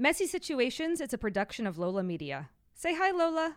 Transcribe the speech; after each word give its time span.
Messy 0.00 0.26
Situations, 0.26 0.98
it's 0.98 1.12
a 1.12 1.18
production 1.18 1.66
of 1.66 1.76
Lola 1.76 2.02
Media. 2.02 2.48
Say 2.72 2.94
hi, 2.96 3.10
Lola. 3.10 3.56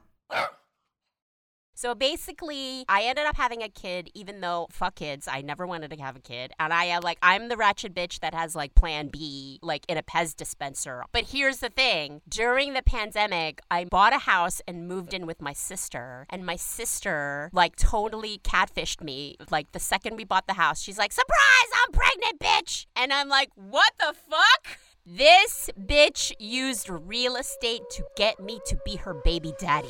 So 1.73 1.95
basically, 1.95 2.84
I 2.89 3.03
ended 3.03 3.25
up 3.25 3.38
having 3.38 3.63
a 3.63 3.70
kid, 3.70 4.09
even 4.13 4.41
though 4.41 4.67
fuck 4.70 4.95
kids, 4.95 5.25
I 5.25 5.39
never 5.39 5.65
wanted 5.65 5.91
to 5.91 6.01
have 6.01 6.17
a 6.17 6.20
kid, 6.20 6.51
and 6.59 6.73
I 6.73 6.84
am 6.84 7.01
like, 7.01 7.17
I'm 7.21 7.48
the 7.48 7.55
ratchet 7.55 7.95
bitch 7.95 8.20
that 8.20 8.34
has 8.34 8.57
like 8.57 8.75
Plan 8.75 9.07
B, 9.07 9.57
like 9.61 9.85
in 9.87 9.98
a 9.98 10.03
Pez 10.03 10.35
dispenser. 10.35 11.05
But 11.13 11.29
here's 11.29 11.59
the 11.59 11.70
thing: 11.70 12.21
during 12.27 12.73
the 12.73 12.84
pandemic, 12.84 13.62
I 13.71 13.85
bought 13.85 14.12
a 14.13 14.20
house 14.20 14.62
and 14.67 14.85
moved 14.85 15.13
in 15.13 15.25
with 15.25 15.41
my 15.41 15.53
sister, 15.53 16.25
and 16.29 16.45
my 16.45 16.57
sister 16.57 17.51
like 17.53 17.77
totally 17.77 18.41
catfished 18.43 19.01
me. 19.01 19.37
Like 19.49 19.71
the 19.71 19.79
second 19.79 20.17
we 20.17 20.25
bought 20.25 20.48
the 20.48 20.55
house, 20.55 20.81
she's 20.81 20.98
like, 20.98 21.13
"Surprise! 21.13 21.70
I'm 21.85 21.93
pregnant, 21.93 22.39
bitch!" 22.41 22.85
And 22.98 23.13
I'm 23.13 23.29
like, 23.29 23.51
"What 23.55 23.93
the 23.98 24.13
fuck?" 24.13 24.77
This 25.05 25.70
bitch 25.77 26.31
used 26.39 26.89
real 26.89 27.35
estate 27.35 27.81
to 27.91 28.05
get 28.16 28.39
me 28.39 28.62
to 28.66 28.77
be 28.85 28.95
her 28.95 29.13
baby 29.13 29.53
daddy. 29.59 29.89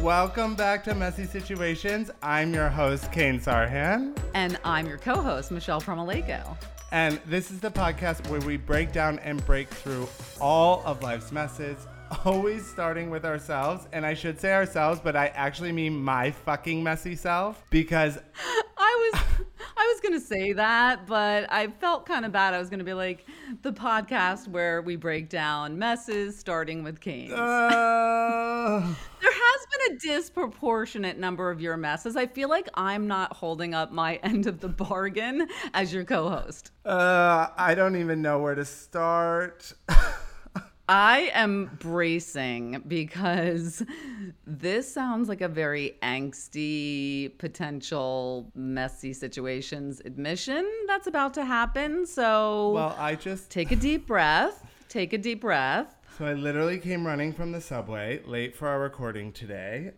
Welcome 0.00 0.54
back 0.54 0.82
to 0.84 0.94
Messy 0.94 1.26
Situations. 1.26 2.10
I'm 2.22 2.54
your 2.54 2.70
host, 2.70 3.12
Kane 3.12 3.38
Sarhan. 3.38 4.16
And 4.32 4.58
I'm 4.64 4.86
your 4.86 4.96
co 4.96 5.20
host, 5.20 5.50
Michelle 5.50 5.82
Promulayko. 5.82 6.56
And 6.90 7.20
this 7.26 7.50
is 7.50 7.60
the 7.60 7.70
podcast 7.70 8.30
where 8.30 8.40
we 8.40 8.56
break 8.56 8.92
down 8.92 9.18
and 9.18 9.44
break 9.44 9.68
through 9.68 10.08
all 10.40 10.82
of 10.86 11.02
life's 11.02 11.32
messes, 11.32 11.86
always 12.24 12.66
starting 12.66 13.10
with 13.10 13.24
ourselves. 13.24 13.86
And 13.92 14.04
I 14.04 14.14
should 14.14 14.40
say 14.40 14.52
ourselves, 14.52 15.00
but 15.02 15.16
I 15.16 15.28
actually 15.28 15.72
mean 15.72 16.02
my 16.02 16.30
fucking 16.30 16.82
messy 16.82 17.16
self 17.16 17.64
because 17.70 18.18
I 18.76 19.10
was 19.12 19.22
I 19.76 19.92
was 19.92 20.00
gonna 20.00 20.20
say 20.20 20.52
that, 20.52 21.06
but 21.06 21.50
I 21.52 21.68
felt 21.68 22.06
kind 22.06 22.24
of 22.24 22.32
bad. 22.32 22.54
I 22.54 22.58
was 22.58 22.70
gonna 22.70 22.84
be 22.84 22.94
like 22.94 23.26
the 23.62 23.72
podcast 23.72 24.48
where 24.48 24.82
we 24.82 24.96
break 24.96 25.28
down 25.28 25.78
messes, 25.78 26.38
starting 26.38 26.82
with 26.82 27.00
Kane. 27.00 27.32
uh, 27.34 28.80
there 29.20 29.32
has 29.32 29.66
been 29.72 29.96
a 29.96 29.98
disproportionate 29.98 31.18
number 31.18 31.50
of 31.50 31.60
your 31.60 31.76
messes. 31.76 32.16
I 32.16 32.26
feel 32.26 32.48
like 32.48 32.68
I'm 32.74 33.06
not 33.06 33.34
holding 33.34 33.74
up 33.74 33.92
my 33.92 34.16
end 34.22 34.46
of 34.46 34.60
the 34.60 34.68
bargain 34.68 35.48
as 35.72 35.92
your 35.92 36.04
co-host. 36.04 36.70
uh, 36.84 37.48
I 37.56 37.74
don't 37.74 37.96
even 37.96 38.22
know 38.22 38.38
where 38.38 38.54
to 38.54 38.64
start. 38.64 39.72
I 40.88 41.30
am 41.32 41.76
bracing 41.78 42.82
because 42.86 43.82
this 44.46 44.92
sounds 44.92 45.30
like 45.30 45.40
a 45.40 45.48
very 45.48 45.96
angsty, 46.02 47.36
potential 47.38 48.52
messy 48.54 49.14
situations 49.14 50.02
admission 50.04 50.70
that's 50.86 51.06
about 51.06 51.32
to 51.34 51.44
happen. 51.44 52.04
So 52.06 52.72
well, 52.72 52.96
I 52.98 53.14
just 53.14 53.50
take 53.50 53.72
a 53.72 53.76
deep 53.76 54.06
breath. 54.06 54.62
Take 54.90 55.14
a 55.14 55.18
deep 55.18 55.40
breath. 55.40 55.96
So 56.18 56.26
I 56.26 56.34
literally 56.34 56.78
came 56.78 57.06
running 57.06 57.32
from 57.32 57.50
the 57.50 57.60
subway 57.60 58.20
late 58.26 58.54
for 58.54 58.68
our 58.68 58.78
recording 58.78 59.32
today 59.32 59.92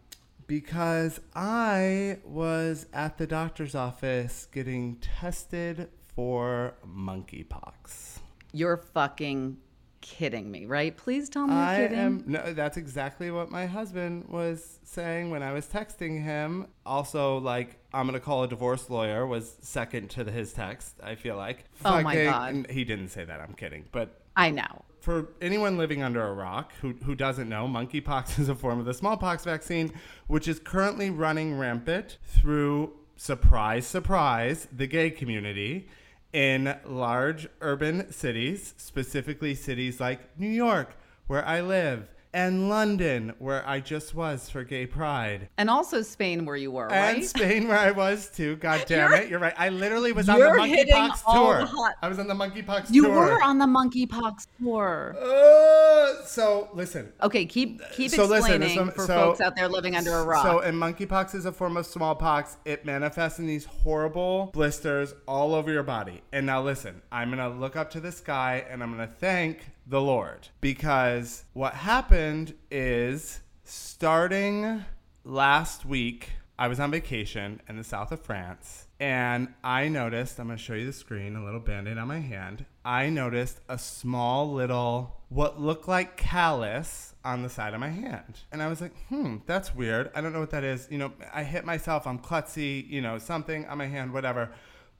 because 0.46 1.20
I 1.34 2.18
was 2.24 2.86
at 2.92 3.18
the 3.18 3.26
doctor's 3.26 3.74
office 3.74 4.46
getting 4.52 4.96
tested 4.96 5.88
for 6.14 6.74
monkeypox. 6.86 8.20
You're 8.52 8.76
fucking 8.78 9.58
kidding 10.06 10.50
me, 10.50 10.66
right? 10.66 10.96
Please 10.96 11.28
tell 11.28 11.46
me 11.46 11.54
you're 11.54 11.62
I 11.62 11.76
kidding. 11.78 11.98
am 11.98 12.24
no 12.26 12.52
that's 12.52 12.76
exactly 12.76 13.30
what 13.30 13.50
my 13.50 13.66
husband 13.66 14.26
was 14.28 14.78
saying 14.84 15.30
when 15.30 15.42
I 15.42 15.52
was 15.52 15.66
texting 15.66 16.22
him. 16.22 16.68
Also 16.84 17.38
like 17.38 17.78
I'm 17.92 18.10
to 18.12 18.20
call 18.20 18.44
a 18.44 18.48
divorce 18.48 18.88
lawyer 18.88 19.26
was 19.26 19.56
second 19.62 20.10
to 20.10 20.24
his 20.24 20.52
text, 20.52 20.96
I 21.02 21.14
feel 21.16 21.36
like. 21.36 21.64
Oh 21.84 22.00
my 22.02 22.24
God. 22.24 22.66
He 22.70 22.84
didn't 22.84 23.08
say 23.08 23.24
that, 23.24 23.40
I'm 23.40 23.54
kidding. 23.54 23.86
But 23.90 24.20
I 24.36 24.50
know. 24.50 24.84
for 25.00 25.30
anyone 25.40 25.78
living 25.78 26.02
under 26.02 26.22
a 26.22 26.32
rock 26.34 26.72
who, 26.82 26.92
who 27.04 27.14
doesn't 27.14 27.48
know, 27.48 27.66
monkeypox 27.66 28.38
is 28.38 28.48
a 28.48 28.54
form 28.54 28.78
of 28.78 28.84
the 28.84 28.94
smallpox 28.94 29.44
vaccine, 29.44 29.92
which 30.26 30.46
is 30.46 30.58
currently 30.60 31.08
running 31.10 31.58
rampant 31.58 32.18
through, 32.22 32.92
surprise, 33.16 33.86
surprise, 33.86 34.68
the 34.70 34.86
gay 34.86 35.10
community 35.10 35.88
in 36.36 36.76
large 36.84 37.48
urban 37.62 38.12
cities, 38.12 38.74
specifically 38.76 39.54
cities 39.54 39.98
like 39.98 40.38
New 40.38 40.50
York, 40.50 40.94
where 41.28 41.42
I 41.46 41.62
live, 41.62 42.10
and 42.36 42.68
London, 42.68 43.32
where 43.38 43.66
I 43.66 43.80
just 43.80 44.14
was 44.14 44.50
for 44.50 44.62
Gay 44.62 44.84
Pride. 44.86 45.48
And 45.56 45.70
also 45.70 46.02
Spain 46.02 46.44
where 46.44 46.54
you 46.54 46.70
were, 46.70 46.92
And 46.92 47.16
right? 47.16 47.24
Spain, 47.24 47.66
where 47.66 47.78
I 47.78 47.92
was 47.92 48.28
too. 48.28 48.56
God 48.60 48.84
damn 48.86 49.10
You're- 49.10 49.24
it. 49.24 49.30
You're 49.30 49.38
right. 49.38 49.54
I 49.56 49.70
literally 49.70 50.12
was 50.12 50.28
on 50.28 50.38
the 50.38 50.44
monkeypox 50.44 51.24
tour. 51.24 51.60
the 51.60 51.94
I 52.02 52.08
was 52.08 52.18
on 52.18 52.26
the 52.28 52.34
monkeypox 52.34 52.88
You 52.90 53.04
tour. 53.06 53.12
You 53.14 53.32
were 53.32 53.42
on 53.42 53.56
the 53.56 53.64
monkeypox 53.64 54.48
tour. 54.62 55.16
Uh, 55.18 56.24
so 56.26 56.68
listen. 56.74 57.10
Okay, 57.22 57.46
keep 57.46 57.80
keep 57.92 58.10
So 58.10 58.26
listen, 58.26 58.62
explaining 58.62 58.76
one- 58.86 58.90
for 58.94 59.06
so- 59.06 59.14
folks 59.14 59.40
out 59.40 59.56
there 59.56 59.68
living 59.68 59.96
under 59.96 60.12
a 60.12 60.24
rock. 60.24 60.42
So, 60.44 60.60
and 60.60 60.76
monkeypox 60.76 61.34
is 61.34 61.46
a 61.46 61.52
form 61.52 61.78
of 61.78 61.86
smallpox. 61.86 62.58
It 62.66 62.84
manifests 62.84 63.38
in 63.38 63.46
these 63.46 63.64
horrible 63.64 64.50
blisters 64.52 65.14
all 65.26 65.54
over 65.54 65.72
your 65.72 65.82
body. 65.84 66.20
And 66.34 66.44
now, 66.44 66.62
listen, 66.62 67.00
I'm 67.10 67.30
gonna 67.30 67.48
look 67.48 67.76
up 67.76 67.90
to 67.92 68.00
the 68.00 68.12
sky 68.12 68.66
and 68.70 68.82
I'm 68.82 68.90
gonna 68.90 69.06
thank 69.06 69.60
the 69.86 70.00
Lord 70.00 70.48
because 70.60 71.44
what 71.52 71.74
happened 71.74 72.54
is 72.70 73.40
starting 73.64 74.84
last 75.24 75.84
week, 75.84 76.32
I 76.58 76.68
was 76.68 76.80
on 76.80 76.90
vacation 76.90 77.60
in 77.68 77.76
the 77.76 77.84
south 77.84 78.12
of 78.12 78.20
France. 78.20 78.86
And 78.98 79.52
I 79.62 79.88
noticed, 79.88 80.38
I'm 80.38 80.46
going 80.46 80.56
to 80.56 80.62
show 80.62 80.72
you 80.72 80.86
the 80.86 80.92
screen, 80.92 81.36
a 81.36 81.44
little 81.44 81.60
band 81.60 81.86
aid 81.86 81.98
on 81.98 82.08
my 82.08 82.20
hand. 82.20 82.64
I 82.82 83.10
noticed 83.10 83.60
a 83.68 83.76
small 83.76 84.50
little, 84.54 85.20
what 85.28 85.60
looked 85.60 85.86
like 85.86 86.16
callus 86.16 87.14
on 87.22 87.42
the 87.42 87.50
side 87.50 87.74
of 87.74 87.80
my 87.80 87.90
hand. 87.90 88.40
And 88.50 88.62
I 88.62 88.68
was 88.68 88.80
like, 88.80 88.94
hmm, 89.08 89.36
that's 89.44 89.74
weird. 89.74 90.10
I 90.14 90.22
don't 90.22 90.32
know 90.32 90.40
what 90.40 90.50
that 90.50 90.64
is. 90.64 90.88
You 90.90 90.96
know, 90.96 91.12
I 91.34 91.42
hit 91.42 91.66
myself, 91.66 92.06
I'm 92.06 92.18
klutzy, 92.18 92.88
you 92.88 93.02
know, 93.02 93.18
something 93.18 93.66
on 93.66 93.76
my 93.76 93.86
hand, 93.86 94.14
whatever. 94.14 94.50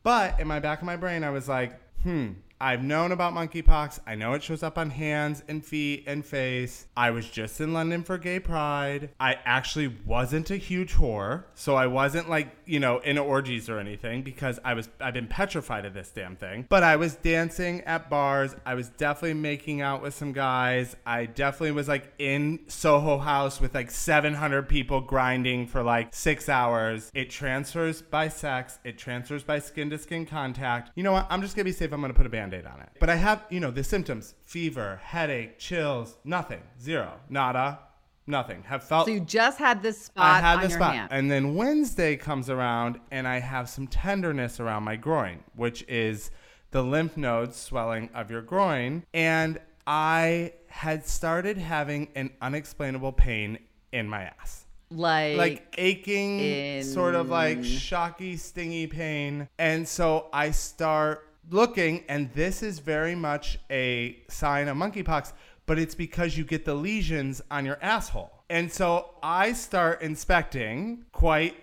But 0.03 0.38
in 0.38 0.47
my 0.47 0.60
back 0.60 0.80
of 0.80 0.84
my 0.84 0.97
brain, 0.97 1.24
I 1.24 1.30
was 1.30 1.48
like, 1.48 1.80
hmm, 2.03 2.32
I've 2.60 2.82
known 2.82 3.12
about 3.12 3.34
monkeypox. 3.34 4.00
I 4.06 4.14
know 4.14 4.32
it 4.32 4.42
shows 4.42 4.62
up 4.62 4.78
on 4.78 4.90
hands 4.90 5.42
and 5.46 5.64
feet 5.64 6.04
and 6.06 6.24
face. 6.24 6.86
I 6.96 7.10
was 7.10 7.28
just 7.28 7.60
in 7.60 7.72
London 7.72 8.02
for 8.02 8.16
gay 8.16 8.40
pride. 8.40 9.10
I 9.20 9.38
actually 9.44 9.94
wasn't 10.06 10.50
a 10.50 10.56
huge 10.56 10.94
whore. 10.94 11.44
So 11.54 11.74
I 11.74 11.86
wasn't 11.86 12.30
like, 12.30 12.48
you 12.64 12.80
know, 12.80 12.98
in 13.00 13.18
orgies 13.18 13.68
or 13.68 13.78
anything 13.78 14.22
because 14.22 14.58
I 14.64 14.74
was 14.74 14.88
I've 15.00 15.14
been 15.14 15.28
petrified 15.28 15.84
of 15.84 15.92
this 15.92 16.10
damn 16.10 16.36
thing. 16.36 16.66
But 16.68 16.82
I 16.82 16.96
was 16.96 17.16
dancing 17.16 17.82
at 17.82 18.08
bars. 18.08 18.56
I 18.64 18.74
was 18.74 18.88
definitely 18.88 19.34
making 19.34 19.82
out 19.82 20.00
with 20.02 20.14
some 20.14 20.32
guys. 20.32 20.96
I 21.04 21.26
definitely 21.26 21.72
was 21.72 21.88
like 21.88 22.12
in 22.18 22.60
Soho 22.68 23.18
House 23.18 23.60
with 23.60 23.74
like 23.74 23.90
700 23.90 24.68
people 24.68 25.00
grinding 25.00 25.66
for 25.66 25.82
like 25.82 26.14
6 26.14 26.48
hours. 26.48 27.10
It 27.14 27.28
transfers 27.28 28.00
by 28.00 28.28
sex. 28.28 28.78
It 28.84 28.97
transfers 28.97 29.42
by 29.42 29.59
skin 29.59 29.91
to 29.91 29.98
skin 29.98 30.24
contact. 30.24 30.92
You 30.94 31.02
know 31.02 31.12
what? 31.12 31.26
I'm 31.28 31.42
just 31.42 31.54
going 31.54 31.64
to 31.64 31.70
be 31.70 31.76
safe. 31.76 31.92
I'm 31.92 32.00
going 32.00 32.12
to 32.12 32.16
put 32.16 32.26
a 32.26 32.30
band 32.30 32.46
aid 32.54 32.66
on 32.66 32.81
it. 32.81 32.89
But 33.01 33.10
I 33.10 33.16
have, 33.16 33.45
you 33.51 33.60
know, 33.60 33.71
the 33.71 33.84
symptoms 33.84 34.34
fever, 34.43 35.01
headache, 35.03 35.59
chills, 35.59 36.16
nothing. 36.25 36.63
Zero. 36.81 37.21
Nada. 37.28 37.81
Nothing. 38.27 38.65
Have 38.65 38.83
felt. 38.83 39.07
So 39.07 39.13
you 39.13 39.21
just 39.21 39.59
had 39.59 39.83
this 39.83 40.03
spot 40.03 40.25
I 40.25 40.41
had 40.41 40.54
on 40.57 40.63
the 40.63 40.69
your 40.69 40.78
spot. 40.78 40.95
hand. 40.95 41.09
And 41.13 41.31
then 41.31 41.54
Wednesday 41.54 42.16
comes 42.16 42.51
around 42.51 42.98
and 43.10 43.27
I 43.27 43.39
have 43.39 43.69
some 43.69 43.87
tenderness 43.87 44.59
around 44.59 44.83
my 44.83 44.97
groin, 44.97 45.45
which 45.54 45.84
is 45.89 46.31
the 46.72 46.83
lymph 46.83 47.16
nodes 47.16 47.57
swelling 47.57 48.10
of 48.15 48.31
your 48.31 48.43
groin. 48.43 49.04
And 49.15 49.60
I 49.87 50.54
had 50.69 51.07
started 51.07 51.57
having 51.57 52.09
an 52.16 52.31
unexplainable 52.41 53.13
pain 53.13 53.59
in 53.93 54.09
my 54.09 54.22
ass 54.25 54.66
like, 54.91 55.37
like 55.37 55.75
aching, 55.78 56.41
in- 56.41 56.84
sort 56.84 57.15
of 57.15 57.28
like 57.28 57.65
shocky, 57.65 58.37
stingy 58.37 58.87
pain. 58.87 59.48
And 59.59 59.87
so 59.87 60.28
I 60.33 60.51
start 60.51 61.28
looking, 61.51 62.04
and 62.09 62.33
this 62.34 62.63
is 62.63 62.78
very 62.78 63.15
much 63.15 63.59
a 63.71 64.19
sign 64.28 64.69
of 64.69 64.77
monkeypox, 64.77 65.33
but 65.66 65.78
it's 65.78 65.95
because 65.95 66.37
you 66.37 66.45
get 66.45 66.65
the 66.65 66.75
lesions 66.75 67.43
on 67.51 67.65
your 67.65 67.78
asshole. 67.83 68.33
And 68.48 68.72
so 68.72 69.10
I 69.22 69.53
start 69.53 70.03
inspecting 70.03 71.04
quite 71.13 71.57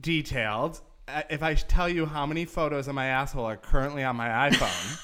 detailed. 0.00 0.80
Uh, 1.08 1.22
If 1.28 1.42
I 1.42 1.54
tell 1.54 1.88
you 1.88 2.06
how 2.06 2.24
many 2.26 2.44
photos 2.46 2.88
of 2.88 2.94
my 2.94 3.06
asshole 3.06 3.44
are 3.44 3.56
currently 3.56 4.02
on 4.04 4.16
my 4.16 4.28
iPhone, 4.50 5.00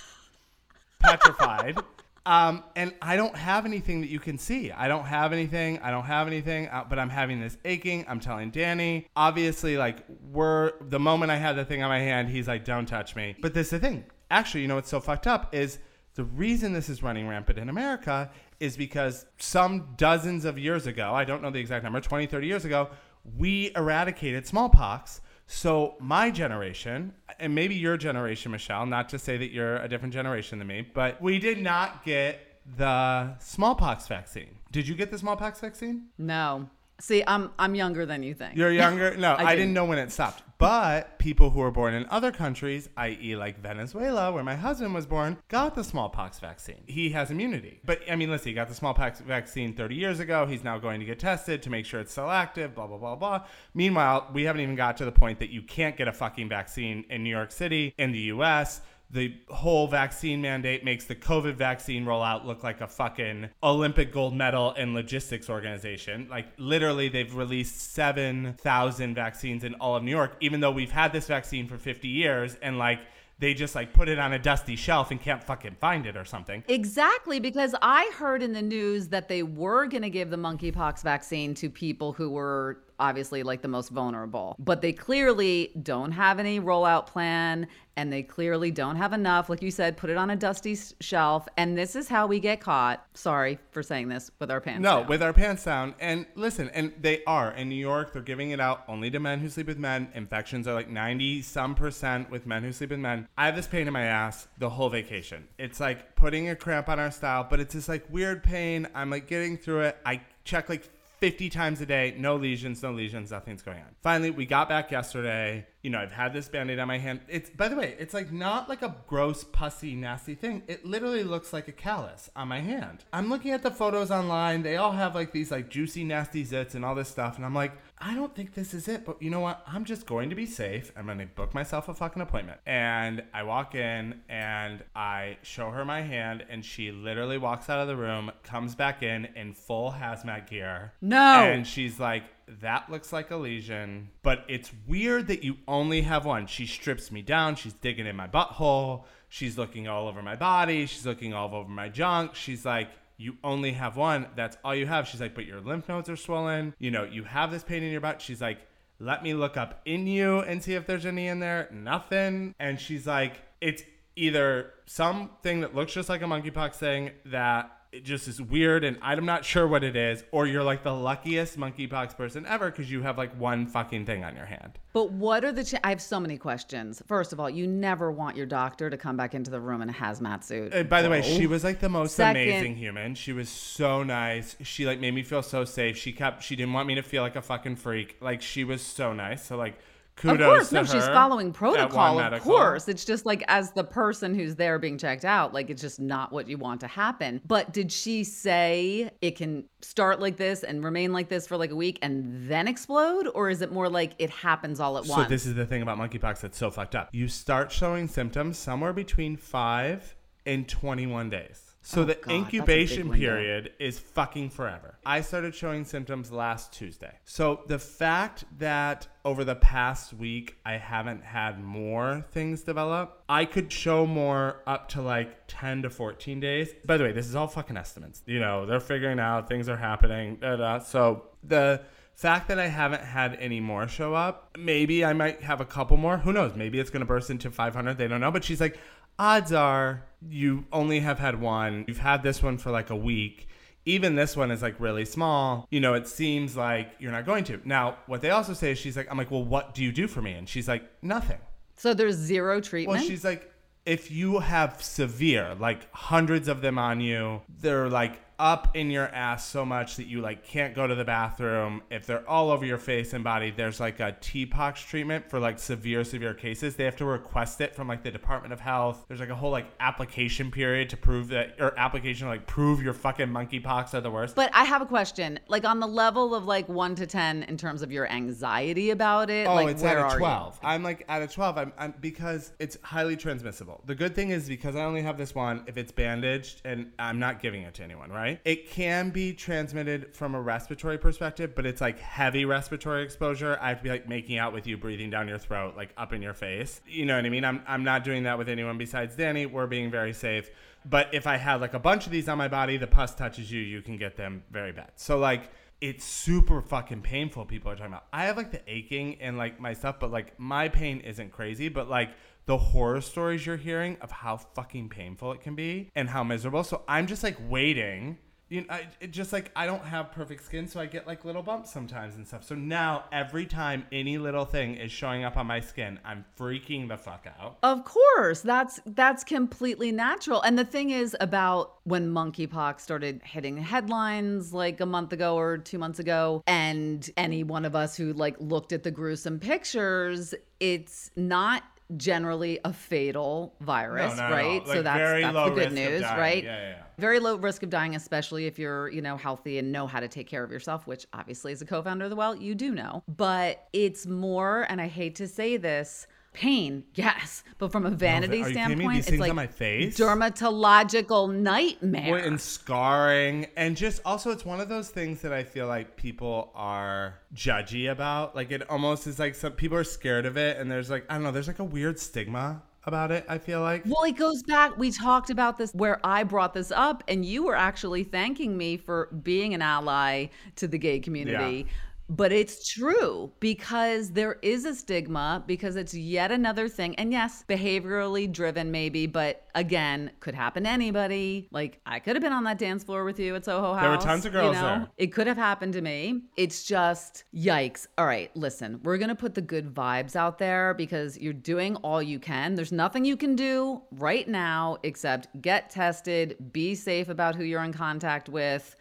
petrified. 0.99 1.79
Um, 2.25 2.65
and 2.75 2.93
I 3.01 3.15
don't 3.15 3.37
have 3.37 3.67
anything 3.67 4.01
that 4.01 4.09
you 4.11 4.19
can 4.19 4.37
see. 4.37 4.73
I 4.73 4.89
don't 4.89 5.05
have 5.05 5.33
anything. 5.33 5.79
I 5.79 5.93
don't 5.93 6.05
have 6.05 6.27
anything. 6.27 6.67
Uh, 6.69 6.85
but 6.89 6.99
I'm 6.99 7.09
having 7.11 7.41
this 7.41 7.57
aching. 7.65 8.05
I'm 8.09 8.19
telling 8.19 8.51
Danny. 8.51 9.07
Obviously, 9.15 9.77
like 9.77 9.99
we're 10.33 10.73
the 10.81 10.99
moment 10.99 11.31
I 11.31 11.37
had 11.37 11.55
the 11.55 11.65
thing 11.65 11.85
on 11.85 11.89
my 11.89 12.01
hand, 12.01 12.29
he's 12.29 12.49
like, 12.49 12.65
"Don't 12.65 12.87
touch 12.87 13.15
me." 13.15 13.37
But 13.41 13.55
this 13.55 13.69
is 13.69 13.71
the 13.73 13.79
thing. 13.79 14.05
Actually, 14.31 14.63
you 14.63 14.69
know 14.69 14.77
what's 14.77 14.91
so 14.91 15.01
fucked 15.01 15.27
up 15.27 15.55
is 15.55 15.79
the 16.15 16.25
reason 16.25 16.73
this 16.73 16.89
is 16.89 17.03
running 17.03 17.29
rampant 17.29 17.59
in 17.59 17.69
America 17.69 18.31
is 18.59 18.77
because 18.77 19.27
some 19.39 19.95
dozens 19.97 20.45
of 20.45 20.59
years 20.59 20.87
ago, 20.87 21.13
I 21.13 21.25
don't 21.25 21.43
know 21.43 21.51
the 21.51 21.61
exact 21.61 21.85
number, 21.85 22.01
20, 22.01 22.27
30 22.27 22.47
years 22.47 22.65
ago, 22.65 22.89
we 23.37 23.71
eradicated 23.77 24.47
smallpox. 24.47 25.21
So 25.47 25.95
my 26.01 26.31
generation, 26.31 27.13
and 27.39 27.55
maybe 27.55 27.75
your 27.75 27.97
generation, 27.97 28.51
Michelle, 28.51 28.87
not 28.87 29.09
to 29.11 29.19
say 29.19 29.37
that 29.37 29.51
you're 29.53 29.77
a 29.77 29.89
different 29.89 30.15
generation 30.15 30.59
than 30.59 30.67
me, 30.67 30.87
but 30.93 31.21
we 31.21 31.39
did 31.39 31.63
not 31.63 32.05
get 32.05 32.41
the 32.77 33.39
smallpox 33.39 34.09
vaccine. 34.09 34.59
Did 34.73 34.89
you 34.89 34.95
get 34.95 35.11
the 35.11 35.19
smallpox 35.19 35.61
vaccine? 35.61 36.07
No. 36.19 36.69
See, 36.99 37.23
I'm 37.27 37.51
I'm 37.59 37.75
younger 37.75 38.07
than 38.07 38.23
you 38.23 38.35
think. 38.35 38.57
You're 38.57 38.73
younger. 38.73 39.17
No, 39.17 39.35
I, 39.39 39.39
didn't 39.39 39.57
didn't. 39.59 39.75
know 39.75 39.85
when 39.85 39.99
it 39.99 40.11
stopped. 40.11 40.43
But 40.59 41.19
people 41.19 41.51
who 41.51 41.61
were 41.61 41.71
born 41.71 41.93
in 41.93 42.07
other 42.09 42.33
countries, 42.33 42.89
i.e., 42.97 43.37
like 43.37 43.61
Venezuela, 43.61 44.33
where 44.33 44.43
my 44.43 44.55
husband 44.55 44.95
was 44.95 45.05
born, 45.05 45.37
got 45.49 45.75
the 45.75 45.85
smallpox 45.85 46.39
vaccine. 46.39 46.83
He 46.87 47.11
has 47.11 47.31
immunity. 47.31 47.81
But 47.85 48.01
I 48.11 48.17
mean, 48.17 48.31
listen, 48.31 48.49
he 48.49 48.55
got 48.55 48.69
the 48.69 48.75
smallpox 48.75 49.21
vaccine 49.21 49.75
30 49.75 49.95
years 49.95 50.19
ago. 50.19 50.47
He's 50.47 50.65
now 50.65 50.79
going 50.79 51.01
to 51.01 51.07
get 51.07 51.19
tested 51.19 51.63
to 51.63 51.71
make 51.71 51.85
sure 51.85 52.01
it's 52.01 52.13
still 52.13 52.31
active, 52.31 52.75
blah, 52.75 52.87
blah, 52.87 52.97
blah, 52.97 53.17
blah. 53.17 53.45
Meanwhile, 53.75 54.31
we 54.33 54.45
haven't 54.45 54.63
even 54.63 54.77
got 54.77 54.97
to 54.97 55.05
the 55.05 55.13
point 55.13 55.41
that 55.41 55.51
you 55.51 55.61
can't 55.61 55.97
get 55.97 56.09
a 56.09 56.13
fucking 56.13 56.49
vaccine 56.49 57.05
in 57.11 57.23
New 57.23 57.31
York 57.31 57.53
City, 57.53 57.95
in 57.99 58.13
the 58.13 58.21
US 58.21 58.81
the 59.11 59.35
whole 59.49 59.87
vaccine 59.87 60.43
mandate 60.43 60.85
makes 60.85 61.05
the 61.05 61.15
COVID 61.15 61.55
vaccine 61.55 62.05
rollout 62.05 62.45
look 62.45 62.63
like 62.63 62.81
a 62.81 62.89
fucking 62.89 63.51
Olympic 63.63 64.13
gold 64.13 64.35
medal 64.35 64.75
and 64.77 64.95
logistics 64.95 65.49
organization. 65.49 66.27
Like, 66.29 66.47
literally, 66.59 67.09
they've 67.09 67.35
released 67.35 67.93
7,000 67.95 69.15
vaccines 69.15 69.65
in 69.65 69.75
all 69.75 69.97
of 69.97 70.03
New 70.03 70.11
York, 70.11 70.37
even 70.41 70.61
though 70.61 70.73
we've 70.73 70.91
had 70.91 71.13
this 71.13 71.27
vaccine 71.27 71.69
for 71.69 71.79
50 71.79 72.09
years 72.09 72.57
and, 72.63 72.79
like, 72.79 73.01
they 73.39 73.53
just 73.53 73.75
like 73.75 73.93
put 73.93 74.09
it 74.09 74.19
on 74.19 74.33
a 74.33 74.39
dusty 74.39 74.77
shelf 74.77 75.11
and 75.11 75.21
can't 75.21 75.45
fucking 75.45 75.77
find 75.79 76.07
it 76.07 76.17
or 76.17 76.25
something. 76.25 76.65
Exactly, 76.69 77.39
because 77.39 77.75
I 77.83 78.11
heard 78.15 78.43
in 78.43 78.53
the 78.53 78.63
news 78.63 79.09
that 79.09 79.29
they 79.29 79.43
were 79.43 79.87
going 79.87 80.03
to 80.03 80.11
give 80.11 80.31
the 80.31 80.39
monkeypox 80.39 81.03
vaccine 81.03 81.55
to 81.55 81.69
people 81.69 82.13
who 82.13 82.31
were 82.31 82.79
obviously 82.99 83.43
like 83.43 83.63
the 83.63 83.69
most 83.69 83.91
vulnerable. 83.91 84.57
But 84.59 84.83
they 84.83 84.93
clearly 84.93 85.73
don't 85.83 86.13
have 86.13 86.39
any 86.39 86.61
rollout 86.61 87.07
plan 87.07 87.67
and 87.97 88.13
they 88.13 88.23
clearly 88.23 88.71
don't 88.71 88.97
have 88.97 89.13
enough. 89.13 89.49
Like 89.49 89.63
you 89.63 89.71
said, 89.71 89.97
put 89.97 90.11
it 90.11 90.17
on 90.17 90.31
a 90.31 90.37
dusty 90.37 90.77
shelf. 91.01 91.49
And 91.57 91.77
this 91.77 91.97
is 91.97 92.09
how 92.09 92.27
we 92.27 92.41
get 92.41 92.61
caught. 92.61 93.07
Sorry 93.15 93.59
for 93.71 93.83
saying 93.83 94.09
this 94.09 94.31
with 94.39 94.51
our 94.51 94.61
pants. 94.61 94.83
No, 94.83 95.01
down. 95.01 95.09
with 95.09 95.23
our 95.23 95.33
pants 95.33 95.65
down. 95.65 95.95
And 95.99 96.27
listen, 96.35 96.71
and 96.75 96.93
they 97.01 97.25
are 97.25 97.53
in 97.53 97.69
New 97.71 97.75
York. 97.77 98.13
They're 98.13 98.23
giving 98.23 98.51
it 98.51 98.61
out 98.61 98.85
only 98.87 99.11
to 99.11 99.19
men 99.19 99.41
who 99.41 99.49
sleep 99.49 99.67
with 99.67 99.79
men. 99.79 100.09
Infections 100.15 100.69
are 100.69 100.75
like 100.75 100.91
ninety 100.91 101.41
some 101.41 101.75
percent 101.75 102.31
with 102.31 102.47
men 102.47 102.63
who 102.63 102.73
sleep 102.73 102.91
with 102.91 102.99
men. 103.01 103.29
I 103.37 103.47
have 103.47 103.57
this 103.57 103.67
pain 103.67 103.87
in 103.87 103.93
my 103.95 104.05
ass 104.05 104.47
the 104.59 104.69
whole 104.69 104.91
vacation. 104.91 105.49
It's 105.59 105.81
like 105.81 106.15
putting 106.17 106.51
a 106.51 106.57
cramp 106.57 106.89
on 106.91 107.01
our 107.01 107.11
style, 107.11 107.47
but 107.49 107.61
it's 107.61 107.75
this 107.75 107.89
like 107.89 108.05
weird 108.11 108.43
pain. 108.43 108.87
I'm 108.95 109.09
like 109.11 109.27
getting 109.27 109.57
through 109.57 109.81
it. 109.81 109.97
I 110.05 110.21
check 110.45 110.69
like 110.69 110.89
50 111.19 111.49
times 111.51 111.81
a 111.81 111.87
day. 111.87 112.15
No 112.19 112.37
lesions, 112.37 112.83
no 112.83 112.93
lesions, 112.93 113.31
nothing's 113.31 113.63
going 113.63 113.79
on. 113.79 113.95
Finally, 114.03 114.31
we 114.31 114.47
got 114.47 114.69
back 114.69 114.91
yesterday. 114.91 115.67
You 115.83 115.91
know, 115.91 115.99
I've 115.99 116.13
had 116.13 116.33
this 116.33 116.49
band-aid 116.49 116.79
on 116.79 116.89
my 116.89 116.99
hand. 116.99 117.21
It's 117.29 117.49
by 117.49 117.69
the 117.69 117.77
way, 117.77 117.95
it's 117.99 118.13
like 118.13 118.33
not 118.33 118.69
like 118.69 118.83
a 118.83 118.97
gross, 119.07 119.45
pussy, 119.45 119.95
nasty 119.95 120.35
thing. 120.35 120.63
It 120.67 120.85
literally 120.85 121.25
looks 121.25 121.53
like 121.53 121.69
a 121.69 121.73
callus 121.73 122.31
on 122.37 122.49
my 122.49 122.61
hand. 122.61 123.05
I'm 123.13 123.29
looking 123.29 123.53
at 123.53 123.63
the 123.63 123.71
photos 123.71 124.11
online. 124.11 124.63
They 124.63 124.77
all 124.77 124.93
have 124.93 125.15
like 125.15 125.33
these 125.33 125.51
like 125.51 125.71
juicy, 125.71 126.05
nasty 126.05 126.45
zits 126.45 126.75
and 126.75 126.85
all 126.85 126.95
this 126.95 127.09
stuff. 127.09 127.37
And 127.37 127.47
I'm 127.47 127.55
like, 127.55 127.73
I 127.99 128.15
don't 128.15 128.35
think 128.35 128.55
this 128.55 128.75
is 128.75 128.89
it, 128.89 129.07
but 129.07 129.23
you 129.23 129.31
know 129.31 129.41
what? 129.41 129.63
I'm 129.67 129.87
just 129.87 130.05
going 130.05 130.29
to 130.29 130.37
be 130.37 130.45
safe. 130.45 130.93
I'm 130.97 131.07
going 131.07 131.19
to 131.19 131.27
book 131.27 131.55
myself 131.55 131.89
a 131.89 131.95
fucking 131.95 132.21
appointment. 132.21 132.61
And 132.67 133.25
I 133.33 133.43
walk 133.45 133.75
in 133.75 134.21
and 134.29 134.85
I 134.95 135.39
show 135.43 135.71
her 135.71 135.85
my 135.85 136.03
hand, 136.03 136.45
and 136.51 136.63
she 136.63 136.93
literally 136.93 137.39
walks 137.39 137.71
out 137.71 137.79
of 137.79 137.89
the 137.89 137.97
room, 137.97 138.31
comes 138.43 138.75
back 138.75 139.03
in 139.03 139.29
in 139.35 139.55
full 139.55 139.93
hazmat 139.93 140.51
gear. 140.51 140.93
No. 141.01 141.45
And 141.45 141.67
she's 141.67 141.99
like, 141.99 142.25
that 142.61 142.91
looks 142.91 143.13
like 143.13 143.31
a 143.31 143.37
lesion, 143.37 144.11
but 144.23 144.45
it's 144.47 144.71
weird 144.87 145.27
that 145.29 145.43
you 145.43 145.57
only 145.67 146.03
have 146.03 146.25
one. 146.25 146.47
She 146.47 146.67
strips 146.67 147.11
me 147.11 147.23
down. 147.23 147.57
She's 147.57 147.73
digging 147.73 148.07
in 148.07 148.15
my 148.15 148.29
butthole. 148.29 149.05
She's 149.29 149.59
looking 149.59 149.89
all 149.89 150.07
over 150.07 150.23
my 150.23 150.37
body. 150.37 150.87
She's 150.87 151.05
looking 151.05 151.35
all 151.35 151.53
over 151.55 151.69
my 151.69 151.89
junk. 151.89 152.35
She's 152.35 152.65
like, 152.65 152.89
you 153.17 153.37
only 153.43 153.73
have 153.73 153.97
one. 153.97 154.27
That's 154.37 154.57
all 154.65 154.75
you 154.75 154.87
have. 154.87 155.09
She's 155.09 155.21
like, 155.21 155.35
but 155.35 155.47
your 155.47 155.61
lymph 155.61 155.89
nodes 155.89 156.09
are 156.09 156.17
swollen. 156.17 156.75
You 156.79 156.91
know, 156.91 157.05
you 157.05 157.25
have 157.25 157.51
this 157.51 157.63
pain 157.63 157.83
in 157.83 157.91
your 157.91 158.01
butt. 158.01 158.21
She's 158.21 158.41
like, 158.41 158.59
let 158.99 159.23
me 159.23 159.35
look 159.35 159.57
up 159.57 159.81
in 159.85 160.07
you 160.07 160.41
and 160.41 160.63
see 160.63 160.75
if 160.75 160.87
there's 160.87 161.07
any 161.07 161.29
in 161.29 161.41
there. 161.41 161.69
Nothing. 161.73 162.55
And 162.59 162.81
she's 162.81 163.07
like, 163.07 163.41
it's 163.61 163.83
either 164.17 164.73
something 164.87 165.61
that 165.61 165.75
looks 165.75 165.93
just 165.93 166.09
like 166.09 166.23
a 166.23 166.25
monkeypox 166.25 166.75
thing 166.75 167.11
that 167.27 167.76
it 167.97 168.05
just 168.05 168.29
is 168.29 168.41
weird 168.43 168.85
and 168.85 168.99
I'm 169.01 169.25
not 169.25 169.45
sure 169.45 169.67
what 169.67 169.83
it 169.83 169.97
is, 169.97 170.23
or 170.31 170.47
you're 170.47 170.63
like 170.63 170.83
the 170.83 170.93
luckiest 170.93 171.59
monkeypox 171.59 172.17
person 172.17 172.45
ever 172.47 172.71
because 172.71 172.91
you 172.91 173.03
have 173.03 173.17
like 173.17 173.35
one 173.41 173.67
fucking 173.67 174.05
thing 174.05 174.23
on 174.23 174.37
your 174.37 174.45
hand. 174.45 174.79
But 174.93 175.13
what 175.13 175.45
are 175.45 175.53
the? 175.53 175.65
Ch- 175.65 175.75
I 175.83 175.89
have 175.91 176.01
so 176.03 176.21
many 176.21 176.37
questions. 176.39 177.03
First 177.07 177.33
of 177.33 177.41
all, 177.41 177.49
you 177.49 177.67
never 177.67 178.11
want 178.13 178.37
your 178.37 178.47
doctor 178.47 178.91
to 178.91 178.97
come 178.97 179.17
back 179.17 179.35
into 179.35 179.51
the 179.51 179.61
room 179.61 179.81
in 179.83 179.89
a 179.89 179.93
hazmat 179.93 180.45
suit. 180.45 180.73
And 180.75 180.89
by 180.89 181.03
the 181.03 181.11
way, 181.11 181.23
she 181.23 181.47
was 181.47 181.65
like 181.65 181.81
the 181.81 181.89
most 181.89 182.17
Second- 182.17 182.43
amazing 182.43 182.77
human. 182.77 183.15
She 183.15 183.33
was 183.33 183.49
so 183.49 184.03
nice. 184.03 184.57
She 184.63 184.87
like 184.87 185.01
made 185.01 185.15
me 185.15 185.23
feel 185.23 185.43
so 185.43 185.65
safe. 185.65 185.97
She 185.97 186.13
kept 186.13 186.43
she 186.43 186.55
didn't 186.57 186.73
want 186.75 186.87
me 186.87 186.95
to 186.97 187.03
feel 187.03 187.23
like 187.23 187.37
a 187.37 187.43
fucking 187.43 187.77
freak. 187.77 188.17
Like 188.21 188.43
she 188.43 188.65
was 188.65 188.83
so 188.83 189.13
nice. 189.13 189.45
So 189.45 189.57
like 189.57 189.79
kudos 190.17 190.41
of 190.41 190.47
course, 190.47 190.73
no, 190.73 190.85
she's 190.85 191.07
following 191.09 191.53
protocol. 191.53 192.19
Of 192.19 192.43
course, 192.43 192.89
it's 192.89 193.05
just 193.05 193.27
like 193.27 193.45
as 193.49 193.73
the 193.73 193.85
person 193.85 194.35
who's 194.35 194.57
there 194.57 194.79
being 194.79 194.99
checked 194.99 195.25
out, 195.25 195.53
like 195.55 195.71
it's 195.71 195.83
just 195.83 196.01
not 196.01 196.33
what 196.33 196.49
you 196.49 196.59
want 196.59 196.81
to 196.81 196.87
happen. 196.87 197.41
But 197.45 197.73
did 197.73 197.93
she 197.93 198.25
say 198.25 199.11
it 199.21 199.37
can 199.37 199.65
start 199.83 200.21
like 200.21 200.37
this 200.37 200.63
and 200.63 200.83
remain 200.83 201.13
like 201.13 201.29
this 201.29 201.47
for 201.47 201.57
like 201.57 201.71
a 201.71 201.77
week 201.77 201.99
and 202.03 202.49
then 202.49 202.67
explode, 202.67 203.29
or 203.35 203.51
is 203.51 203.63
it 203.63 203.73
more 203.73 203.89
like 203.89 204.15
it 204.19 204.31
happens 204.31 204.81
all 204.81 204.99
at 204.99 205.05
So 205.05 205.13
once? 205.13 205.25
So 205.25 205.29
this 205.29 205.47
is 205.47 205.55
the 205.55 205.67
thing 205.67 205.83
about 205.83 205.99
monkeypox 205.99 206.41
that's 206.41 206.59
so 206.59 206.71
fucked 206.71 206.95
up. 206.95 207.11
You 207.13 207.29
start 207.29 207.71
showing 207.71 208.09
symptoms 208.09 208.59
somewhere 208.59 208.93
between 208.93 209.37
five 209.37 210.17
and 210.45 210.69
21 210.69 211.31
days. 211.31 211.66
So 211.87 212.03
Oh, 212.03 212.05
the 212.05 212.15
God, 212.15 212.25
that's 212.25 212.27
a 212.27 212.29
big 212.29 212.45
incubation 212.45 213.13
period 213.13 213.73
is 213.79 213.97
fucking 213.97 214.51
forever. 214.51 214.99
I 215.07 215.21
started 215.21 215.55
showing 215.55 215.85
symptoms 215.85 216.33
last 216.33 216.73
Tuesday. 216.73 217.13
So 217.25 217.61
the 217.69 217.79
fact 217.79 218.45
that 218.59 219.07
over 219.25 219.45
the 219.45 219.55
past 219.55 220.13
week 220.13 220.57
I 220.65 220.79
haven't 220.79 221.23
had 221.23 221.63
more 221.63 222.25
things 222.33 222.63
develop, 222.63 223.23
I 223.29 223.45
could 223.45 223.73
show 223.73 224.05
more 224.05 224.63
up 224.67 224.89
to 224.91 225.01
like 225.01 225.47
10 225.47 225.83
to 225.83 225.91
14 225.91 226.41
days. 226.41 226.71
By 226.85 226.97
the 226.97 227.05
way, 227.05 227.13
this 227.13 227.29
is 227.29 227.37
all 227.37 227.47
fucking 227.47 227.77
estimates. 227.77 228.21
You 228.27 228.41
know, 228.41 228.67
they're 228.67 228.81
figuring 228.81 229.21
out 229.21 229.49
things 229.49 229.69
are 229.69 229.77
happening. 229.77 230.39
Da, 230.41 230.57
da. 230.57 230.79
So 230.81 231.27
the 231.45 231.83
fact 232.17 232.49
that 232.49 232.59
I 232.59 232.67
haven't 232.67 233.03
had 233.03 233.37
any 233.39 233.61
more 233.61 233.87
show 233.87 234.15
up, 234.15 234.57
maybe 234.59 235.05
I 235.05 235.13
might 235.13 235.43
have 235.43 235.61
a 235.61 235.67
couple 235.67 235.99
more. 235.99 236.17
Who 236.17 236.33
knows? 236.33 236.57
Maybe 236.57 236.81
it's 236.81 236.91
going 236.91 237.01
to 237.01 237.07
burst 237.07 237.31
into 237.31 237.51
500. 237.51 237.99
They 237.99 238.09
don't 238.09 238.21
know. 238.21 238.31
But 238.31 238.43
she's 238.43 238.61
like, 238.61 238.79
odds 239.19 239.53
are 239.53 240.05
you 240.29 240.65
only 240.73 241.01
have 241.01 241.19
had 241.19 241.41
one. 241.41 241.85
You've 241.89 241.99
had 241.99 242.23
this 242.23 242.43
one 242.43 242.59
for 242.59 242.71
like 242.71 242.91
a 242.91 242.97
week. 242.97 243.49
Even 243.85 244.17
this 244.17 244.37
one 244.37 244.51
is 244.51 244.63
like 244.63 244.81
really 244.81 245.05
small. 245.05 245.69
You 245.71 245.81
know, 245.81 245.95
it 245.95 246.09
seems 246.09 246.57
like 246.57 246.91
you're 246.99 247.13
not 247.13 247.25
going 247.25 247.45
to. 247.45 247.61
Now, 247.65 247.99
what 248.07 248.21
they 248.21 248.31
also 248.31 248.53
say 248.53 248.73
is 248.73 248.79
she's 248.79 248.97
like, 248.97 249.07
I'm 249.11 249.17
like, 249.17 249.31
well, 249.31 249.45
what 249.45 249.75
do 249.75 249.85
you 249.85 249.93
do 249.93 250.09
for 250.09 250.21
me? 250.21 250.33
And 250.33 250.49
she's 250.49 250.67
like, 250.67 250.83
nothing. 251.03 251.39
so 251.77 251.95
there's 251.95 252.17
zero 252.17 252.61
treatment. 252.61 252.99
Well, 252.99 253.09
she's 253.09 253.25
like, 253.25 253.53
if 253.85 254.11
you 254.11 254.41
have 254.41 254.83
severe, 254.83 255.55
like 255.55 255.89
hundreds 255.95 256.49
of 256.49 256.61
them 256.61 256.79
on 256.79 257.01
you, 257.01 257.43
they're 257.61 257.89
like 257.89 258.19
up 258.39 258.77
in 258.77 258.91
your 258.91 259.09
ass 259.09 259.47
so 259.47 259.65
much 259.65 259.97
that 259.97 260.07
you 260.07 260.21
like 260.21 260.45
can't 260.45 260.75
go 260.75 260.87
to 260.87 260.95
the 260.95 261.05
bathroom. 261.05 261.83
If 261.91 262.07
they're 262.07 262.29
all 262.29 262.51
over 262.51 262.65
your 262.65 262.79
face 262.79 263.13
and 263.13 263.25
body, 263.25 263.51
there's 263.51 263.81
like 263.81 264.01
a 264.01 264.17
TPOXX 264.21 264.87
treatment 264.87 265.31
for 265.31 265.39
like 265.39 265.59
severe, 265.59 266.05
severe 266.05 266.35
cases. 266.35 266.77
They 266.77 266.85
have 266.85 266.97
to 266.97 267.05
request 267.05 267.61
it 267.61 267.75
from 267.75 267.89
like 267.89 268.03
the 268.03 268.11
Department 268.11 268.53
of 268.53 268.61
Health. 268.61 269.05
There's 269.09 269.21
like 269.21 269.29
a 269.29 269.35
whole 269.35 269.51
like 269.51 269.67
application 269.81 270.51
period 270.51 270.91
to 270.91 270.97
prove 270.97 271.29
that, 271.29 271.57
or 271.59 271.79
application 271.79 272.27
to 272.27 272.33
like 272.33 272.47
prove 272.47 272.83
your 272.83 272.93
fucking 272.93 273.29
monkeypox 273.29 273.95
are 273.95 274.01
the 274.01 274.11
worst. 274.11 274.35
But 274.35 274.51
I 274.53 274.65
have 274.65 274.83
a 274.83 274.87
question. 274.87 275.39
Like 275.49 275.65
on 275.65 275.81
the 275.81 275.87
level 275.87 276.35
of 276.35 276.45
like 276.45 276.69
one 276.69 276.95
to 276.97 277.07
ten 277.07 277.45
in 277.45 277.57
terms 277.57 277.83
of 277.83 277.91
your 277.91 278.07
anxiety 278.11 278.91
about 278.91 279.31
it. 279.31 279.47
Oh, 279.47 279.55
like 279.55 279.69
it's 279.69 279.83
where 279.83 279.99
at 279.99 280.15
a 280.15 280.19
12. 280.19 280.61
I'm 280.63 280.83
like 280.83 281.05
at 281.09 281.23
a 281.23 281.27
12. 281.27 281.59
I'm, 281.59 281.73
I'm 281.79 281.95
because 282.01 282.53
it's 282.59 282.77
highly 282.83 283.17
transmissible. 283.17 283.83
The 283.87 283.95
good 283.95 284.15
thing 284.15 284.31
is 284.31 284.49
because 284.49 284.77
I 284.77 284.85
only 284.85 285.03
have 285.03 285.17
this 285.17 285.35
one, 285.35 285.65
if 285.67 285.77
it's 285.77 285.93
bandaged 285.93 286.63
and 286.65 286.93
I'm 286.99 287.19
not 287.19 287.41
giving 287.41 287.63
it 287.63 287.75
to 287.75 287.83
anyone, 287.83 288.11
right? 288.11 288.26
Right? 288.27 288.41
It 288.45 288.71
can 288.71 289.11
be 289.11 289.33
transmitted 289.33 290.15
from 290.15 290.35
a 290.35 290.41
respiratory 290.41 290.99
perspective, 290.99 291.55
but 291.55 291.65
it's 291.65 291.81
like 291.81 291.99
heavy 291.99 292.45
respiratory 292.45 293.05
exposure. 293.05 293.59
I 293.61 293.69
have 293.69 293.79
to 293.79 293.85
be 293.85 293.91
like 293.91 294.09
making 294.09 294.39
out 294.39 294.53
with 294.53 294.67
you, 294.67 294.77
breathing 294.77 295.11
down 295.11 295.29
your 295.29 295.39
throat, 295.39 295.75
like 295.77 295.91
up 295.97 296.13
in 296.13 296.23
your 296.23 296.35
face. 296.35 296.81
You 296.87 297.07
know 297.07 297.17
what 297.17 297.25
I 297.25 297.29
mean? 297.29 297.45
I'm, 297.45 297.63
I'm 297.67 297.85
not 297.85 298.05
doing 298.05 298.25
that 298.25 298.39
with 298.39 298.49
anyone 298.49 298.79
besides 298.79 299.15
Danny. 299.15 299.47
We're 299.47 299.67
being 299.67 299.91
very 299.91 300.13
safe. 300.13 300.51
But 300.85 301.13
if 301.13 301.27
I 301.27 301.37
had 301.37 301.61
like 301.61 301.75
a 301.75 301.79
bunch 301.79 302.07
of 302.07 302.13
these 302.13 302.29
on 302.29 302.39
my 302.39 302.49
body, 302.49 302.77
the 302.77 302.87
pus 302.87 303.15
touches 303.15 303.51
you, 303.51 303.61
you 303.61 303.83
can 303.83 303.97
get 303.97 304.17
them 304.17 304.43
very 304.51 304.73
bad. 304.73 304.93
So, 304.97 305.19
like, 305.19 305.51
it's 305.81 306.05
super 306.05 306.63
fucking 306.63 307.03
painful. 307.03 307.45
People 307.45 307.71
are 307.71 307.77
talking 307.77 307.93
about. 307.93 308.07
I 308.13 308.25
have 308.25 308.37
like 308.37 308.51
the 308.51 308.63
aching 308.67 309.21
and 309.21 309.37
like 309.37 309.61
my 309.61 309.75
stuff, 309.75 309.97
but 310.01 310.11
like 310.11 310.39
my 310.39 310.69
pain 310.69 311.01
isn't 311.01 311.33
crazy. 311.33 311.69
But 311.69 311.89
like 311.91 312.11
the 312.47 312.57
horror 312.57 313.01
stories 313.01 313.45
you're 313.45 313.57
hearing 313.57 313.97
of 314.01 314.11
how 314.11 314.37
fucking 314.37 314.89
painful 314.89 315.33
it 315.33 315.41
can 315.41 315.55
be 315.55 315.91
and 315.95 316.09
how 316.09 316.23
miserable. 316.23 316.65
So 316.65 316.83
I'm 316.89 317.07
just 317.07 317.23
like 317.23 317.37
waiting. 317.49 318.19
You 318.49 318.61
know, 318.61 318.69
I, 318.71 318.87
it 319.01 319.11
just 319.11 319.33
like 319.33 319.51
I 319.57 319.67
don't 319.67 319.85
have 319.85 320.13
perfect 320.13 320.45
skin, 320.45 320.69
so 320.69 320.79
I 320.79 320.87
get 320.87 321.05
like 321.05 321.25
little 321.25 321.43
bumps 321.43 321.73
sometimes 321.73 322.15
and 322.15 322.25
stuff. 322.25 322.45
So 322.45 322.55
now 322.55 323.07
every 323.11 323.45
time 323.45 323.85
any 323.91 324.19
little 324.19 324.45
thing 324.45 324.77
is 324.77 324.93
showing 324.93 325.25
up 325.25 325.37
on 325.37 325.49
my 325.49 325.59
skin, 325.59 325.99
I'm 326.05 326.25
freaking 326.39 326.87
the 326.87 326.97
fuck 326.97 327.27
out. 327.41 327.59
Of 327.65 327.85
course, 327.85 328.43
that's 328.43 328.79
that's 328.87 329.25
completely 329.25 329.91
natural. 329.91 330.43
And 330.43 330.57
the 330.57 330.65
thing 330.65 330.91
is 330.91 331.17
about 331.19 331.79
when 331.83 332.13
monkeypox 332.13 332.83
started 332.83 333.21
hitting 333.25 333.57
headlines 333.57 334.53
like 334.53 334.81
a 334.81 334.87
month 334.87 335.13
ago 335.13 335.37
or 335.37 335.59
2 335.59 335.77
months 335.77 335.99
ago 335.99 336.45
and 336.47 337.11
any 337.17 337.43
one 337.43 337.65
of 337.65 337.75
us 337.75 337.97
who 337.97 338.13
like 338.13 338.37
looked 338.39 338.73
at 338.73 338.85
the 338.85 338.93
gruesome 338.93 339.41
pictures, 339.41 340.37
it's 340.61 341.11
not 341.17 341.65
generally 341.97 342.59
a 342.65 342.73
fatal 342.73 343.55
virus, 343.61 344.17
No, 344.17 344.23
no, 344.25 344.29
no. 344.29 344.35
right? 344.37 344.67
so 344.67 344.83
that's, 344.83 345.23
that's 345.23 345.35
the 345.35 345.51
good 345.55 345.73
news, 345.73 346.03
right? 346.03 346.43
Yeah, 346.43 346.57
yeah, 346.57 346.69
yeah. 346.71 346.83
Very 346.99 347.21
low 347.21 347.37
risk 347.37 347.63
of 347.63 347.71
dying, 347.71 347.95
especially 347.95 348.47
if 348.47 348.59
you're, 348.59 348.89
you 348.89 349.03
know, 349.03 349.17
healthy 349.17 349.59
and 349.59 349.71
know 349.71 349.87
how 349.87 350.01
to 350.01 350.09
take 350.09 350.27
care 350.27 350.43
of 350.43 350.51
yourself, 350.51 350.87
which 350.87 351.07
obviously 351.13 351.53
as 351.53 351.63
a 351.63 351.67
co-founder 351.67 352.05
of 352.07 352.11
the 352.11 352.17
Well, 352.17 352.35
you 352.35 352.55
do 352.55 352.73
know. 352.73 353.03
But 353.07 353.69
it's 353.73 354.07
more, 354.07 354.67
and 354.69 354.81
I 354.81 354.89
hate 354.89 355.15
to 355.17 355.29
say 355.29 355.57
this, 355.59 356.07
pain, 356.37 356.85
yes, 356.95 357.43
but 357.59 357.73
from 357.73 357.87
a 357.87 357.91
vanity 357.91 358.35
are 358.35 358.37
you 358.37 358.45
me? 358.45 358.53
standpoint, 358.53 358.95
These 358.97 359.09
it's 359.09 359.19
like 359.19 359.31
on 359.31 359.37
my 359.37 359.47
face? 359.47 359.97
dermatological 359.97 361.35
nightmare. 361.35 362.13
Well, 362.13 362.23
and 362.23 362.39
scarring, 362.41 363.47
and 363.57 363.77
just 363.77 364.03
also, 364.05 364.31
it's 364.31 364.45
one 364.45 364.61
of 364.61 364.69
those 364.69 364.91
things 364.91 365.23
that 365.23 365.33
I 365.33 365.43
feel 365.43 365.67
like 365.67 365.97
people 365.97 366.53
are 366.55 367.19
judgy 367.35 367.91
about. 367.91 368.37
Like 368.37 368.51
it 368.53 368.69
almost 368.71 369.07
is 369.07 369.19
like 369.19 369.35
some 369.35 369.53
people 369.53 369.79
are 369.79 369.85
scared 369.85 370.27
of 370.27 370.37
it, 370.37 370.59
and 370.59 370.71
there's 370.71 370.91
like 370.91 371.07
I 371.09 371.15
don't 371.15 371.23
know, 371.23 371.33
there's 371.33 371.49
like 371.49 371.59
a 371.59 371.65
weird 371.65 371.99
stigma 371.99 372.63
about 372.85 373.11
it. 373.11 373.25
I 373.29 373.39
feel 373.39 373.61
like. 373.61 373.83
Well, 373.85 374.05
it 374.05 374.17
goes 374.17 374.43
back. 374.43 374.77
We 374.79 374.91
talked 374.93 375.31
about 375.31 375.59
this 375.59 375.73
where 375.73 375.99
I 376.05 376.23
brought 376.23 376.55
this 376.55 376.71
up, 376.71 377.03
and 377.09 377.25
you 377.25 377.45
were 377.45 377.57
actually 377.57 378.05
thanking 378.05 378.57
me 378.57 378.77
for 378.77 379.07
being 379.23 379.55
an 379.55 379.63
ally 379.63 380.27
to 380.57 380.69
the 380.69 380.79
gay 380.79 381.01
community. 381.01 381.67
Yeah. 381.67 381.73
But 382.09 382.33
it's 382.33 382.69
true 382.69 383.33
because 383.41 384.11
there 384.13 384.37
is 384.43 384.65
a 384.65 384.75
stigma 384.75 385.43
because 385.47 385.77
it's 385.77 385.95
yet 385.95 386.31
another 386.31 386.69
thing. 386.69 386.95
And 386.97 387.13
yes, 387.13 387.45
behaviorally 387.49 388.31
driven, 388.31 388.71
maybe, 388.71 389.07
but 389.07 389.45
again, 389.55 390.13
could 390.21 390.35
happen 390.35 390.65
to 390.65 390.71
anybody. 390.71 391.49
Like, 391.51 391.81
I 391.85 391.99
could 391.99 392.15
have 392.15 392.23
been 392.23 392.33
on 392.33 392.45
that 392.45 392.59
dance 392.59 392.85
floor 392.85 393.05
with 393.05 393.19
you 393.19 393.35
at 393.35 393.45
Soho 393.45 393.73
House. 393.75 393.83
There 393.83 393.91
were 393.91 393.97
tons 393.97 394.25
of 394.25 394.33
girls 394.33 394.55
you 394.55 394.63
know? 394.63 394.69
there. 394.69 394.89
It 394.99 395.09
could 395.09 395.27
have 395.27 395.37
happened 395.37 395.73
to 395.73 395.81
me. 395.81 396.23
It's 396.37 396.65
just 396.65 397.25
yikes. 397.35 397.87
All 397.99 398.07
right, 398.07 398.35
listen, 398.37 398.81
we're 398.85 398.99
going 398.99 399.09
to 399.09 399.15
put 399.15 399.35
the 399.35 399.41
good 399.41 399.75
vibes 399.75 400.15
out 400.15 400.39
there 400.39 400.75
because 400.75 401.19
you're 401.19 401.33
doing 401.33 401.77
all 401.77 402.03
you 402.03 402.19
can. 402.21 402.55
There's 402.55 402.73
nothing 402.73 403.05
you 403.05 403.17
can 403.17 403.35
do 403.35 403.83
right 403.93 404.29
now 404.29 404.79
except 404.85 405.29
get 405.43 405.71
tested, 405.71 406.53
be 406.53 406.75
safe 406.75 407.09
about 407.09 407.35
who 407.35 407.43
you're 407.45 407.65
in 407.65 407.73
contact 407.73 408.29
with. 408.29 408.77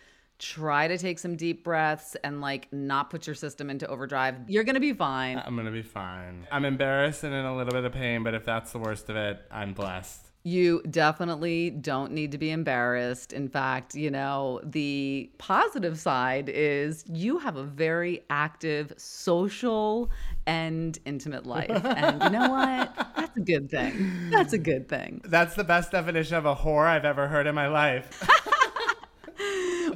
Try 0.54 0.88
to 0.88 0.98
take 0.98 1.18
some 1.18 1.36
deep 1.36 1.64
breaths 1.64 2.16
and 2.24 2.40
like 2.40 2.72
not 2.72 3.10
put 3.10 3.26
your 3.26 3.36
system 3.36 3.70
into 3.70 3.88
overdrive. 3.88 4.36
You're 4.48 4.64
going 4.64 4.76
to 4.76 4.80
be 4.80 4.94
fine. 4.94 5.42
I'm 5.44 5.56
gonna 5.56 5.72
be 5.72 5.82
fine. 5.82 6.46
I'm 6.52 6.66
embarrassed 6.66 7.24
and 7.24 7.34
in 7.34 7.46
a 7.46 7.56
little 7.56 7.74
bit 7.74 7.84
of 7.84 7.94
pain, 7.94 8.24
but 8.24 8.34
if 8.34 8.46
that's 8.46 8.72
the 8.72 8.80
worst 8.80 9.10
of 9.10 9.16
it, 9.16 9.42
I'm 9.50 9.74
blessed. 9.74 10.32
You 10.44 10.84
definitely 10.92 11.72
don't 11.72 12.12
need 12.12 12.32
to 12.34 12.38
be 12.38 12.52
embarrassed. 12.52 13.34
In 13.34 13.48
fact, 13.48 13.96
you 13.96 14.12
know, 14.12 14.62
the 14.64 15.32
positive 15.40 15.98
side 15.98 16.50
is 16.50 17.04
you 17.12 17.40
have 17.40 17.56
a 17.56 17.64
very 17.64 18.24
active 18.30 18.94
social 18.96 20.12
and 20.46 21.00
intimate 21.06 21.48
life. 21.48 21.72
And 21.96 22.22
you 22.22 22.30
know 22.30 22.50
what? 22.52 22.96
That's 23.16 23.38
a 23.38 23.40
good 23.40 23.72
thing. 23.72 24.30
That's 24.30 24.54
a 24.54 24.60
good 24.60 24.88
thing. 24.88 25.22
That's 25.26 25.56
the 25.56 25.64
best 25.64 25.92
definition 25.92 26.36
of 26.36 26.46
a 26.46 26.56
whore 26.56 26.86
I've 26.86 27.06
ever 27.06 27.28
heard 27.28 27.48
in 27.48 27.56
my 27.56 27.68
life. 27.68 28.22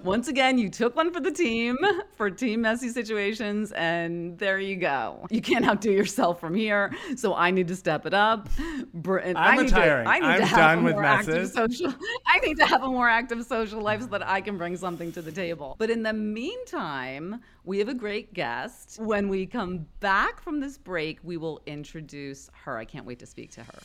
Once 0.04 0.28
again, 0.28 0.58
you 0.58 0.70
took 0.70 0.96
one 0.96 1.12
for 1.14 1.20
the 1.20 1.32
team 1.32 1.78
for 2.16 2.30
team 2.30 2.62
messy 2.62 2.90
situations, 2.90 3.72
and 3.74 4.38
there 4.38 4.60
you 4.60 4.76
go. 4.76 5.26
You 5.30 5.42
can't 5.42 5.68
outdo 5.68 5.92
yourself 5.92 6.40
from 6.40 6.56
here, 6.56 6.94
so 7.16 7.36
I 7.36 7.52
need 7.52 7.68
to 7.70 7.76
step 7.76 8.06
it 8.06 8.14
up. 8.14 8.50
Br- 8.94 9.20
I'm 9.20 9.38
I 9.38 9.56
need 9.56 9.62
retiring. 9.64 10.06
To, 10.06 10.12
I 10.12 10.20
need 10.20 10.26
I'm 10.26 10.40
to 10.40 10.46
have 10.46 10.58
done 10.58 10.80
a 10.80 10.84
with 10.84 10.94
more 10.94 11.04
active 11.06 11.36
messes. 11.36 11.54
social. 11.54 11.94
I 12.26 12.40
need 12.40 12.58
to 12.58 12.66
have 12.66 12.84
a 12.84 12.88
more 12.88 13.10
active 13.10 13.46
social 13.46 13.82
life 13.82 14.02
so 14.02 14.08
that 14.08 14.28
I 14.28 14.42
can 14.42 14.58
bring 14.58 14.76
something 14.78 15.12
to 15.14 15.22
the 15.22 15.32
table. 15.32 15.76
But 15.78 15.90
in 15.90 16.04
the 16.04 16.14
meantime, 16.14 17.42
we 17.64 17.80
have 17.80 17.90
a 17.90 17.94
great 17.94 18.34
guest. 18.34 19.00
When 19.00 19.30
we 19.30 19.46
come 19.46 19.86
back 20.00 20.42
from 20.42 20.60
this 20.60 20.78
break, 20.78 21.20
we 21.24 21.38
will 21.38 21.62
introduce 21.66 22.50
her. 22.64 22.78
I 22.78 22.86
can't 22.86 23.06
wait 23.06 23.20
to 23.20 23.26
speak 23.26 23.52
to 23.52 23.64
her. 23.64 23.80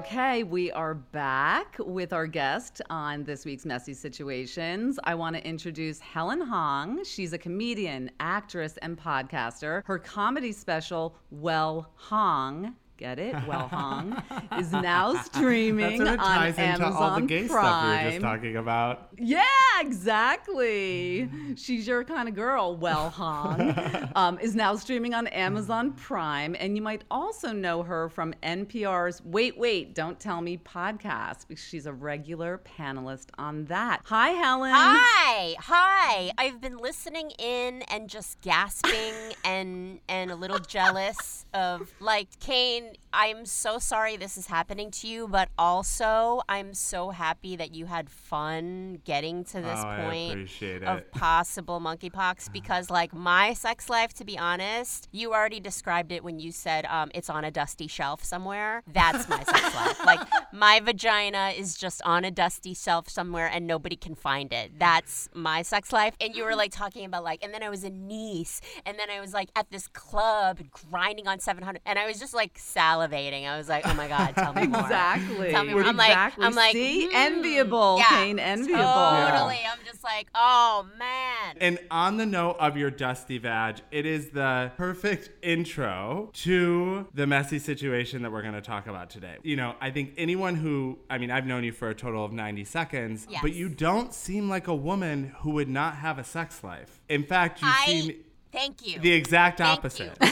Okay, 0.00 0.44
we 0.44 0.72
are 0.72 0.94
back 0.94 1.76
with 1.78 2.14
our 2.14 2.26
guest 2.26 2.80
on 2.88 3.22
this 3.22 3.44
week's 3.44 3.66
Messy 3.66 3.92
Situations. 3.92 4.98
I 5.04 5.14
want 5.14 5.36
to 5.36 5.46
introduce 5.46 6.00
Helen 6.00 6.40
Hong. 6.40 7.04
She's 7.04 7.34
a 7.34 7.38
comedian, 7.38 8.10
actress, 8.18 8.78
and 8.78 8.98
podcaster. 8.98 9.82
Her 9.84 9.98
comedy 9.98 10.52
special, 10.52 11.16
Well 11.30 11.90
Hong, 11.96 12.76
get 13.00 13.18
it? 13.18 13.34
Well 13.50 13.68
Hong, 13.68 14.22
is 14.58 14.70
now 14.72 15.14
streaming 15.14 16.04
That's 16.04 16.10
what 16.10 16.14
it 16.14 16.20
on 16.20 16.38
ties 16.38 16.58
into 16.58 16.84
Amazon 16.84 16.92
all 16.92 17.20
the 17.20 17.26
gay 17.26 17.48
Prime. 17.48 17.64
stuff 17.64 17.84
we 17.84 18.04
were 18.04 18.10
just 18.10 18.22
talking 18.22 18.56
about. 18.56 19.08
Yeah, 19.18 19.42
exactly. 19.80 21.28
She's 21.56 21.86
your 21.88 22.04
kind 22.04 22.28
of 22.28 22.34
girl. 22.34 22.76
Well, 22.76 23.10
Hong 23.10 23.74
um, 24.14 24.38
is 24.38 24.54
now 24.54 24.76
streaming 24.76 25.14
on 25.14 25.26
Amazon 25.28 25.92
Prime, 25.92 26.54
and 26.60 26.76
you 26.76 26.82
might 26.82 27.02
also 27.10 27.52
know 27.52 27.82
her 27.82 28.08
from 28.08 28.34
NPR's 28.42 29.22
"Wait, 29.24 29.58
Wait, 29.58 29.94
Don't 29.94 30.20
Tell 30.20 30.40
Me" 30.40 30.58
podcast 30.58 31.48
because 31.48 31.64
she's 31.64 31.86
a 31.86 31.92
regular 31.92 32.60
panelist 32.78 33.28
on 33.38 33.64
that. 33.64 34.02
Hi, 34.04 34.30
Helen. 34.30 34.70
Hi, 34.74 35.56
hi. 35.58 36.30
I've 36.38 36.60
been 36.60 36.76
listening 36.76 37.30
in 37.38 37.82
and 37.82 38.08
just 38.08 38.40
gasping 38.42 39.14
and 39.44 39.98
and 40.08 40.30
a 40.30 40.36
little 40.36 40.58
jealous 40.60 41.46
of 41.54 41.90
like 42.00 42.28
Kane. 42.38 42.89
I'm 43.12 43.44
so 43.46 43.78
sorry 43.78 44.16
this 44.16 44.36
is 44.36 44.46
happening 44.46 44.90
to 44.92 45.06
you, 45.08 45.26
but 45.28 45.48
also 45.58 46.42
I'm 46.48 46.74
so 46.74 47.10
happy 47.10 47.56
that 47.56 47.74
you 47.74 47.86
had 47.86 48.08
fun 48.08 49.00
getting 49.04 49.44
to 49.46 49.60
this 49.60 49.80
Oh, 49.80 49.96
point 50.08 50.62
of 50.84 50.98
it. 50.98 51.12
possible 51.12 51.80
monkeypox 51.80 52.52
because 52.52 52.90
like 52.90 53.12
my 53.14 53.52
sex 53.54 53.88
life, 53.90 54.12
to 54.14 54.24
be 54.24 54.38
honest, 54.38 55.08
you 55.12 55.32
already 55.32 55.60
described 55.60 56.12
it 56.12 56.22
when 56.22 56.38
you 56.38 56.52
said 56.52 56.84
um, 56.86 57.10
it's 57.14 57.28
on 57.30 57.44
a 57.44 57.50
dusty 57.50 57.86
shelf 57.88 58.22
somewhere. 58.24 58.82
That's 58.92 59.28
my 59.28 59.42
sex 59.42 59.74
life. 59.74 60.04
Like 60.04 60.20
my 60.52 60.80
vagina 60.80 61.52
is 61.56 61.76
just 61.76 62.00
on 62.04 62.24
a 62.24 62.30
dusty 62.30 62.74
shelf 62.74 63.08
somewhere 63.08 63.48
and 63.52 63.66
nobody 63.66 63.96
can 63.96 64.14
find 64.14 64.52
it. 64.52 64.78
That's 64.78 65.28
my 65.34 65.62
sex 65.62 65.92
life. 65.92 66.14
And 66.20 66.34
you 66.34 66.44
were 66.44 66.54
like 66.54 66.72
talking 66.72 67.04
about 67.04 67.24
like, 67.24 67.42
and 67.42 67.52
then 67.52 67.62
I 67.62 67.68
was 67.70 67.84
in 67.84 68.08
Nice, 68.08 68.60
and 68.84 68.98
then 68.98 69.08
I 69.10 69.20
was 69.20 69.32
like 69.32 69.50
at 69.54 69.70
this 69.70 69.86
club 69.88 70.58
grinding 70.70 71.28
on 71.28 71.38
700, 71.38 71.80
and 71.86 71.98
I 71.98 72.06
was 72.06 72.18
just 72.18 72.34
like 72.34 72.58
salivating. 72.80 73.46
I 73.48 73.56
was 73.58 73.68
like, 73.68 73.86
oh 73.86 73.94
my 73.94 74.08
god, 74.08 74.34
tell 74.34 74.52
me 74.52 74.66
more. 74.66 74.80
Exactly. 74.82 75.50
Tell 75.50 75.64
me 75.64 75.72
more. 75.72 75.84
I'm 75.84 75.96
like. 75.96 76.32
I'm 76.38 76.54
like, 76.54 76.72
See, 76.72 77.06
hmm, 77.06 77.14
enviable, 77.14 77.98
yeah, 77.98 78.08
Kane, 78.08 78.38
enviable. 78.38 78.82
Totally. 78.82 79.58
I'm 79.70 79.78
just 79.84 80.02
like, 80.02 80.28
oh 80.34 80.86
man. 80.98 81.56
And 81.60 81.78
on 81.90 82.16
the 82.16 82.26
note 82.26 82.56
of 82.58 82.76
your 82.76 82.90
dusty 82.90 83.38
vag, 83.38 83.76
it 83.90 84.06
is 84.06 84.30
the 84.30 84.72
perfect 84.76 85.30
intro 85.42 86.30
to 86.34 87.06
the 87.14 87.26
messy 87.26 87.58
situation 87.58 88.22
that 88.22 88.32
we're 88.32 88.42
going 88.42 88.54
to 88.54 88.60
talk 88.60 88.86
about 88.86 89.10
today. 89.10 89.36
You 89.42 89.56
know, 89.56 89.74
I 89.80 89.90
think 89.90 90.14
anyone 90.16 90.54
who, 90.54 90.98
I 91.08 91.18
mean, 91.18 91.30
I've 91.30 91.46
known 91.46 91.64
you 91.64 91.72
for 91.72 91.88
a 91.90 91.94
total 91.94 92.24
of 92.24 92.32
90 92.32 92.64
seconds, 92.64 93.26
Yes. 93.28 93.40
but 93.42 93.52
you 93.52 93.68
don't 93.68 94.12
seem 94.14 94.48
like 94.48 94.68
a 94.68 94.74
woman 94.74 95.34
who 95.40 95.50
would 95.52 95.68
not 95.68 95.96
have 95.96 96.18
a 96.18 96.24
sex 96.24 96.62
life. 96.64 97.00
In 97.08 97.24
fact, 97.24 97.60
you 97.62 97.68
I 97.68 97.84
seem 97.86 98.14
thank 98.52 98.86
you. 98.86 98.98
the 99.00 99.12
exact 99.12 99.60
opposite. 99.60 100.16
you. 100.22 100.30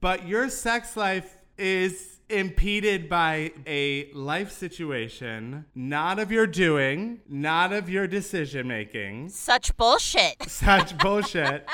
but 0.00 0.26
your 0.26 0.48
sex 0.48 0.96
life 0.96 1.36
is 1.58 2.18
impeded 2.28 3.08
by 3.08 3.52
a 3.66 4.10
life 4.12 4.50
situation, 4.50 5.64
not 5.74 6.18
of 6.18 6.32
your 6.32 6.46
doing, 6.46 7.20
not 7.28 7.72
of 7.72 7.88
your 7.88 8.06
decision 8.06 8.66
making 8.68 9.28
Such 9.28 9.76
bullshit. 9.76 10.36
such 10.48 10.96
bullshit. 10.98 11.66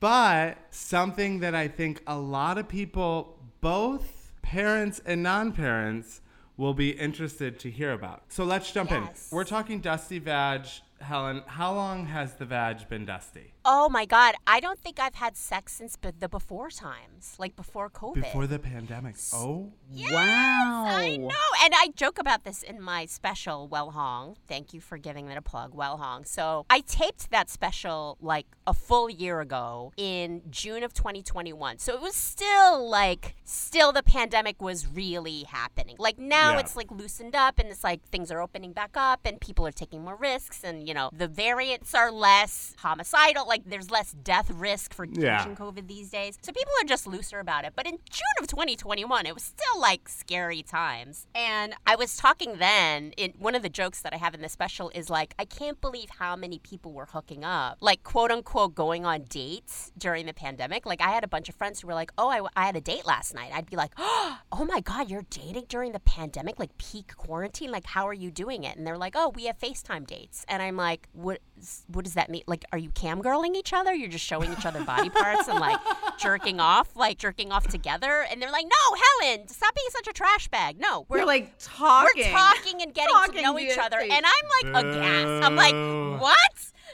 But 0.00 0.58
something 0.70 1.40
that 1.40 1.54
I 1.54 1.68
think 1.68 2.02
a 2.06 2.18
lot 2.18 2.58
of 2.58 2.68
people, 2.68 3.38
both 3.60 4.32
parents 4.42 5.00
and 5.06 5.22
non 5.22 5.52
parents, 5.52 6.20
will 6.56 6.74
be 6.74 6.90
interested 6.90 7.58
to 7.60 7.70
hear 7.70 7.92
about. 7.92 8.24
So 8.28 8.44
let's 8.44 8.70
jump 8.72 8.90
Yes. 8.90 9.28
in. 9.30 9.36
We're 9.36 9.44
talking 9.44 9.80
dusty 9.80 10.18
vag. 10.18 10.66
Helen, 11.00 11.42
how 11.46 11.72
long 11.74 12.06
has 12.06 12.34
the 12.34 12.44
vag 12.44 12.88
been 12.88 13.04
dusty? 13.06 13.51
Oh 13.64 13.88
my 13.88 14.04
god, 14.04 14.34
I 14.46 14.58
don't 14.60 14.78
think 14.78 14.98
I've 14.98 15.14
had 15.14 15.36
sex 15.36 15.72
since 15.74 15.96
be- 15.96 16.10
the 16.18 16.28
before 16.28 16.68
times, 16.70 17.36
like 17.38 17.54
before 17.54 17.88
COVID. 17.88 18.14
Before 18.14 18.46
the 18.46 18.58
pandemic. 18.58 19.14
Oh, 19.32 19.72
Yes, 19.94 20.10
Wow. 20.10 20.84
I 20.88 21.16
know. 21.18 21.28
And 21.62 21.74
I 21.76 21.88
joke 21.94 22.18
about 22.18 22.44
this 22.44 22.62
in 22.62 22.80
my 22.80 23.04
special, 23.04 23.68
Well 23.68 23.90
Hong. 23.90 24.36
Thank 24.48 24.72
you 24.72 24.80
for 24.80 24.96
giving 24.96 25.28
it 25.28 25.36
a 25.36 25.42
plug, 25.42 25.74
Well 25.74 25.98
Hong. 25.98 26.24
So 26.24 26.64
I 26.70 26.80
taped 26.80 27.30
that 27.30 27.50
special 27.50 28.16
like 28.22 28.46
a 28.66 28.72
full 28.72 29.10
year 29.10 29.40
ago 29.40 29.92
in 29.98 30.40
June 30.50 30.82
of 30.82 30.94
2021. 30.94 31.78
So 31.78 31.94
it 31.94 32.00
was 32.00 32.14
still 32.14 32.88
like, 32.88 33.36
still 33.44 33.92
the 33.92 34.02
pandemic 34.02 34.62
was 34.62 34.86
really 34.86 35.42
happening. 35.42 35.96
Like 35.98 36.18
now 36.18 36.52
Yeah. 36.54 36.60
it's 36.60 36.74
like 36.74 36.90
loosened 36.90 37.36
up 37.36 37.58
and 37.58 37.68
it's 37.68 37.84
like 37.84 38.02
things 38.08 38.30
are 38.32 38.40
opening 38.40 38.72
back 38.72 38.96
up 38.96 39.20
and 39.26 39.38
people 39.40 39.66
are 39.66 39.72
taking 39.72 40.02
more 40.02 40.16
risks 40.16 40.64
and, 40.64 40.88
you 40.88 40.94
know, 40.94 41.10
the 41.12 41.28
variants 41.28 41.94
are 41.94 42.10
less 42.10 42.74
homicidal. 42.78 43.46
Like 43.52 43.64
there's 43.66 43.90
less 43.90 44.12
death 44.12 44.50
risk 44.50 44.94
for 44.94 45.04
Yeah. 45.04 45.36
catching 45.38 45.56
COVID 45.56 45.86
these 45.86 46.08
days. 46.10 46.38
So 46.42 46.52
people 46.52 46.72
are 46.80 46.86
just 46.86 47.06
looser 47.06 47.38
about 47.38 47.64
it. 47.66 47.72
But 47.76 47.86
in 47.86 47.98
June 48.10 48.36
of 48.40 48.46
2021, 48.46 49.26
it 49.26 49.34
was 49.34 49.42
still 49.42 49.78
like 49.80 50.08
scary 50.08 50.62
times. 50.62 51.26
And 51.34 51.74
I 51.86 51.94
was 51.96 52.16
talking 52.16 52.56
then, 52.58 53.12
in 53.18 53.32
one 53.38 53.54
of 53.54 53.62
the 53.62 53.68
jokes 53.68 54.00
that 54.02 54.14
I 54.14 54.16
have 54.16 54.34
in 54.34 54.40
the 54.40 54.48
special 54.48 54.90
is 54.94 55.10
like, 55.10 55.34
I 55.38 55.44
can't 55.44 55.78
believe 55.80 56.08
how 56.18 56.34
many 56.34 56.58
people 56.60 56.92
were 56.92 57.06
hooking 57.06 57.44
up, 57.44 57.76
like 57.80 58.02
quote 58.02 58.30
unquote 58.30 58.74
going 58.74 59.04
on 59.04 59.24
dates 59.28 59.92
during 59.98 60.24
the 60.26 60.32
pandemic. 60.34 60.86
Like 60.86 61.02
I 61.02 61.10
had 61.10 61.24
a 61.24 61.28
bunch 61.28 61.48
of 61.50 61.54
friends 61.54 61.80
who 61.80 61.88
were 61.88 61.94
like, 61.94 62.10
oh, 62.16 62.28
I, 62.30 62.40
I 62.56 62.64
had 62.66 62.76
a 62.76 62.80
date 62.80 63.04
last 63.06 63.34
night. 63.34 63.50
I'd 63.54 63.68
be 63.68 63.76
like, 63.76 63.92
oh 63.98 64.64
my 64.66 64.80
God, 64.80 65.10
you're 65.10 65.26
dating 65.28 65.66
during 65.68 65.92
the 65.92 66.00
pandemic, 66.00 66.58
like 66.58 66.76
peak 66.78 67.14
quarantine? 67.16 67.70
Like, 67.70 67.84
how 67.86 68.08
are 68.08 68.14
you 68.14 68.30
doing 68.30 68.64
it? 68.64 68.76
And 68.78 68.86
they're 68.86 68.98
like, 68.98 69.14
oh, 69.14 69.28
we 69.34 69.44
have 69.44 69.58
FaceTime 69.58 70.06
dates. 70.06 70.44
And 70.48 70.62
I'm 70.62 70.76
like, 70.76 71.08
what, 71.12 71.40
what 71.88 72.04
does 72.04 72.14
that 72.14 72.30
mean? 72.30 72.42
Like, 72.46 72.64
are 72.72 72.78
you 72.78 72.90
cam 72.90 73.20
girling 73.42 73.56
each 73.56 73.72
other? 73.72 73.94
You're 73.94 74.08
just 74.08 74.24
showing 74.24 74.52
each 74.52 74.66
other 74.66 74.82
body 74.84 75.10
parts 75.10 75.48
and 75.48 75.58
like 75.58 75.78
jerking 76.18 76.60
off, 76.60 76.94
like 76.96 77.18
jerking 77.18 77.52
off 77.52 77.66
together. 77.66 78.26
And 78.30 78.40
they're 78.40 78.50
like, 78.50 78.66
no, 78.66 78.96
Helen, 79.22 79.48
stop 79.48 79.74
being 79.74 79.86
such 79.90 80.08
a 80.08 80.12
trash 80.12 80.48
bag. 80.48 80.78
No, 80.80 81.06
We're 81.08 81.20
we're 81.20 81.24
like 81.26 81.52
talking. 81.58 82.22
we're 82.24 82.30
talking 82.30 82.82
and 82.82 82.94
getting 82.94 83.14
to 83.34 83.42
know 83.42 83.58
each 83.58 83.78
other. 83.78 83.98
face. 84.00 84.12
And 84.12 84.24
I'm 84.26 84.72
like 84.74 84.84
aghast. 84.84 85.46
I'm 85.46 85.56
like, 85.56 86.20
what? 86.20 86.36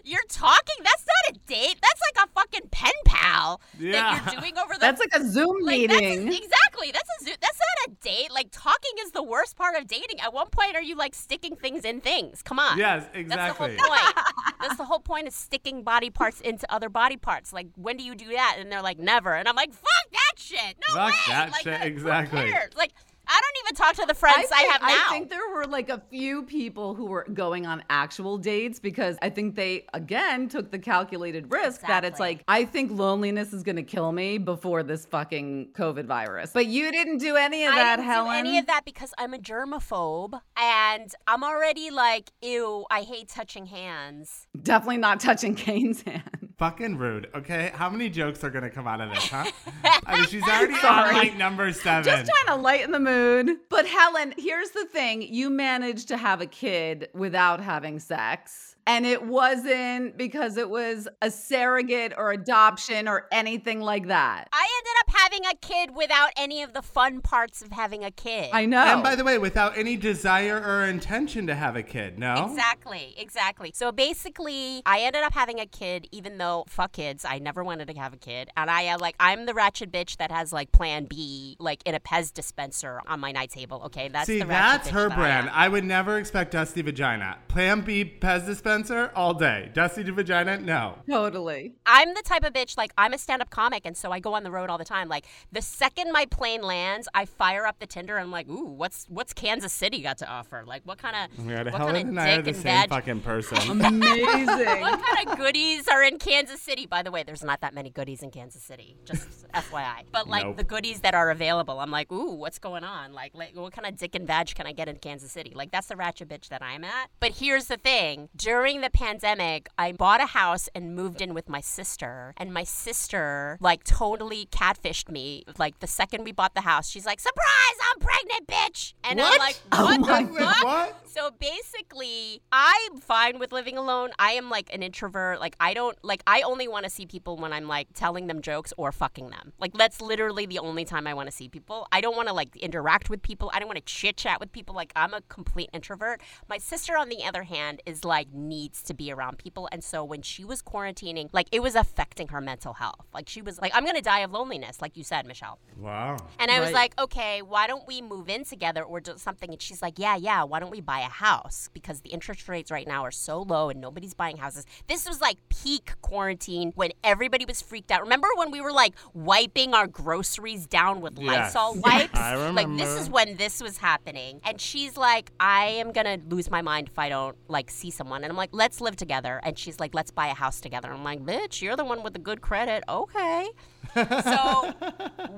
You're 0.04 0.24
talking? 0.28 0.76
That's 0.82 1.04
not 1.06 1.34
a 1.36 1.38
date. 1.46 1.78
That's 1.82 2.00
like 2.14 2.26
a 2.26 2.30
fucking 2.32 2.68
pen 2.70 2.92
pal 3.04 3.60
Yeah. 3.78 3.92
that 3.92 4.32
you're 4.32 4.40
doing 4.40 4.58
over 4.58 4.74
the 4.74 4.80
That's 4.80 5.00
like 5.00 5.10
a 5.14 5.26
Zoom 5.28 5.56
like, 5.62 5.88
that's- 5.88 6.00
meeting. 6.00 6.28
exactly. 6.28 6.90
That's 6.92 7.08
a 7.20 7.24
Zoom. 7.24 7.34
That's 7.40 7.58
not 7.58 7.88
a 7.88 7.96
date. 8.02 8.30
Like 8.30 8.48
talking 8.52 8.92
is 9.04 9.12
the 9.12 9.22
worst 9.22 9.56
part 9.56 9.76
of 9.76 9.86
dating. 9.86 10.20
At 10.20 10.32
one 10.32 10.48
point, 10.50 10.74
are 10.76 10.82
you 10.82 10.96
like 10.96 11.14
sticking 11.14 11.56
things 11.56 11.84
in 11.84 12.00
things? 12.00 12.42
Come 12.42 12.58
on. 12.58 12.78
yes, 12.78 13.04
exactly. 13.14 13.24
That's 13.36 13.58
the 13.58 13.64
exactly. 13.64 13.76
whole 13.88 14.12
point. 14.14 14.26
That's 14.60 14.76
the 14.76 14.84
whole 14.84 15.00
point 15.00 15.26
of 15.28 15.32
sticking 15.34 15.82
body 15.82 16.10
parts 16.10 16.40
into 16.40 16.70
other 16.72 16.88
body 16.88 17.16
parts. 17.16 17.52
Like, 17.52 17.68
when 17.76 17.96
do 17.96 18.04
you 18.04 18.14
do 18.14 18.28
that? 18.28 18.56
And 18.58 18.70
they're 18.70 18.82
like, 18.82 18.98
never. 18.98 19.34
And 19.34 19.48
I'm 19.48 19.56
like, 19.56 19.72
fuck 19.72 20.10
that 20.12 20.32
shit. 20.38 20.76
No 20.88 20.94
Fuck 20.94 21.10
way. 21.12 21.16
that 21.28 21.50
like, 21.52 21.62
shit, 21.62 21.80
who 21.80 21.86
exactly. 21.86 22.50
cares? 22.50 22.70
Like, 22.76 22.92
I 23.28 23.40
don't 23.40 23.66
even 23.66 23.76
talk 23.76 23.94
to 23.96 24.06
the 24.06 24.14
friends 24.14 24.50
I, 24.52 24.58
think, 24.60 24.72
have 24.72 24.82
now. 24.82 24.88
I 24.88 25.08
think 25.10 25.30
there 25.30 25.48
were 25.52 25.66
like 25.66 25.88
a 25.88 26.02
few 26.10 26.42
people 26.44 26.94
who 26.94 27.06
were 27.06 27.26
going 27.32 27.66
on 27.66 27.82
actual 27.90 28.38
dates 28.38 28.80
because 28.80 29.16
I 29.22 29.30
think 29.30 29.54
they 29.54 29.86
again 29.94 30.48
took 30.48 30.70
the 30.70 30.78
calculated 30.78 31.50
risk 31.50 31.82
that 31.82 32.04
it's 32.04 32.18
like 32.20 32.42
I 32.48 32.64
think 32.64 32.90
loneliness 32.90 33.52
is 33.52 33.62
going 33.62 33.76
to 33.76 33.82
kill 33.82 34.12
me 34.12 34.38
before 34.38 34.82
this 34.82 35.04
fucking 35.06 35.68
COVID 35.74 36.06
virus. 36.06 36.50
But 36.52 36.66
you 36.66 36.90
didn't 36.90 37.18
do 37.18 37.36
any 37.36 37.64
of 37.64 37.74
I 37.74 37.76
that, 37.76 37.96
didn't 37.96 38.10
Helen. 38.10 38.44
do 38.44 38.48
any 38.48 38.58
of 38.58 38.66
that 38.66 38.84
because 38.84 39.12
I'm 39.18 39.34
a 39.34 39.38
germaphobe 39.38 40.40
and 40.56 41.14
I'm 41.26 41.44
already 41.44 41.90
like, 41.90 42.30
ew, 42.42 42.86
I 42.90 43.02
hate 43.02 43.28
touching 43.28 43.66
hands. 43.66 44.46
Definitely 44.62 44.98
not 44.98 45.20
touching 45.20 45.54
Kane's 45.54 46.02
hand. 46.06 46.37
Fucking 46.58 46.98
rude. 46.98 47.28
Okay, 47.36 47.70
how 47.72 47.88
many 47.88 48.10
jokes 48.10 48.42
are 48.42 48.50
gonna 48.50 48.68
come 48.68 48.88
out 48.88 49.00
of 49.00 49.10
this, 49.14 49.28
huh? 49.28 49.48
I 50.06 50.16
mean, 50.16 50.26
she's 50.26 50.42
already 50.42 50.74
on 50.74 51.14
like 51.14 51.36
number 51.36 51.72
seven. 51.72 52.02
Just 52.02 52.28
trying 52.28 52.56
to 52.56 52.60
lighten 52.60 52.90
the 52.90 52.98
mood. 52.98 53.58
But 53.68 53.86
Helen, 53.86 54.34
here's 54.36 54.70
the 54.70 54.84
thing 54.86 55.22
you 55.22 55.50
managed 55.50 56.08
to 56.08 56.16
have 56.16 56.40
a 56.40 56.46
kid 56.46 57.10
without 57.14 57.60
having 57.60 58.00
sex. 58.00 58.74
And 58.88 59.04
it 59.04 59.22
wasn't 59.22 60.16
because 60.16 60.56
it 60.56 60.70
was 60.70 61.06
a 61.20 61.30
surrogate 61.30 62.14
or 62.16 62.32
adoption 62.32 63.06
or 63.06 63.26
anything 63.30 63.80
like 63.80 64.08
that. 64.08 64.48
I 64.50 64.66
ended 64.78 64.92
up 65.00 65.14
having 65.14 65.46
a 65.46 65.54
kid 65.56 65.94
without 65.94 66.30
any 66.38 66.62
of 66.62 66.72
the 66.72 66.80
fun 66.80 67.20
parts 67.20 67.60
of 67.60 67.70
having 67.70 68.02
a 68.02 68.10
kid. 68.10 68.48
I 68.52 68.64
know. 68.64 68.82
And 68.82 69.02
by 69.02 69.14
the 69.14 69.24
way, 69.24 69.36
without 69.36 69.76
any 69.76 69.96
desire 69.98 70.58
or 70.58 70.84
intention 70.84 71.46
to 71.48 71.54
have 71.54 71.76
a 71.76 71.82
kid, 71.82 72.18
no? 72.18 72.46
Exactly, 72.50 73.14
exactly. 73.18 73.72
So 73.74 73.92
basically, 73.92 74.82
I 74.86 75.00
ended 75.00 75.22
up 75.22 75.34
having 75.34 75.60
a 75.60 75.66
kid, 75.66 76.08
even 76.10 76.38
though 76.38 76.64
fuck 76.66 76.92
kids, 76.92 77.26
I 77.26 77.40
never 77.40 77.62
wanted 77.62 77.88
to 77.88 77.94
have 77.94 78.14
a 78.14 78.16
kid, 78.16 78.48
and 78.56 78.70
I 78.70 78.88
uh, 78.88 78.98
like 78.98 79.16
I'm 79.20 79.44
the 79.44 79.52
ratchet 79.52 79.92
bitch 79.92 80.16
that 80.16 80.30
has 80.30 80.50
like 80.50 80.72
Plan 80.72 81.04
B, 81.04 81.56
like 81.60 81.82
in 81.84 81.94
a 81.94 82.00
Pez 82.00 82.32
dispenser 82.32 83.02
on 83.06 83.20
my 83.20 83.32
night 83.32 83.50
table. 83.50 83.82
Okay, 83.86 84.08
that's 84.08 84.26
See, 84.26 84.38
the 84.38 84.46
ratchet 84.46 84.84
that's 84.84 84.88
bitch 84.88 84.92
her 84.92 85.08
that 85.10 85.18
brand. 85.18 85.50
I 85.50 85.66
I, 85.66 85.68
would 85.68 85.84
never 85.84 86.16
expect 86.16 86.52
Dusty 86.52 86.80
Vagina. 86.80 87.36
Plan 87.48 87.82
B 87.82 88.04
Pez 88.04 88.46
dispenser 88.46 88.77
all 89.14 89.34
day. 89.34 89.70
Dusty 89.74 90.04
to 90.04 90.12
Vagina, 90.12 90.58
no. 90.58 90.98
Totally. 91.08 91.74
I'm 91.84 92.14
the 92.14 92.22
type 92.22 92.44
of 92.44 92.52
bitch 92.52 92.76
like 92.76 92.92
I'm 92.96 93.12
a 93.12 93.18
stand-up 93.18 93.50
comic, 93.50 93.82
and 93.84 93.96
so 93.96 94.12
I 94.12 94.20
go 94.20 94.34
on 94.34 94.44
the 94.44 94.50
road 94.50 94.70
all 94.70 94.78
the 94.78 94.84
time. 94.84 95.08
Like 95.08 95.26
the 95.50 95.60
second 95.62 96.12
my 96.12 96.26
plane 96.26 96.62
lands, 96.62 97.08
I 97.14 97.24
fire 97.24 97.66
up 97.66 97.78
the 97.80 97.86
Tinder. 97.86 98.16
and 98.16 98.24
I'm 98.24 98.30
like, 98.30 98.48
ooh, 98.48 98.64
what's 98.66 99.06
what's 99.08 99.32
Kansas 99.32 99.72
City 99.72 100.00
got 100.00 100.18
to 100.18 100.28
offer? 100.28 100.62
Like, 100.66 100.82
what 100.84 100.98
kind 100.98 101.16
of 101.16 101.46
Yeah, 101.46 101.64
what 101.64 101.74
Helen 101.74 101.94
kind 101.94 101.96
of 102.04 102.08
and 102.10 102.20
I 102.20 102.32
are 102.32 102.36
dick 102.36 102.44
the 102.44 102.50
and 102.50 102.56
same 102.56 102.62
vag 102.64 102.88
fucking 102.90 103.20
person. 103.20 103.80
Amazing. 103.84 104.46
what 104.80 105.02
kind 105.02 105.28
of 105.28 105.36
goodies 105.38 105.88
are 105.88 106.02
in 106.02 106.18
Kansas 106.18 106.60
City? 106.60 106.86
By 106.86 107.02
the 107.02 107.10
way, 107.10 107.22
there's 107.22 107.42
not 107.44 107.60
that 107.62 107.74
many 107.74 107.90
goodies 107.90 108.22
in 108.22 108.30
Kansas 108.30 108.62
City, 108.62 108.96
just 109.04 109.48
FYI. 109.52 110.04
But 110.12 110.28
like 110.28 110.44
Nope. 110.44 110.56
the 110.56 110.64
goodies 110.64 111.00
that 111.00 111.14
are 111.14 111.30
available, 111.30 111.80
I'm 111.80 111.90
like, 111.90 112.12
ooh, 112.12 112.34
what's 112.34 112.58
going 112.58 112.84
on? 112.84 113.12
Like, 113.12 113.34
like, 113.34 113.54
what 113.56 113.72
kind 113.72 113.86
of 113.86 113.96
dick 113.96 114.14
and 114.14 114.26
vag 114.26 114.54
can 114.54 114.66
I 114.66 114.72
get 114.72 114.88
in 114.88 114.96
Kansas 114.96 115.32
City? 115.32 115.52
Like, 115.54 115.72
that's 115.72 115.88
the 115.88 115.96
ratchet 115.96 116.28
bitch 116.28 116.48
that 116.48 116.62
I'm 116.62 116.84
at. 116.84 117.10
But 117.20 117.32
here's 117.32 117.66
the 117.66 117.76
thing: 117.76 118.28
during 118.36 118.67
the 118.76 118.90
pandemic, 118.90 119.68
I 119.78 119.92
bought 119.92 120.20
a 120.20 120.26
house 120.26 120.68
and 120.74 120.94
moved 120.94 121.22
in 121.22 121.32
with 121.32 121.48
my 121.48 121.60
sister, 121.60 122.34
and 122.36 122.52
my 122.52 122.64
sister 122.64 123.56
like 123.60 123.82
totally 123.84 124.46
catfished 124.46 125.08
me. 125.10 125.44
Like 125.58 125.80
the 125.80 125.86
second 125.86 126.24
we 126.24 126.32
bought 126.32 126.54
the 126.54 126.60
house, 126.60 126.88
she's 126.88 127.06
like, 127.06 127.18
"Surprise! 127.18 127.78
I'm 127.90 128.00
pregnant, 128.00 128.46
bitch!" 128.46 128.92
And 129.02 129.20
I'm 129.20 129.38
like, 129.38 129.58
Oh 129.72 129.84
"What 129.86 130.00
my 130.00 130.22
the 130.24 130.34
fuck?" 130.34 130.64
What? 130.64 131.06
So 131.06 131.30
basically, 131.30 132.42
I'm 132.52 132.98
fine 132.98 133.38
with 133.38 133.52
living 133.52 133.78
alone. 133.78 134.10
I 134.18 134.32
am 134.32 134.50
like 134.50 134.72
an 134.72 134.82
introvert. 134.82 135.40
Like 135.40 135.56
I 135.58 135.72
don't 135.72 135.96
like 136.04 136.22
I 136.26 136.42
only 136.42 136.68
want 136.68 136.84
to 136.84 136.90
see 136.90 137.06
people 137.06 137.36
when 137.38 137.52
I'm 137.52 137.66
like 137.66 137.88
telling 137.94 138.26
them 138.26 138.42
jokes 138.42 138.74
or 138.76 138.92
fucking 138.92 139.30
them. 139.30 139.52
Like 139.58 139.72
that's 139.72 140.00
literally 140.02 140.44
the 140.46 140.58
only 140.58 140.84
time 140.84 141.06
I 141.06 141.14
want 141.14 141.28
to 141.30 141.34
see 141.34 141.48
people. 141.48 141.88
I 141.90 142.00
don't 142.02 142.16
want 142.16 142.28
to 142.28 142.34
like 142.34 142.54
interact 142.56 143.08
with 143.08 143.22
people. 143.22 143.50
I 143.54 143.58
don't 143.58 143.68
want 143.68 143.78
to 143.78 143.84
chit 143.84 144.18
chat 144.18 144.40
with 144.40 144.52
people. 144.52 144.74
Like 144.74 144.92
I'm 144.94 145.14
a 145.14 145.22
complete 145.22 145.70
introvert. 145.72 146.20
My 146.48 146.58
sister 146.58 146.96
on 146.96 147.08
the 147.08 147.24
other 147.24 147.44
hand 147.44 147.80
is 147.86 148.04
like 148.04 148.32
needs 148.48 148.82
to 148.84 148.94
be 148.94 149.12
around 149.12 149.38
people 149.38 149.68
and 149.72 149.82
so 149.84 150.02
when 150.04 150.22
she 150.22 150.44
was 150.44 150.62
quarantining, 150.62 151.28
like 151.32 151.48
it 151.52 151.60
was 151.60 151.74
affecting 151.74 152.28
her 152.28 152.40
mental 152.40 152.74
health. 152.74 153.06
Like 153.12 153.28
she 153.28 153.42
was 153.42 153.60
like 153.60 153.72
I'm 153.74 153.84
going 153.84 153.96
to 153.96 154.02
die 154.02 154.20
of 154.20 154.32
loneliness 154.32 154.80
like 154.80 154.96
you 154.96 155.04
said, 155.04 155.26
Michelle. 155.26 155.58
Wow. 155.78 156.16
And 156.38 156.50
I 156.50 156.60
was 156.60 156.72
like, 156.72 156.98
okay, 157.00 157.42
why 157.42 157.66
don't 157.66 157.86
we 157.86 158.00
move 158.02 158.28
in 158.28 158.44
together 158.44 158.82
or 158.82 159.00
do 159.00 159.14
something? 159.16 159.50
And 159.50 159.60
she's 159.60 159.82
like, 159.82 159.98
yeah, 159.98 160.16
yeah, 160.16 160.42
why 160.44 160.60
don't 160.60 160.70
we 160.70 160.80
buy 160.80 161.00
a 161.00 161.04
house? 161.04 161.68
Because 161.72 162.00
the 162.00 162.10
interest 162.10 162.48
rates 162.48 162.70
right 162.70 162.86
now 162.86 163.04
are 163.04 163.10
so 163.10 163.42
low 163.42 163.68
and 163.70 163.80
nobody's 163.80 164.14
buying 164.14 164.36
houses. 164.38 164.64
This 164.86 165.06
was 165.06 165.20
like 165.20 165.36
peak 165.48 165.92
quarantine 166.00 166.72
when 166.74 166.92
everybody 167.04 167.44
was 167.44 167.60
freaked 167.60 167.90
out. 167.90 168.02
Remember 168.02 168.28
when 168.36 168.50
we 168.50 168.60
were 168.60 168.72
like 168.72 168.94
wiping 169.14 169.74
our 169.74 169.86
groceries 169.86 170.66
down 170.66 171.00
with 171.00 171.18
Yes. 171.18 171.54
Lysol 171.54 171.80
wipes? 171.84 172.14
I 172.14 172.50
Like 172.50 172.76
this 172.76 173.00
is 173.00 173.10
when 173.10 173.36
this 173.36 173.62
was 173.62 173.78
happening. 173.78 174.40
And 174.44 174.60
she's 174.60 174.96
like, 174.96 175.30
I 175.40 175.66
am 175.66 175.92
gonna 175.92 176.18
lose 176.28 176.50
my 176.50 176.62
mind 176.62 176.88
if 176.88 176.98
I 176.98 177.08
don't 177.08 177.36
like 177.48 177.70
see 177.70 177.90
someone. 177.90 178.24
And 178.24 178.30
I'm 178.30 178.36
like, 178.38 178.50
let's 178.52 178.80
live 178.80 178.96
together. 178.96 179.40
And 179.42 179.58
she's 179.58 179.78
like, 179.78 179.94
let's 179.94 180.10
buy 180.10 180.28
a 180.28 180.34
house 180.34 180.60
together. 180.60 180.90
I'm 180.90 181.04
like, 181.04 181.20
bitch, 181.20 181.60
you're 181.60 181.76
the 181.76 181.84
one 181.84 182.02
with 182.02 182.14
the 182.14 182.18
good 182.18 182.40
credit. 182.40 182.84
Okay. 182.88 183.50
So 183.94 184.74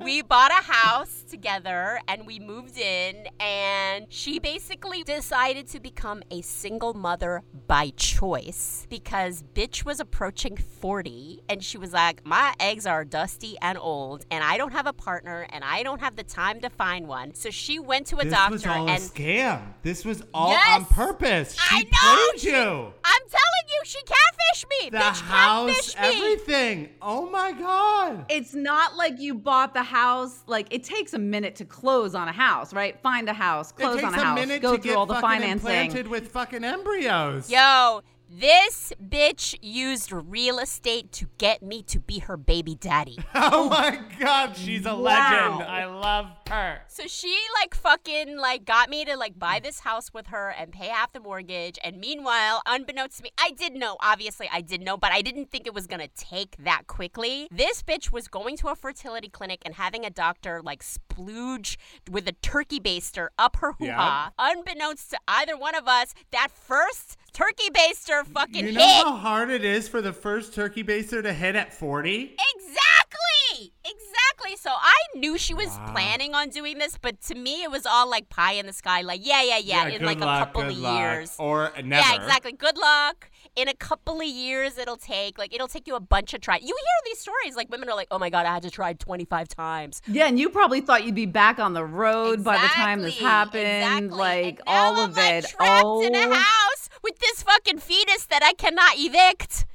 we 0.03 0.23
bought 0.23 0.51
a 0.51 0.63
house 0.65 1.25
together 1.29 2.01
and 2.09 2.27
we 2.27 2.39
moved 2.39 2.79
in 2.79 3.27
and 3.39 4.07
she 4.09 4.39
basically 4.39 5.03
decided 5.03 5.67
to 5.69 5.81
become 5.81 6.23
a 6.31 6.41
single 6.43 6.95
mother 6.95 7.43
by 7.67 7.91
choice 7.97 8.87
because 8.91 9.43
bitch 9.55 9.85
was 9.85 10.01
approaching 10.01 10.57
40 10.57 11.43
and 11.49 11.63
she 11.63 11.79
was 11.79 11.93
like 11.93 12.25
my 12.27 12.55
eggs 12.61 12.87
are 12.87 13.05
dusty 13.05 13.57
and 13.63 13.79
old 13.79 14.25
and 14.31 14.43
I 14.43 14.57
don't 14.57 14.73
have 14.73 14.87
a 14.87 14.93
partner 14.93 15.47
and 15.51 15.63
I 15.65 15.83
don't 15.83 16.01
have 16.01 16.17
the 16.17 16.25
time 16.25 16.61
to 16.61 16.71
find 16.71 17.07
one 17.07 17.35
so 17.35 17.51
she 17.51 17.79
went 17.79 18.07
to 18.09 18.17
a 18.19 18.25
This 18.25 18.33
doctor 18.33 18.57
This 18.57 18.67
was 18.67 18.77
all 18.77 18.89
a 18.89 18.97
scam. 18.97 19.61
This 19.83 20.05
was 20.05 20.23
all 20.35 20.51
Yes! 20.51 20.77
on 20.77 20.85
purpose. 20.87 21.55
She 21.55 21.77
I 21.77 21.83
know! 21.83 22.31
played 22.33 22.43
you. 22.45 22.93
I'm 23.05 23.23
telling 23.29 23.67
you, 23.69 23.81
she 23.85 23.99
catfished 24.01 24.41
catfish 24.51 24.67
me. 24.85 24.91
The 24.91 24.99
bitch 24.99 25.21
house, 25.23 25.71
catfish 25.95 25.95
me. 26.01 26.09
everything. 26.33 26.89
Oh 27.03 27.29
my 27.31 27.53
god. 27.53 28.27
It's 28.29 28.50
not 28.55 28.97
like 28.97 29.21
you 29.21 29.35
bought 29.35 29.75
the 29.75 29.83
house. 29.83 30.43
Like 30.47 30.69
it 30.71 30.85
takes 30.85 31.15
a 31.15 31.19
minute 31.19 31.57
to 31.57 31.65
close 31.65 32.15
on 32.15 32.29
a 32.29 32.33
house, 32.33 32.73
right? 32.73 33.01
Find 33.01 33.29
a 33.29 33.33
house, 33.33 33.73
close 33.73 34.03
on 34.03 34.15
a 34.15 34.17
house, 34.17 34.47
go 34.47 34.55
to 34.55 34.59
through 34.61 34.79
get 34.79 34.97
all 34.97 35.07
the 35.07 35.15
fucking 35.15 35.29
financing. 35.29 35.71
implanted 35.71 36.09
with 36.09 36.29
fucking 36.29 36.65
embryos. 36.65 37.51
Yo, 37.51 38.03
this 38.33 38.93
bitch 39.03 39.57
used 39.61 40.13
real 40.13 40.61
estate 40.61 41.11
to 41.11 41.27
get 41.39 41.63
me 41.65 41.83
to 41.83 41.99
be 41.99 42.21
her 42.21 42.37
baby 42.37 42.75
daddy. 42.77 43.19
Oh 43.53 43.69
my 43.69 44.01
god, 44.21 44.57
she's 44.57 44.87
a 44.87 44.95
Wow. 44.95 45.03
legend. 45.03 45.63
I 45.69 45.87
love 45.87 46.27
her. 46.49 46.83
So 46.89 47.07
she 47.07 47.37
like 47.61 47.75
fucking 47.75 48.37
like 48.39 48.65
got 48.65 48.89
me 48.91 49.05
to 49.07 49.17
like 49.17 49.39
buy 49.39 49.61
this 49.63 49.81
house 49.81 50.13
with 50.13 50.29
her 50.29 50.51
and 50.51 50.71
pay 50.73 50.87
half 50.87 51.13
the 51.13 51.21
mortgage. 51.21 51.79
And 51.83 51.99
meanwhile, 51.99 52.61
unbeknownst 52.67 53.17
to 53.19 53.23
me, 53.25 53.31
I 53.39 53.51
did 53.51 53.73
know. 53.75 53.97
Obviously, 54.01 54.49
I 54.53 54.61
did 54.61 54.83
know, 54.83 54.97
but 54.97 55.11
I 55.11 55.23
didn't 55.23 55.51
think 55.51 55.67
it 55.67 55.75
was 55.75 55.87
gonna 55.87 56.09
take 56.09 56.57
that 56.59 56.87
quickly. 56.87 57.49
This 57.51 57.83
bitch 57.83 58.13
was 58.13 58.29
going 58.29 58.57
to 58.59 58.69
a 58.69 58.77
fertility 58.77 59.29
clinic 59.29 59.63
and 59.65 59.75
having 59.75 60.05
a 60.05 60.11
doctor 60.11 60.61
like 60.63 60.85
splooge 60.85 61.77
with 62.11 62.29
a 62.29 62.33
turkey 62.33 62.79
baster 62.79 63.29
up 63.39 63.57
her 63.57 63.73
hoo 63.73 63.91
ha. 63.91 64.33
Unbeknownst 64.39 65.11
to 65.11 65.19
either 65.27 65.57
one 65.57 65.75
of 65.75 65.89
us, 65.89 66.15
that 66.31 66.49
first 66.53 67.17
turkey 67.33 67.71
baster 67.73 68.25
fucking 68.27 68.67
You 68.67 68.73
know 68.73 68.81
hit. 68.87 69.05
how 69.05 69.17
hard 69.17 69.51
it 69.51 69.65
is 69.65 69.89
for 69.89 70.01
the 70.01 70.13
first 70.13 70.55
turkey 70.55 70.83
baster 70.85 71.23
to 71.23 71.33
hit 71.33 71.57
at 71.57 71.73
40? 71.73 72.37
Exactly. 72.55 73.73
Exactly. 73.85 74.57
So 74.57 74.71
I 74.71 74.95
knew 75.17 75.37
she 75.39 75.55
was 75.55 75.69
planning 75.93 76.35
on 76.35 76.49
doing 76.51 76.79
this, 76.79 76.97
but 77.01 77.21
to 77.23 77.35
me 77.35 77.63
it 77.63 77.71
was 77.71 77.85
all 77.87 78.09
like 78.09 78.29
pie 78.29 78.53
in 78.55 78.67
the 78.67 78.73
sky. 78.73 79.01
Like, 79.03 79.21
yeah, 79.27 79.43
yeah, 79.43 79.59
yeah. 79.59 79.89
in 79.89 80.05
like 80.05 80.21
luck, 80.21 80.43
a 80.43 80.47
couple 80.47 80.63
good 80.63 80.73
of 80.73 80.79
luck. 80.79 81.01
years. 81.01 81.35
Or 81.39 81.73
never. 81.83 82.07
Yeah, 82.07 82.15
exactly. 82.15 82.53
Good 82.53 82.77
luck. 82.79 83.31
In 83.57 83.67
a 83.69 83.75
couple 83.75 84.21
of 84.21 84.27
years, 84.27 84.79
it'll 84.79 84.97
take 84.97 85.37
like 85.37 85.53
it'll 85.55 85.67
take 85.69 85.87
you 85.89 85.97
a 85.97 86.01
bunch 86.01 86.35
of 86.35 86.41
tries. 86.41 86.63
You 86.63 86.69
hear 86.69 87.11
these 87.13 87.19
stories 87.19 87.57
like 87.57 87.69
women 87.71 87.89
are 87.89 87.97
like, 87.97 88.07
"Oh 88.11 88.19
my 88.19 88.31
god, 88.31 88.47
I 88.47 88.55
had 88.55 88.63
to 88.63 88.71
try 88.71 88.93
25 88.93 89.49
times." 89.49 90.01
Yeah, 90.07 90.27
and 90.29 90.39
you 90.39 90.51
probably 90.51 90.81
thought 90.81 91.05
you'd 91.05 91.15
be 91.17 91.27
back 91.27 91.59
on 91.59 91.75
the 91.75 91.85
road 91.85 92.45
by 92.45 92.59
the 92.59 92.69
time 92.69 93.03
this 93.03 93.19
happened. 93.19 93.67
exactly. 93.67 94.09
Like 94.19 94.45
And 94.45 94.59
now 94.67 94.73
all 94.73 94.97
I'm, 95.01 95.11
of 95.11 95.17
like, 95.17 95.33
it. 95.45 95.45
trapped 95.49 95.83
oh, 95.85 96.03
in 96.07 96.15
a 96.15 96.19
oh, 96.19 96.33
house 96.33 96.70
with 97.03 97.19
this 97.19 97.43
fucking 97.43 97.79
fetus 97.79 98.27
that 98.27 98.43
I 98.43 98.53
cannot 98.53 98.97
evict. 98.97 99.67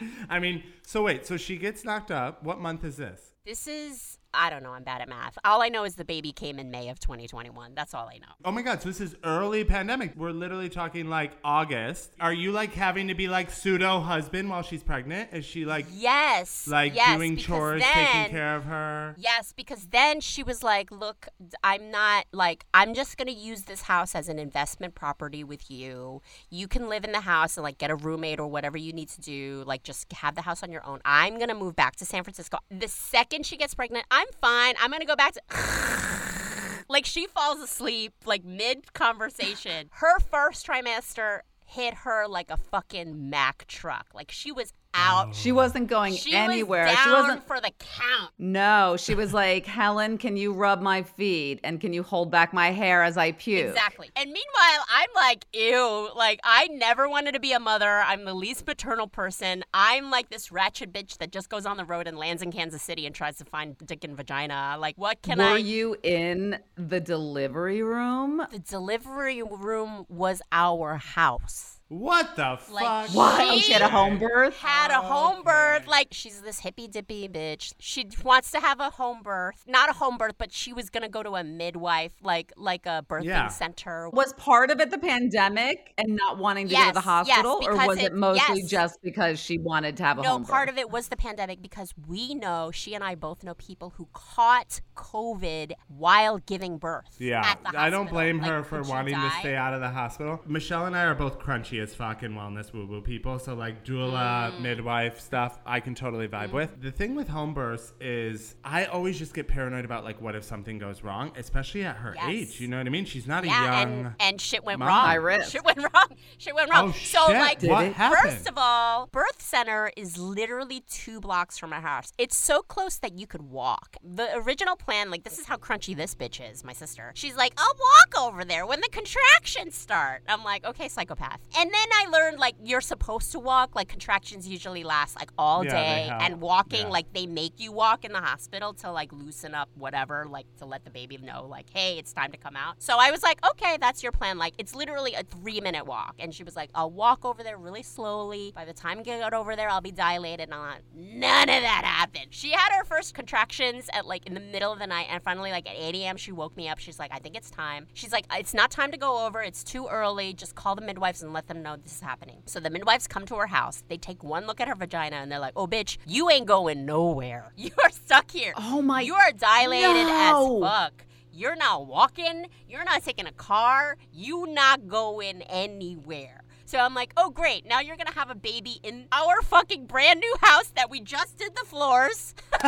I 0.28 0.38
mean, 0.38 0.62
so 0.86 1.02
wait, 1.02 1.26
so 1.26 1.36
she 1.36 1.56
gets 1.56 1.84
knocked 1.84 2.10
up. 2.10 2.42
What 2.42 2.60
month 2.60 2.84
is 2.84 2.96
this? 2.96 3.20
This 3.44 3.66
is 3.66 4.18
I 4.34 4.50
don't 4.50 4.62
know. 4.62 4.72
I'm 4.72 4.82
bad 4.84 5.00
at 5.00 5.08
math. 5.08 5.38
All 5.44 5.62
I 5.62 5.68
know 5.68 5.84
is 5.84 5.94
the 5.96 6.04
baby 6.04 6.32
came 6.32 6.58
in 6.58 6.70
May 6.70 6.88
of 6.88 6.98
2021. 7.00 7.74
That's 7.74 7.94
all 7.94 8.08
I 8.08 8.18
know. 8.18 8.32
Oh 8.44 8.52
my 8.52 8.62
god, 8.62 8.82
so 8.82 8.88
this 8.88 9.00
is 9.00 9.14
early 9.24 9.64
pandemic. 9.64 10.14
We're 10.16 10.30
literally 10.30 10.68
talking 10.68 11.08
like 11.08 11.32
August. 11.44 12.12
Are 12.20 12.32
you 12.32 12.52
like 12.52 12.72
having 12.74 13.08
to 13.08 13.14
be 13.14 13.28
like 13.28 13.50
pseudo 13.50 14.00
husband 14.00 14.48
while 14.48 14.62
she's 14.62 14.82
pregnant? 14.82 15.30
Is 15.32 15.44
she 15.44 15.64
like 15.64 15.86
Yes. 15.90 16.66
like 16.66 16.94
yes, 16.94 17.16
doing 17.16 17.36
chores, 17.36 17.82
then, 17.82 18.06
taking 18.06 18.30
care 18.30 18.56
of 18.56 18.64
her? 18.64 19.14
Yes, 19.18 19.52
because 19.54 19.86
then 19.88 20.20
she 20.20 20.42
was 20.42 20.62
like, 20.62 20.90
"Look, 20.90 21.28
I'm 21.62 21.90
not 21.90 22.26
like 22.32 22.64
I'm 22.72 22.94
just 22.94 23.16
going 23.16 23.28
to 23.28 23.34
use 23.34 23.62
this 23.62 23.82
house 23.82 24.14
as 24.14 24.28
an 24.28 24.38
investment 24.38 24.94
property 24.94 25.44
with 25.44 25.70
you. 25.70 26.22
You 26.50 26.68
can 26.68 26.88
live 26.88 27.04
in 27.04 27.12
the 27.12 27.20
house 27.20 27.56
and 27.56 27.64
like 27.64 27.78
get 27.78 27.90
a 27.90 27.96
roommate 27.96 28.40
or 28.40 28.46
whatever 28.48 28.76
you 28.78 28.92
need 28.92 29.08
to 29.10 29.20
do, 29.20 29.64
like 29.66 29.82
just 29.82 30.12
have 30.12 30.34
the 30.34 30.42
house 30.42 30.62
on 30.62 30.70
your 30.72 30.84
own. 30.86 31.00
I'm 31.04 31.36
going 31.36 31.48
to 31.48 31.54
move 31.54 31.76
back 31.76 31.96
to 31.96 32.04
San 32.04 32.24
Francisco. 32.24 32.58
The 32.70 32.88
second 32.88 33.46
she 33.46 33.56
gets 33.56 33.74
pregnant, 33.74 34.06
I'm 34.10 34.21
fine. 34.40 34.74
I'm 34.80 34.90
to 35.00 35.06
go 35.06 35.16
back 35.16 35.34
to 35.34 36.84
like 36.88 37.06
she 37.06 37.26
falls 37.26 37.60
asleep 37.60 38.14
like 38.24 38.44
mid 38.44 38.92
conversation. 38.92 39.88
Her 39.92 40.18
first 40.20 40.66
trimester 40.66 41.40
hit 41.72 41.94
her 41.94 42.28
like 42.28 42.50
a 42.50 42.56
fucking 42.58 43.30
Mack 43.30 43.66
truck. 43.66 44.08
Like 44.12 44.30
she 44.30 44.52
was 44.52 44.72
out. 44.94 45.34
she 45.34 45.50
oh. 45.52 45.54
wasn't 45.54 45.88
going 45.88 46.14
She 46.14 46.34
anywhere. 46.34 46.84
was 46.86 46.94
down 46.94 47.04
she 47.04 47.10
wasn't. 47.10 47.46
for 47.46 47.60
the 47.60 47.70
count. 47.78 48.32
No, 48.38 48.96
she 48.98 49.14
was 49.14 49.32
like, 49.32 49.66
Helen, 49.66 50.18
can 50.18 50.36
you 50.36 50.52
rub 50.52 50.80
my 50.80 51.02
feet 51.02 51.60
and 51.64 51.80
can 51.80 51.92
you 51.92 52.02
hold 52.02 52.30
back 52.30 52.52
my 52.52 52.70
hair 52.70 53.02
as 53.02 53.16
I 53.16 53.32
puke? 53.32 53.68
Exactly. 53.68 54.10
And 54.16 54.26
meanwhile, 54.26 54.84
I'm 54.92 55.08
like, 55.14 55.46
ew. 55.52 56.10
Like, 56.16 56.40
I 56.44 56.68
never 56.68 57.08
wanted 57.08 57.32
to 57.32 57.40
be 57.40 57.52
a 57.52 57.60
mother. 57.60 57.88
I'm 58.06 58.24
the 58.24 58.34
least 58.34 58.66
maternal 58.66 59.06
person. 59.06 59.64
I'm 59.72 60.10
like 60.10 60.30
this 60.30 60.52
ratchet 60.52 60.92
bitch 60.92 61.18
that 61.18 61.32
just 61.32 61.48
goes 61.48 61.66
on 61.66 61.76
the 61.76 61.84
road 61.84 62.06
and 62.06 62.16
lands 62.18 62.42
in 62.42 62.52
Kansas 62.52 62.82
City 62.82 63.06
and 63.06 63.14
tries 63.14 63.36
to 63.38 63.44
find 63.44 63.76
dick 63.84 64.04
and 64.04 64.16
vagina. 64.16 64.76
Like, 64.78 64.96
what 64.98 65.22
can 65.22 65.38
Were 65.38 65.44
I? 65.44 65.52
Were 65.52 65.58
you 65.58 65.96
in 66.02 66.58
the 66.76 67.00
delivery 67.00 67.82
room? 67.82 68.42
the 68.50 68.58
delivery 68.58 69.42
room 69.42 70.04
was 70.08 70.42
our 70.52 70.96
house. 70.96 71.80
What 71.92 72.36
the 72.36 72.58
Like, 72.70 73.08
fuck? 73.08 73.14
What? 73.14 73.40
Oh, 73.42 73.52
She 73.56 73.60
she 73.60 73.72
had 73.72 73.82
a 73.82 73.88
home 73.88 74.18
birth? 74.18 74.56
Had 74.56 74.90
a 74.90 75.02
home 75.02 75.36
oh, 75.40 75.42
birth. 75.44 75.86
Like, 75.86 76.08
she's 76.12 76.40
this 76.40 76.60
hippy 76.60 76.88
dippy 76.88 77.28
bitch. 77.28 77.74
She 77.78 78.08
wants 78.24 78.50
to 78.52 78.60
have 78.60 78.80
a 78.80 78.88
home 78.88 79.22
birth. 79.22 79.62
Not 79.66 79.90
a 79.90 79.92
home 79.92 80.16
birth, 80.16 80.36
but 80.38 80.52
she 80.52 80.72
was 80.72 80.88
going 80.88 81.02
to 81.02 81.10
go 81.10 81.22
to 81.22 81.32
a 81.32 81.44
midwife, 81.44 82.12
like 82.22 82.50
like 82.56 82.86
a 82.86 83.04
birthing 83.06 83.24
Yeah. 83.24 83.48
center. 83.48 84.08
Was 84.10 84.32
part 84.34 84.70
of 84.70 84.80
it 84.80 84.90
the 84.90 84.96
pandemic 84.96 85.92
and 85.98 86.16
not 86.16 86.38
wanting 86.38 86.68
to 86.68 86.74
go 86.74 86.80
to 86.80 86.84
Yes, 86.86 86.94
the 86.94 87.00
yes, 87.00 87.04
hospital? 87.04 87.60
or 87.62 87.86
was 87.86 87.98
it, 87.98 88.04
it- 88.04 88.14
mostly 88.14 88.60
yes. 88.62 88.70
just 88.70 89.02
because 89.02 89.38
she 89.38 89.58
wanted 89.58 89.98
to 89.98 90.02
have 90.04 90.18
a 90.18 90.22
No, 90.22 90.30
home 90.30 90.44
part 90.46 90.70
of 90.70 90.78
it 90.78 90.88
was 90.90 91.08
the 91.08 91.16
pandemic 91.16 91.60
because 91.60 91.92
we 92.08 92.34
know, 92.34 92.70
she 92.70 92.94
and 92.94 93.04
I 93.04 93.16
both 93.16 93.44
know 93.44 93.52
people 93.54 93.90
who 93.96 94.08
caught 94.14 94.80
COVID 94.96 95.72
while 95.88 96.38
giving 96.38 96.78
birth. 96.78 97.16
Yeah, 97.18 97.42
at 97.44 97.62
the 97.70 97.78
I 97.78 97.90
don't 97.90 98.08
blame 98.08 98.38
Like, 98.38 98.48
her 98.50 98.62
for 98.64 98.78
could 98.78 98.86
you 98.86 98.92
wanting 98.92 99.14
to 99.14 99.30
stay 99.40 99.54
out 99.56 99.74
of 99.74 99.80
the 99.80 99.90
hospital. 99.90 100.40
Michelle 100.46 100.86
and 100.86 100.96
I 100.96 101.04
are 101.04 101.14
both 101.14 101.38
crunchy 101.38 101.81
as 101.82 101.94
fuck 101.94 102.22
in 102.22 102.32
wellness 102.34 102.72
woo 102.72 102.86
woo 102.86 103.00
people, 103.02 103.38
so 103.38 103.54
like 103.54 103.84
doula, 103.84 104.52
Mm. 104.52 104.60
midwife 104.60 105.20
stuff, 105.20 105.58
I 105.66 105.80
can 105.80 105.94
totally 105.94 106.28
vibe 106.28 106.52
with. 106.52 106.80
The 106.80 106.90
thing 106.90 107.14
with 107.14 107.28
home 107.28 107.52
births 107.54 107.92
is 108.00 108.54
I 108.64 108.86
always 108.86 109.18
just 109.18 109.34
get 109.34 109.48
paranoid 109.48 109.84
about 109.84 110.04
like 110.04 110.20
what 110.20 110.34
if 110.34 110.44
something 110.44 110.78
goes 110.78 111.02
wrong, 111.02 111.32
especially 111.36 111.84
at 111.84 111.96
her 111.96 112.14
Yes. 112.16 112.28
age. 112.30 112.60
You 112.60 112.68
know 112.68 112.78
what 112.78 112.86
I 112.86 112.90
mean? 112.90 113.04
She's 113.04 113.26
not 113.26 113.44
a 113.44 113.48
young. 113.48 113.64
and, 114.06 114.14
and 114.20 114.40
shit 114.40 114.64
went 114.64 114.78
mom. 114.78 114.88
wrong. 114.88 115.04
High 115.04 115.14
risk. 115.16 115.50
Shit 115.52 115.64
went 115.64 115.78
wrong. 115.78 116.08
Shit 116.38 116.54
went 116.54 116.70
wrong. 116.70 116.88
Oh, 116.88 116.92
so 116.92 117.26
shit. 117.26 117.36
like, 117.36 117.62
What 117.62 117.84
it? 117.86 117.92
happened? 117.94 118.32
first 118.32 118.48
of 118.48 118.54
all, 118.56 119.08
birth 119.12 119.42
center 119.42 119.90
is 119.96 120.16
literally 120.18 120.80
two 120.88 121.20
blocks 121.20 121.58
from 121.58 121.72
our 121.72 121.80
house. 121.80 122.12
It's 122.18 122.36
so 122.36 122.62
close 122.62 122.98
that 122.98 123.18
you 123.18 123.26
could 123.26 123.42
walk. 123.42 123.96
The 124.02 124.34
original 124.36 124.76
plan, 124.76 125.10
like, 125.10 125.24
this 125.24 125.38
is 125.38 125.46
how 125.46 125.56
crunchy 125.56 125.96
this 125.96 126.14
bitch 126.14 126.40
is. 126.52 126.62
My 126.64 126.72
sister. 126.72 127.12
She's 127.14 127.36
like, 127.36 127.52
I'll 127.58 127.74
walk 127.74 128.22
over 128.28 128.44
there 128.44 128.66
when 128.66 128.80
the 128.80 128.88
contractions 128.88 129.74
start. 129.76 130.22
I'm 130.28 130.44
like, 130.44 130.64
okay, 130.64 130.88
psychopath. 130.88 131.40
And 131.62 131.70
then 131.70 131.88
I 131.92 132.06
learned 132.10 132.40
like 132.40 132.56
you're 132.64 132.80
supposed 132.80 133.30
to 133.32 133.38
walk. 133.38 133.76
Like 133.76 133.86
contractions 133.88 134.48
usually 134.48 134.82
last 134.82 135.14
like 135.14 135.30
all 135.38 135.64
Yeah, 135.64 135.70
day, 135.70 136.10
and 136.20 136.40
walking 136.40 136.80
Yeah. 136.86 136.88
like 136.88 137.12
they 137.12 137.24
make 137.26 137.60
you 137.60 137.70
walk 137.70 138.04
in 138.04 138.10
the 138.12 138.20
hospital 138.20 138.74
to 138.74 138.90
like 138.90 139.12
loosen 139.12 139.54
up 139.54 139.68
whatever, 139.76 140.26
like 140.28 140.46
to 140.58 140.66
let 140.66 140.84
the 140.84 140.90
baby 140.90 141.18
know, 141.18 141.46
like, 141.46 141.66
hey, 141.72 141.98
it's 141.98 142.12
time 142.12 142.32
to 142.32 142.36
come 142.36 142.56
out. 142.56 142.82
So 142.82 142.96
I 142.98 143.12
was 143.12 143.22
like, 143.22 143.38
okay, 143.52 143.76
that's 143.80 144.02
your 144.02 144.10
plan. 144.10 144.38
Like, 144.38 144.54
it's 144.58 144.74
literally 144.74 145.14
a 145.14 145.22
three 145.22 145.60
minute 145.60 145.86
walk. 145.86 146.16
And 146.18 146.34
she 146.34 146.42
was 146.42 146.56
like, 146.56 146.70
I'll 146.74 146.90
walk 146.90 147.24
over 147.24 147.44
there 147.44 147.56
really 147.58 147.84
slowly. 147.84 148.50
By 148.56 148.64
the 148.64 148.72
time 148.72 148.98
I 148.98 149.02
get 149.02 149.32
over 149.32 149.54
there, 149.54 149.68
I'll 149.68 149.80
be 149.80 149.92
dilated. 149.92 150.48
And 150.48 150.54
I'm 150.54 150.60
like, 150.62 150.82
none 150.96 151.48
of 151.48 151.62
that 151.62 151.82
happened. 151.84 152.26
She 152.30 152.50
had 152.50 152.72
her 152.72 152.82
first 152.82 153.14
contractions 153.14 153.88
at 153.92 154.04
like 154.04 154.26
in 154.26 154.34
the 154.34 154.40
middle 154.40 154.72
of 154.72 154.80
the 154.80 154.86
night. 154.88 155.06
And 155.10 155.22
finally, 155.22 155.52
like 155.52 155.68
at 155.70 155.76
8 155.76 155.94
a.m., 155.94 156.16
she 156.16 156.32
woke 156.32 156.56
me 156.56 156.68
up. 156.68 156.78
She's 156.80 156.98
like, 156.98 157.12
I 157.14 157.20
think 157.20 157.36
it's 157.36 157.50
time. 157.52 157.86
She's 157.94 158.10
like, 158.10 158.24
it's 158.32 158.52
not 158.52 158.72
time 158.72 158.90
to 158.90 158.98
go 158.98 159.24
over. 159.26 159.40
It's 159.42 159.62
too 159.62 159.86
early. 159.86 160.32
Just 160.32 160.56
call 160.56 160.74
the 160.74 160.82
midwives 160.82 161.22
and 161.22 161.32
let 161.32 161.46
them 161.46 161.51
know 161.60 161.76
this 161.76 161.96
is 161.96 162.00
happening. 162.00 162.38
So 162.46 162.60
the 162.60 162.70
midwives 162.70 163.06
come 163.06 163.26
to 163.26 163.34
her 163.36 163.46
house. 163.48 163.82
They 163.88 163.96
take 163.98 164.22
one 164.24 164.46
look 164.46 164.60
at 164.60 164.68
her 164.68 164.74
vagina 164.74 165.16
and 165.16 165.30
they're 165.30 165.38
like, 165.38 165.52
oh, 165.56 165.66
bitch, 165.66 165.98
you 166.06 166.30
ain't 166.30 166.46
going 166.46 166.86
nowhere. 166.86 167.52
You 167.56 167.70
are 167.84 167.90
stuck 167.90 168.30
here. 168.30 168.52
Oh 168.56 168.80
my- 168.80 169.02
You 169.02 169.14
are 169.14 169.32
dilated 169.32 170.06
No. 170.06 170.62
as 170.64 170.70
fuck. 170.70 171.04
You're 171.34 171.56
not 171.56 171.86
walking. 171.86 172.46
You're 172.68 172.84
not 172.84 173.02
taking 173.02 173.26
a 173.26 173.32
car. 173.32 173.96
You 174.12 174.46
not 174.48 174.86
going 174.88 175.42
anywhere. 175.42 176.38
So 176.64 176.78
I'm 176.78 176.94
like, 176.94 177.12
oh 177.18 177.28
great, 177.30 177.66
now 177.66 177.80
you're 177.80 177.96
gonna 177.98 178.12
have 178.14 178.30
a 178.30 178.34
baby 178.34 178.78
in 178.82 179.06
our 179.12 179.42
fucking 179.42 179.86
brand 179.86 180.20
new 180.20 180.34
house 180.40 180.72
that 180.76 180.88
we 180.88 181.00
just 181.00 181.36
did 181.36 181.54
the 181.54 181.64
floors. 181.66 182.34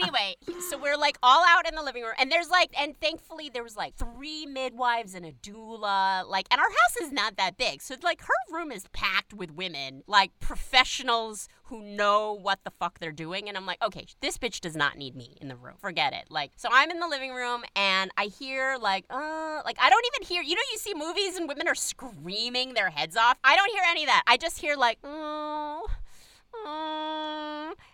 anyway, 0.00 0.36
so 0.70 0.78
we're 0.78 0.96
like 0.96 1.18
all 1.22 1.44
out 1.48 1.68
in 1.68 1.74
the 1.74 1.82
living 1.82 2.02
room, 2.02 2.14
and 2.18 2.30
there's 2.30 2.50
like, 2.50 2.70
and 2.78 2.98
thankfully 3.00 3.50
there 3.52 3.62
was 3.62 3.76
like 3.76 3.94
three 3.96 4.46
midwives 4.46 5.14
and 5.14 5.26
a 5.26 5.32
doula, 5.32 6.26
like, 6.28 6.46
and 6.50 6.60
our 6.60 6.68
house 6.68 6.96
is 7.02 7.12
not 7.12 7.36
that 7.36 7.56
big, 7.56 7.82
so 7.82 7.94
like 8.02 8.20
her 8.22 8.56
room 8.56 8.70
is 8.70 8.86
packed 8.92 9.34
with 9.34 9.50
women, 9.52 10.02
like 10.06 10.30
professionals 10.40 11.48
who 11.64 11.82
know 11.82 12.32
what 12.32 12.60
the 12.64 12.70
fuck 12.78 12.98
they're 13.00 13.10
doing, 13.10 13.48
and 13.48 13.56
I'm 13.56 13.66
like, 13.66 13.82
okay, 13.82 14.06
this 14.20 14.38
bitch 14.38 14.60
does 14.60 14.76
not 14.76 14.96
need 14.96 15.16
me 15.16 15.36
in 15.40 15.48
the 15.48 15.56
room, 15.56 15.74
forget 15.80 16.12
it. 16.12 16.26
Like, 16.30 16.52
so 16.56 16.68
I'm 16.70 16.90
in 16.90 17.00
the 17.00 17.08
living 17.08 17.32
room, 17.32 17.64
and 17.74 18.10
I 18.16 18.26
hear 18.26 18.76
like, 18.80 19.04
uh, 19.10 19.62
like 19.64 19.76
I 19.80 19.90
don't 19.90 20.06
even 20.14 20.26
hear, 20.26 20.42
you 20.42 20.54
know, 20.54 20.62
you 20.72 20.78
see 20.78 20.94
movies 20.94 21.36
and 21.36 21.48
women 21.48 21.66
are 21.66 21.74
screaming 21.74 22.74
their 22.74 22.90
heads 22.90 23.16
off. 23.16 23.36
I 23.42 23.56
don't 23.56 23.70
hear 23.72 23.82
any 23.88 24.04
of 24.04 24.08
that. 24.08 24.22
I 24.26 24.36
just 24.36 24.58
hear 24.58 24.76
like, 24.76 24.98
oh. 25.02 25.86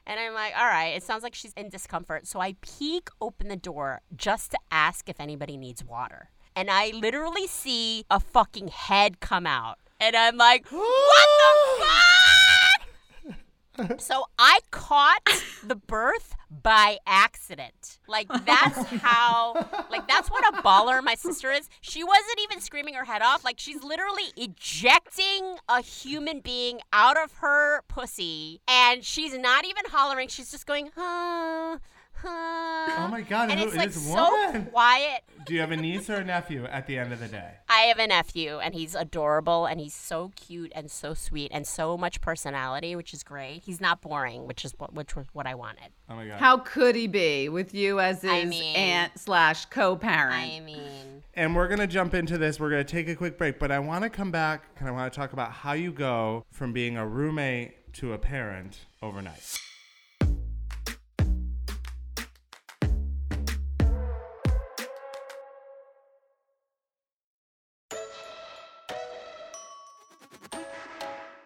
And 0.05 0.19
I'm 0.21 0.35
like, 0.35 0.53
all 0.59 0.67
right, 0.67 0.95
it 0.97 1.03
sounds 1.03 1.23
like 1.23 1.35
she's 1.35 1.53
in 1.55 1.69
discomfort. 1.69 2.27
So 2.27 2.41
I 2.41 2.55
peek 2.61 3.09
open 3.21 3.49
the 3.49 3.57
door 3.57 4.01
just 4.17 4.51
to 4.51 4.59
ask 4.71 5.09
if 5.09 5.21
anybody 5.21 5.57
needs 5.57 5.85
water. 5.85 6.31
and 6.55 6.71
I 6.71 6.91
literally 6.95 7.47
see 7.47 8.05
a 8.11 8.21
fucking 8.21 8.69
head 8.69 9.21
come 9.21 9.47
out. 9.47 9.79
And 9.99 10.15
I'm 10.15 10.37
like, 10.37 10.67
what 10.71 11.29
the 11.41 11.53
fuck? 11.85 12.42
So 13.99 14.25
I 14.39 14.61
caught 14.71 15.45
the 15.65 15.77
birth 15.77 16.35
by 16.51 16.99
accident. 17.07 17.99
Like 18.07 18.29
that's 18.29 18.87
how 18.89 19.55
like 19.91 20.07
that's 20.07 20.31
what 20.31 20.55
a 20.55 20.63
baller 20.63 21.03
my 21.03 21.15
sister 21.15 21.51
is. 21.51 21.69
She 21.81 22.05
wasn't 22.05 22.41
even 22.43 22.61
screaming 22.61 22.95
her 22.95 23.05
head 23.05 23.23
off. 23.23 23.45
Like 23.45 23.59
she's 23.59 23.83
literally 23.83 24.33
ejecting 24.37 25.57
a 25.69 25.81
human 25.81 26.41
being 26.41 26.81
out 26.93 27.17
of 27.17 27.33
her 27.39 27.83
pussy 27.89 28.61
and 28.69 29.05
she's 29.05 29.37
not 29.37 29.65
even 29.65 29.85
hollering. 29.89 30.29
She's 30.29 30.51
just 30.51 30.67
going, 30.67 30.91
huh. 30.95 31.79
Oh 32.25 33.09
my 33.11 33.23
god, 33.23 33.51
and 33.51 33.59
who- 33.61 33.67
it's 33.67 33.75
it 33.75 33.79
like 33.79 33.89
is 33.91 34.07
so 34.07 34.31
woman. 34.47 34.67
quiet. 34.67 35.23
Do 35.47 35.55
you 35.55 35.61
have 35.61 35.73
a 35.73 35.77
niece 35.77 36.09
or 36.09 36.17
a 36.17 36.25
nephew 36.25 36.65
at 36.67 36.87
the 36.87 36.97
end 36.99 37.13
of 37.13 37.19
the 37.19 37.27
day? 37.27 37.55
I 37.69 37.81
have 37.83 37.99
a 37.99 38.07
nephew, 38.07 38.59
and 38.59 38.75
he's 38.75 38.95
adorable, 38.95 39.67
and 39.67 39.81
he's 39.81 39.95
so 39.95 40.31
cute 40.37 40.71
and 40.75 40.89
so 40.91 41.15
sweet, 41.15 41.51
and 41.53 41.67
so 41.67 41.97
much 41.99 42.21
personality, 42.21 42.95
which 42.95 43.13
is 43.13 43.25
great. 43.25 43.63
He's 43.65 43.81
not 43.81 44.01
boring, 44.03 44.47
which 44.47 44.65
is 44.65 44.73
what, 44.79 44.95
which 44.95 45.17
was 45.17 45.27
what 45.33 45.47
I 45.49 45.55
wanted. 45.57 45.91
Oh 46.09 46.15
my 46.15 46.27
god. 46.29 46.39
How 46.39 46.59
could 46.59 46.95
he 46.95 47.09
be 47.09 47.49
with 47.49 47.75
you 47.75 47.99
as 47.99 48.23
his 48.23 48.31
I 48.31 48.45
mean- 48.45 48.77
aunt 48.77 49.19
slash 49.19 49.65
co-parent? 49.67 50.35
I 50.35 50.61
mean, 50.61 51.23
And 51.35 51.57
we're 51.57 51.67
going 51.69 51.81
to 51.81 51.87
jump 51.89 52.15
into 52.15 52.39
this. 52.39 52.61
We're 52.61 52.71
going 52.71 52.85
to 52.85 52.91
take 52.93 53.09
a 53.09 53.17
quick 53.17 53.37
break, 53.39 53.59
but 53.59 53.73
I 53.73 53.79
want 53.81 54.05
to 54.05 54.11
come 54.11 54.31
back 54.31 54.65
and 54.79 54.87
I 54.89 54.93
want 54.93 55.13
to 55.13 55.17
talk 55.19 55.33
about 55.33 55.51
how 55.51 55.73
you 55.73 55.91
go 55.93 56.45
from 56.53 56.73
being 56.73 56.97
a 56.97 57.07
roommate 57.07 57.93
to 57.95 58.13
a 58.13 58.19
parent 58.19 58.79
overnight. 59.03 59.59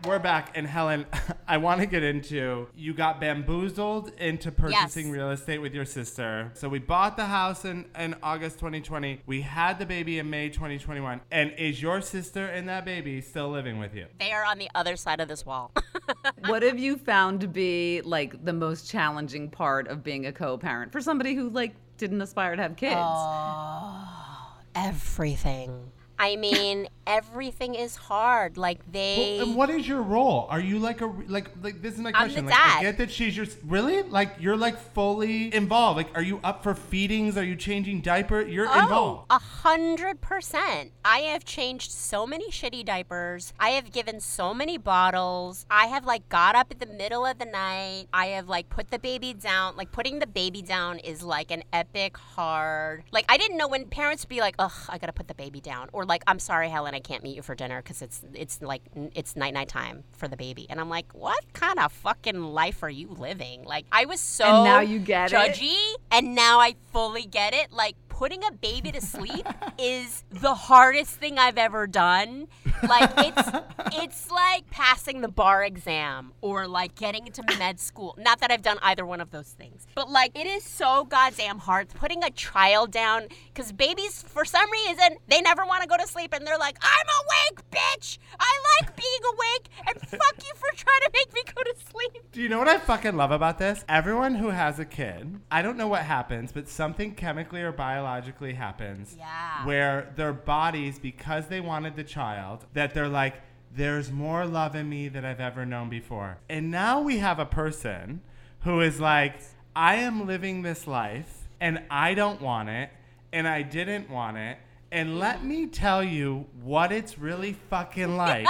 We're 0.06 0.20
back, 0.20 0.52
and 0.56 0.68
Helen, 0.68 1.04
I 1.48 1.56
want 1.56 1.80
to 1.80 1.86
get 1.86 2.04
into 2.04 2.68
you 2.76 2.94
got 2.94 3.20
bamboozled 3.20 4.12
into 4.20 4.52
purchasing 4.52 5.06
Yes. 5.08 5.14
real 5.14 5.30
estate 5.32 5.58
with 5.58 5.74
your 5.74 5.84
sister. 5.84 6.52
So 6.54 6.68
we 6.68 6.78
bought 6.78 7.16
the 7.16 7.24
house 7.24 7.64
in, 7.64 7.86
in 7.98 8.14
August 8.22 8.60
2020. 8.60 9.22
We 9.26 9.40
had 9.40 9.80
the 9.80 9.84
baby 9.84 10.20
in 10.20 10.30
May 10.30 10.48
2021. 10.48 11.22
And 11.32 11.52
is 11.58 11.82
your 11.82 12.00
sister 12.00 12.46
and 12.46 12.68
that 12.68 12.84
baby 12.84 13.20
still 13.20 13.50
living 13.50 13.80
with 13.80 13.94
you? 13.94 14.06
they 14.20 14.30
are 14.30 14.44
on 14.44 14.58
the 14.58 14.70
other 14.76 14.94
side 14.94 15.20
of 15.20 15.26
this 15.26 15.44
wall. 15.44 15.72
what 16.46 16.62
have 16.62 16.78
you 16.78 16.96
found 16.96 17.40
to 17.40 17.48
be 17.48 18.00
like 18.02 18.44
the 18.44 18.52
most 18.52 18.88
challenging 18.88 19.50
part 19.50 19.88
of 19.88 20.04
being 20.04 20.26
a 20.26 20.32
co-parent 20.32 20.92
for 20.92 21.00
somebody 21.00 21.34
who 21.34 21.48
like 21.48 21.74
didn't 21.98 22.22
aspire 22.22 22.54
to 22.54 22.62
have 22.62 22.76
kids? 22.76 22.94
Oh. 22.96 24.52
Everything. 24.76 25.90
I 26.18 26.36
mean, 26.36 26.88
everything 27.06 27.74
is 27.74 27.96
hard. 27.96 28.56
Like 28.56 28.80
they. 28.90 29.36
Well, 29.38 29.48
and 29.48 29.56
what 29.56 29.70
is 29.70 29.86
your 29.86 30.02
role? 30.02 30.46
Are 30.50 30.60
you 30.60 30.78
like 30.78 31.00
a 31.00 31.06
like 31.28 31.50
like 31.62 31.82
this 31.82 31.94
is 31.94 32.00
my 32.00 32.10
I'm 32.10 32.14
question. 32.14 32.46
the 32.46 32.50
like, 32.52 32.60
I 32.60 32.82
get 32.82 32.98
that 32.98 33.10
she's 33.10 33.36
your 33.36 33.46
really 33.64 34.02
like 34.02 34.36
you're 34.40 34.56
like 34.56 34.78
fully 34.78 35.54
involved. 35.54 35.96
Like, 35.98 36.08
are 36.16 36.22
you 36.22 36.40
up 36.42 36.62
for 36.62 36.74
feedings? 36.74 37.36
Are 37.36 37.44
you 37.44 37.56
changing 37.56 38.00
diaper? 38.00 38.40
You're 38.42 38.68
Oh, 38.68 38.80
involved. 38.80 39.26
a 39.30 39.38
hundred 39.38 40.20
percent. 40.20 40.92
I 41.04 41.18
have 41.18 41.44
changed 41.44 41.90
so 41.92 42.26
many 42.26 42.50
shitty 42.50 42.84
diapers. 42.84 43.52
I 43.60 43.70
have 43.70 43.92
given 43.92 44.20
so 44.20 44.54
many 44.54 44.78
bottles. 44.78 45.66
I 45.70 45.86
have 45.86 46.04
like 46.04 46.28
got 46.28 46.54
up 46.56 46.72
in 46.72 46.78
the 46.78 46.86
middle 46.86 47.26
of 47.26 47.38
the 47.38 47.44
night. 47.44 48.06
I 48.12 48.26
have 48.28 48.48
like 48.48 48.68
put 48.70 48.90
the 48.90 48.98
baby 48.98 49.34
down. 49.34 49.76
Like 49.76 49.92
putting 49.92 50.18
the 50.18 50.26
baby 50.26 50.62
down 50.62 50.98
is 51.00 51.22
like 51.22 51.50
an 51.50 51.62
epic 51.72 52.16
hard. 52.16 53.04
Like 53.12 53.26
I 53.28 53.36
didn't 53.36 53.56
know 53.58 53.68
when 53.68 53.84
parents 53.86 54.24
would 54.24 54.28
be 54.30 54.40
like, 54.40 54.54
"Ugh, 54.58 54.72
I 54.88 54.98
gotta 54.98 55.12
put 55.12 55.28
the 55.28 55.34
baby 55.34 55.60
down," 55.60 55.88
or 55.92 56.04
like, 56.06 56.22
"I'm 56.26 56.38
sorry, 56.38 56.68
Helen, 56.68 56.94
I 56.94 57.00
can't 57.00 57.22
meet 57.22 57.36
you 57.36 57.42
for 57.42 57.54
dinner 57.54 57.82
because 57.82 58.02
it's 58.02 58.22
it's 58.34 58.62
like 58.62 58.82
it's 59.14 59.36
night 59.36 59.54
night 59.54 59.68
time 59.68 60.04
for 60.12 60.28
the 60.28 60.36
baby." 60.36 60.66
And 60.70 60.80
I'm 60.80 60.88
like, 60.88 61.12
"What 61.12 61.52
kind 61.52 61.78
of 61.78 61.92
fucking 61.92 62.40
life 62.42 62.82
are 62.82 62.90
you 62.90 63.08
living?" 63.08 63.64
Like 63.64 63.86
I 63.92 64.04
was 64.04 64.20
so 64.20 64.44
And 64.44 64.64
now 64.64 64.80
you 64.80 64.98
get 64.98 65.32
it? 65.32 65.36
judgy, 65.36 65.76
and 66.10 66.34
now 66.34 66.60
I 66.60 66.76
fully 66.92 67.24
get 67.26 67.54
it. 67.54 67.72
Like 67.72 67.96
putting 68.16 68.42
a 68.44 68.50
baby 68.50 68.90
to 68.90 69.00
sleep 69.00 69.46
is 69.78 70.24
the 70.30 70.54
hardest 70.54 71.16
thing 71.16 71.38
I've 71.38 71.58
ever 71.58 71.86
done. 71.86 72.48
Like 72.82 73.12
it's 73.18 73.48
it's 73.92 74.30
like 74.30 74.70
passing 74.70 75.20
the 75.20 75.28
bar 75.28 75.62
exam 75.62 76.32
or 76.40 76.66
like 76.66 76.94
getting 76.94 77.26
into 77.26 77.42
med 77.58 77.78
school. 77.78 78.16
Not 78.18 78.40
that 78.40 78.50
I've 78.50 78.62
done 78.62 78.78
either 78.80 79.04
one 79.04 79.20
of 79.20 79.32
those 79.32 79.48
things. 79.48 79.86
But 79.94 80.08
like 80.08 80.34
it 80.34 80.46
is 80.46 80.64
so 80.64 81.04
goddamn 81.04 81.58
hard 81.58 81.90
putting 81.90 82.24
a 82.24 82.30
child 82.30 82.90
down 82.90 83.28
cuz 83.54 83.70
babies 83.70 84.22
for 84.22 84.46
some 84.46 84.70
reason 84.72 85.18
they 85.28 85.42
never 85.42 85.66
want 85.66 85.82
to 85.82 85.88
go 85.88 85.98
to 85.98 86.06
sleep 86.06 86.32
and 86.32 86.46
they're 86.46 86.58
like, 86.58 86.78
"I'm 86.80 87.08
awake, 87.20 87.70
bitch. 87.70 88.16
I 88.40 88.52
like 88.80 88.96
being 88.96 89.22
awake 89.34 89.68
and 89.88 90.00
fuck 90.08 90.36
you 90.38 90.54
for 90.54 90.74
trying 90.74 91.02
to 91.04 91.10
make 91.12 91.34
me 91.34 91.42
go 91.54 91.62
to 91.62 91.74
sleep." 91.92 92.32
Do 92.32 92.40
you 92.40 92.48
know 92.48 92.58
what 92.58 92.68
I 92.68 92.78
fucking 92.78 93.14
love 93.14 93.30
about 93.30 93.58
this? 93.58 93.84
Everyone 93.90 94.36
who 94.36 94.48
has 94.48 94.78
a 94.78 94.86
kid, 94.86 95.38
I 95.50 95.60
don't 95.60 95.76
know 95.76 95.88
what 95.88 96.02
happens, 96.02 96.50
but 96.50 96.66
something 96.66 97.14
chemically 97.14 97.60
or 97.60 97.72
biologically 97.72 98.05
happens. 98.06 99.16
Yeah. 99.18 99.66
Where 99.66 100.12
their 100.16 100.32
bodies, 100.32 100.98
because 100.98 101.46
they 101.46 101.60
wanted 101.60 101.96
the 101.96 102.04
child, 102.04 102.66
that 102.74 102.94
they're 102.94 103.08
like, 103.08 103.34
there's 103.74 104.10
more 104.10 104.46
love 104.46 104.74
in 104.74 104.88
me 104.88 105.08
than 105.08 105.24
I've 105.24 105.40
ever 105.40 105.66
known 105.66 105.90
before. 105.90 106.38
And 106.48 106.70
now 106.70 107.00
we 107.00 107.18
have 107.18 107.38
a 107.38 107.46
person 107.46 108.22
who 108.60 108.80
is 108.80 109.00
like, 109.00 109.40
I 109.74 109.96
am 109.96 110.26
living 110.26 110.62
this 110.62 110.86
life 110.86 111.48
and 111.60 111.82
I 111.90 112.14
don't 112.14 112.40
want 112.40 112.68
it 112.68 112.90
and 113.32 113.46
I 113.46 113.62
didn't 113.62 114.08
want 114.08 114.38
it. 114.38 114.58
And 114.90 115.18
let 115.18 115.44
me 115.44 115.66
tell 115.66 116.02
you 116.02 116.46
what 116.62 116.92
it's 116.92 117.18
really 117.18 117.52
fucking 117.52 118.16
like 118.16 118.48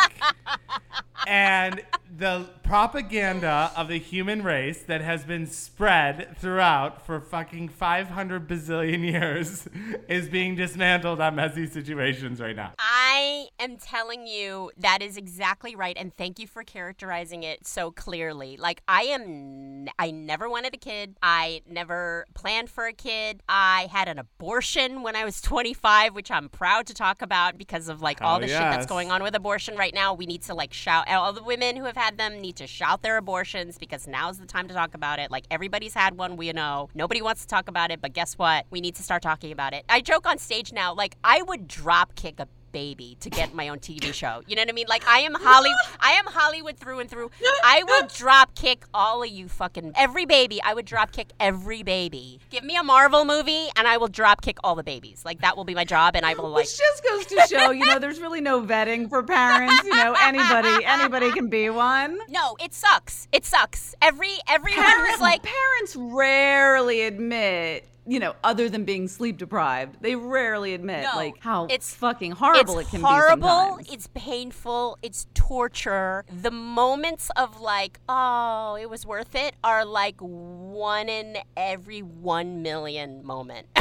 and 1.26 1.82
the 2.16 2.46
propaganda 2.62 3.70
of 3.76 3.88
the 3.88 3.98
human 3.98 4.42
race 4.42 4.82
that 4.84 5.00
has 5.00 5.24
been 5.24 5.46
spread 5.46 6.36
throughout 6.38 7.04
for 7.04 7.20
fucking 7.20 7.68
500 7.68 8.48
bazillion 8.48 9.04
years 9.04 9.68
is 10.08 10.28
being 10.28 10.54
dismantled 10.56 11.20
on 11.20 11.34
messy 11.34 11.66
situations 11.66 12.40
right 12.40 12.56
now. 12.56 12.72
I 12.78 13.48
am 13.58 13.76
telling 13.76 14.26
you 14.26 14.70
that 14.78 15.02
is 15.02 15.16
exactly 15.16 15.76
right, 15.76 15.96
and 15.98 16.14
thank 16.16 16.38
you 16.38 16.46
for 16.46 16.62
characterizing 16.62 17.42
it 17.42 17.66
so 17.66 17.90
clearly. 17.90 18.56
Like 18.56 18.82
I 18.88 19.02
am, 19.02 19.88
I 19.98 20.10
never 20.10 20.48
wanted 20.48 20.74
a 20.74 20.78
kid. 20.78 21.16
I 21.22 21.62
never 21.68 22.26
planned 22.34 22.70
for 22.70 22.86
a 22.86 22.92
kid. 22.92 23.42
I 23.48 23.88
had 23.92 24.08
an 24.08 24.18
abortion 24.18 25.02
when 25.02 25.16
I 25.16 25.24
was 25.24 25.40
25, 25.40 26.14
which 26.14 26.30
I'm 26.30 26.48
proud 26.48 26.86
to 26.86 26.94
talk 26.94 27.20
about 27.20 27.58
because 27.58 27.88
of 27.88 28.00
like 28.00 28.22
all 28.22 28.36
Oh, 28.36 28.40
the 28.40 28.48
shit 28.48 28.58
that's 28.58 28.86
going 28.86 29.10
on 29.10 29.22
with 29.22 29.34
abortion 29.34 29.76
right 29.76 29.94
now. 29.94 30.14
We 30.14 30.26
need 30.26 30.42
to 30.42 30.54
like 30.54 30.72
shout. 30.72 31.08
Out 31.08 31.22
all 31.22 31.32
the 31.32 31.42
women 31.42 31.76
who 31.76 31.84
have 31.84 31.96
had 31.96 32.05
them 32.10 32.40
need 32.40 32.56
to 32.56 32.66
shout 32.66 33.02
their 33.02 33.16
abortions 33.16 33.78
because 33.78 34.06
now's 34.06 34.38
the 34.38 34.46
time 34.46 34.68
to 34.68 34.74
talk 34.74 34.94
about 34.94 35.18
it. 35.18 35.30
Like 35.30 35.44
everybody's 35.50 35.94
had 35.94 36.16
one, 36.16 36.36
we 36.36 36.52
know. 36.52 36.88
Nobody 36.94 37.20
wants 37.22 37.42
to 37.42 37.48
talk 37.48 37.68
about 37.68 37.90
it, 37.90 38.00
but 38.00 38.12
guess 38.12 38.34
what? 38.34 38.66
We 38.70 38.80
need 38.80 38.94
to 38.96 39.02
start 39.02 39.22
talking 39.22 39.52
about 39.52 39.74
it. 39.74 39.84
I 39.88 40.00
joke 40.00 40.26
on 40.26 40.38
stage 40.38 40.72
now, 40.72 40.94
like 40.94 41.16
I 41.24 41.42
would 41.42 41.66
drop 41.66 42.14
kick 42.14 42.38
a 42.38 42.48
baby 42.72 43.16
to 43.20 43.30
get 43.30 43.54
my 43.54 43.68
own 43.68 43.78
TV 43.78 44.12
show. 44.12 44.42
You 44.46 44.56
know 44.56 44.62
what 44.62 44.68
I 44.68 44.72
mean? 44.72 44.86
Like 44.88 45.06
I 45.08 45.20
am 45.20 45.34
Hollywood. 45.34 45.76
I 46.00 46.12
am 46.12 46.26
Hollywood 46.26 46.76
through 46.76 47.00
and 47.00 47.10
through. 47.10 47.30
I 47.64 47.82
will 47.86 48.06
drop 48.08 48.54
kick 48.54 48.84
all 48.92 49.22
of 49.22 49.28
you 49.28 49.48
fucking 49.48 49.92
every 49.96 50.26
baby. 50.26 50.60
I 50.62 50.74
would 50.74 50.86
drop 50.86 51.12
kick 51.12 51.28
every 51.40 51.82
baby. 51.82 52.40
Give 52.50 52.64
me 52.64 52.76
a 52.76 52.82
Marvel 52.82 53.24
movie 53.24 53.68
and 53.76 53.86
I 53.86 53.96
will 53.96 54.08
drop 54.08 54.42
kick 54.42 54.58
all 54.62 54.74
the 54.74 54.82
babies. 54.82 55.22
Like 55.24 55.40
that 55.40 55.56
will 55.56 55.64
be 55.64 55.74
my 55.74 55.84
job, 55.84 56.16
and 56.16 56.24
I 56.24 56.34
will 56.34 56.50
like. 56.50 56.64
Which 56.64 56.78
just 56.78 57.04
goes 57.04 57.26
to 57.26 57.46
show, 57.48 57.70
you 57.70 57.86
know, 57.86 57.98
there's 57.98 58.20
really 58.20 58.40
no 58.40 58.62
vetting 58.62 59.08
for 59.08 59.22
parents. 59.22 59.82
You 59.84 59.94
know, 59.94 60.14
anybody 60.20 60.84
anybody 60.84 61.32
can 61.32 61.48
be 61.48 61.70
one. 61.70 62.18
No, 62.28 62.56
it 62.60 62.74
sucks. 62.74 63.28
It 63.32 63.44
sucks. 63.44 63.94
Every 64.02 64.30
everyone 64.48 64.84
Parents, 64.84 65.10
who's 65.12 65.20
like, 65.20 65.42
parents 65.42 65.96
rarely 65.96 67.02
admit, 67.02 67.86
you 68.06 68.20
know, 68.20 68.34
other 68.44 68.68
than 68.68 68.84
being 68.84 69.08
sleep 69.08 69.36
deprived, 69.36 69.96
they 70.00 70.14
rarely 70.14 70.74
admit 70.74 71.02
No, 71.04 71.16
like 71.16 71.34
how 71.40 71.64
it's- 71.64 71.92
fucking 71.94 72.32
horrible 72.32 72.78
it's 72.78 72.88
it 72.88 72.90
can 72.92 73.02
horrible. 73.02 73.48
be 73.48 73.54
sometimes. 73.84 73.92
It's 73.92 74.08
painful. 74.14 74.98
It's 75.02 75.26
torture. 75.34 76.24
The 76.42 76.50
moments 76.52 77.30
of 77.36 77.60
like, 77.60 77.98
oh, 78.08 78.76
it 78.80 78.88
was 78.88 79.04
worth 79.04 79.34
it, 79.34 79.54
are 79.64 79.84
like 79.84 80.16
one 80.20 81.08
in 81.08 81.36
every 81.56 82.00
one 82.00 82.62
million 82.62 83.24
moment. 83.24 83.66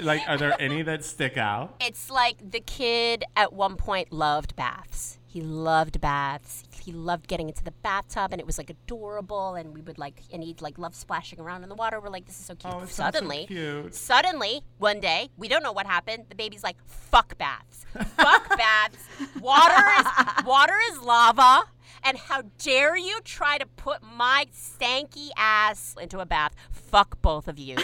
Like, 0.00 0.22
are 0.28 0.36
there 0.38 0.54
any 0.60 0.82
that 0.82 1.04
stick 1.04 1.36
out? 1.36 1.74
it's 1.80 2.08
like 2.08 2.52
the 2.52 2.60
kid 2.60 3.24
at 3.34 3.52
one 3.52 3.74
point 3.74 4.12
loved 4.12 4.54
baths. 4.54 5.17
He 5.30 5.42
loved 5.42 6.00
baths. 6.00 6.64
He 6.82 6.90
loved 6.90 7.28
getting 7.28 7.48
into 7.50 7.62
the 7.62 7.70
bathtub, 7.70 8.32
and 8.32 8.40
it 8.40 8.46
was 8.46 8.56
like 8.56 8.70
adorable. 8.70 9.54
And 9.56 9.74
we 9.74 9.82
would 9.82 9.98
like, 9.98 10.22
and 10.32 10.42
he'd 10.42 10.62
like 10.62 10.78
love 10.78 10.94
splashing 10.94 11.38
around 11.38 11.64
in 11.64 11.68
the 11.68 11.74
water. 11.74 12.00
We're 12.00 12.08
like, 12.08 12.24
this 12.24 12.40
is 12.40 12.46
so 12.46 12.54
cute. 12.54 12.72
Oh, 12.72 12.78
sounds 12.80 12.92
so 12.94 13.02
Suddenly, 13.04 13.44
cute. 13.46 13.94
suddenly, 13.94 14.62
one 14.78 15.00
day, 15.00 15.28
we 15.36 15.46
don't 15.48 15.62
know 15.62 15.72
what 15.72 15.86
happened. 15.86 16.24
The 16.30 16.34
baby's 16.34 16.64
like, 16.64 16.76
fuck 16.86 17.36
baths. 17.36 17.84
Fuck 18.16 18.48
baths. 18.56 19.04
Water 19.40 19.84
is 20.00 20.44
water 20.46 20.74
is 20.90 20.98
lava. 21.02 21.64
And 22.04 22.16
how 22.16 22.42
dare 22.58 22.96
you 22.96 23.20
try 23.24 23.58
to 23.58 23.66
put 23.66 24.02
my 24.02 24.46
stanky 24.54 25.28
ass 25.36 25.94
into 26.00 26.20
a 26.20 26.26
bath? 26.26 26.54
Fuck 26.70 27.20
both 27.20 27.48
of 27.48 27.58
you. 27.58 27.76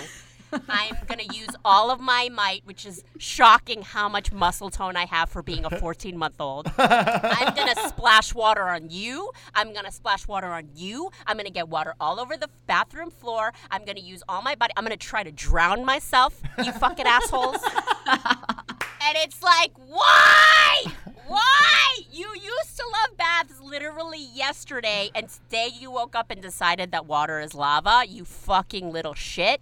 I'm 0.68 0.96
gonna 1.06 1.24
use 1.32 1.50
all 1.64 1.90
of 1.90 2.00
my 2.00 2.28
might, 2.32 2.62
which 2.64 2.86
is 2.86 3.04
shocking 3.18 3.82
how 3.82 4.08
much 4.08 4.32
muscle 4.32 4.70
tone 4.70 4.96
I 4.96 5.06
have 5.06 5.28
for 5.28 5.42
being 5.42 5.64
a 5.64 5.70
14 5.70 6.16
month 6.16 6.40
old. 6.40 6.70
I'm 6.78 7.54
gonna 7.54 7.76
splash 7.88 8.34
water 8.34 8.62
on 8.62 8.90
you. 8.90 9.30
I'm 9.54 9.72
gonna 9.72 9.92
splash 9.92 10.26
water 10.28 10.48
on 10.48 10.68
you. 10.74 11.10
I'm 11.26 11.36
gonna 11.36 11.50
get 11.50 11.68
water 11.68 11.94
all 12.00 12.20
over 12.20 12.36
the 12.36 12.48
bathroom 12.66 13.10
floor. 13.10 13.52
I'm 13.70 13.84
gonna 13.84 14.00
use 14.00 14.22
all 14.28 14.42
my 14.42 14.54
body. 14.54 14.72
I'm 14.76 14.84
gonna 14.84 14.96
try 14.96 15.22
to 15.22 15.32
drown 15.32 15.84
myself, 15.84 16.40
you 16.64 16.72
fucking 16.72 17.06
assholes. 17.06 17.58
and 18.06 19.16
it's 19.16 19.42
like, 19.42 19.72
why? 19.76 20.84
Why? 21.26 21.98
You 22.12 22.28
used 22.34 22.76
to 22.76 22.84
love 22.92 23.16
baths 23.16 23.60
literally 23.60 24.24
yesterday, 24.34 25.10
and 25.14 25.28
today 25.28 25.70
you 25.72 25.90
woke 25.90 26.14
up 26.14 26.30
and 26.30 26.40
decided 26.40 26.92
that 26.92 27.06
water 27.06 27.40
is 27.40 27.54
lava, 27.54 28.04
you 28.08 28.24
fucking 28.24 28.92
little 28.92 29.14
shit. 29.14 29.60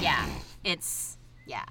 Yeah, 0.00 0.26
it's, 0.64 1.16
yeah. 1.46 1.64